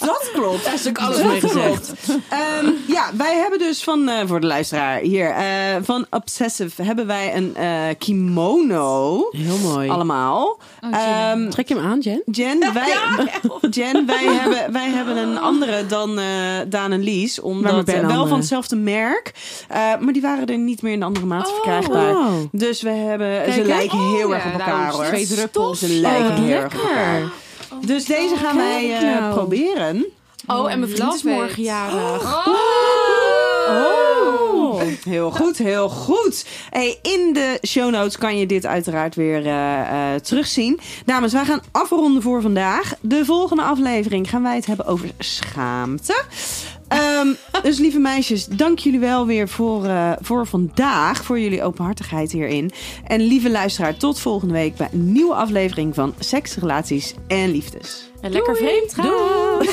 dat 0.00 0.30
klopt. 0.32 0.64
Daar 0.64 0.74
is 0.74 0.88
ook 0.88 0.98
alles 0.98 1.22
mee 1.22 1.40
gezegd. 1.40 1.92
Ehm, 2.28 2.66
ja, 2.86 3.10
wij 3.16 3.36
hebben 3.36 3.58
dus 3.58 3.84
van, 3.84 4.08
eh, 4.08 4.26
voor 4.26 4.40
de 4.40 4.46
luisteraar 4.46 4.98
hier, 4.98 5.30
eh, 5.30 5.44
van 5.82 6.06
Obsessive 6.10 6.82
hebben 6.82 7.06
wij 7.06 7.36
een 7.36 7.56
eh, 7.56 7.68
kimono. 7.98 9.26
Heel 9.30 9.56
mooi. 9.58 9.88
Allemaal. 9.88 10.60
Oh, 10.84 10.90
Ehm, 10.94 11.48
Trek 11.50 11.68
je 11.68 11.74
hem 11.74 11.84
aan, 11.84 11.98
Jen? 11.98 12.22
Jen, 12.24 12.58
wij, 12.74 12.96
Jen 13.70 14.06
wij, 14.06 14.24
hebben, 14.24 14.72
wij 14.72 14.88
hebben 14.90 15.16
een 15.16 15.38
andere 15.38 15.86
dan 15.86 16.18
eh, 16.18 16.24
Daan 16.68 16.92
en 16.92 17.02
Lies. 17.02 17.40
Maar 17.40 17.46
Omdat, 17.50 17.84
wel 17.90 18.26
van 18.26 18.38
hetzelfde 18.38 18.76
merk. 18.76 19.32
Eh, 19.68 19.76
maar 20.00 20.12
die 20.12 20.22
waren 20.22 20.46
er 20.46 20.58
niet 20.58 20.82
meer 20.82 20.92
in 20.92 20.98
de 20.98 21.04
andere 21.04 21.26
maat 21.26 21.48
Oh. 21.48 21.52
verkrijgbaar. 21.54 22.12
Wow. 22.12 22.46
Dus 22.52 22.82
we 22.82 22.90
hebben, 22.90 23.42
Kijk, 23.42 23.52
ze 23.52 23.64
lijken 23.64 23.98
heel 23.98 24.26
Oh, 24.28 24.34
erg 24.34 24.44
op 24.46 24.52
elkaar 24.52 24.90
hoor. 24.92 25.04
twee 25.04 25.26
druppels. 25.26 25.78
Ze 25.78 25.88
lijken 25.88 26.19
Oh, 26.20 26.38
op 26.38 26.48
elkaar. 26.48 27.22
Dus 27.86 28.04
deze 28.04 28.36
gaan 28.36 28.56
wij 28.56 28.96
eh, 28.96 29.02
nou. 29.02 29.34
proberen. 29.34 30.06
Oh, 30.46 30.72
en 30.72 30.78
mijn 30.78 30.90
vriend 30.90 31.14
is 31.14 31.22
Love 31.22 31.36
morgen 31.36 31.62
jarig. 31.62 32.46
Oh. 32.46 32.90
Heel 35.04 35.30
goed, 35.30 35.58
heel 35.58 35.88
goed. 35.88 36.46
Hey, 36.70 36.98
in 37.02 37.32
de 37.32 37.58
show 37.66 37.90
notes 37.90 38.18
kan 38.18 38.38
je 38.38 38.46
dit 38.46 38.66
uiteraard 38.66 39.14
weer 39.14 39.46
eh, 39.46 40.14
eh, 40.14 40.20
terugzien. 40.20 40.80
Dames, 41.04 41.32
wij 41.32 41.44
gaan 41.44 41.62
afronden 41.70 42.22
voor 42.22 42.42
vandaag. 42.42 42.94
De 43.00 43.24
volgende 43.24 43.62
aflevering 43.62 44.30
gaan 44.30 44.42
wij 44.42 44.54
het 44.54 44.66
hebben 44.66 44.86
over 44.86 45.10
schaamte. 45.18 46.22
Ehm, 46.90 47.28
dus 47.62 47.78
lieve 47.78 47.98
meisjes, 47.98 48.46
dank 48.46 48.78
jullie 48.78 49.00
wel 49.00 49.26
weer 49.26 49.48
voor, 49.48 49.84
eh, 49.84 50.12
voor 50.20 50.46
vandaag. 50.46 51.24
Voor 51.24 51.40
jullie 51.40 51.62
openhartigheid 51.62 52.32
hierin. 52.32 52.70
En 53.06 53.20
lieve 53.20 53.50
luisteraar, 53.50 53.96
tot 53.96 54.20
volgende 54.20 54.54
week 54.54 54.76
bij 54.76 54.88
een 54.92 55.12
nieuwe 55.12 55.34
aflevering 55.34 55.94
van 55.94 56.14
Seks, 56.18 56.56
Relaties 56.56 57.14
en 57.26 57.50
Liefdes. 57.50 58.10
En 58.20 58.30
lekker 58.30 58.56
vreemd 58.56 58.94
gaan. 58.94 59.04
Doei. 59.58 59.68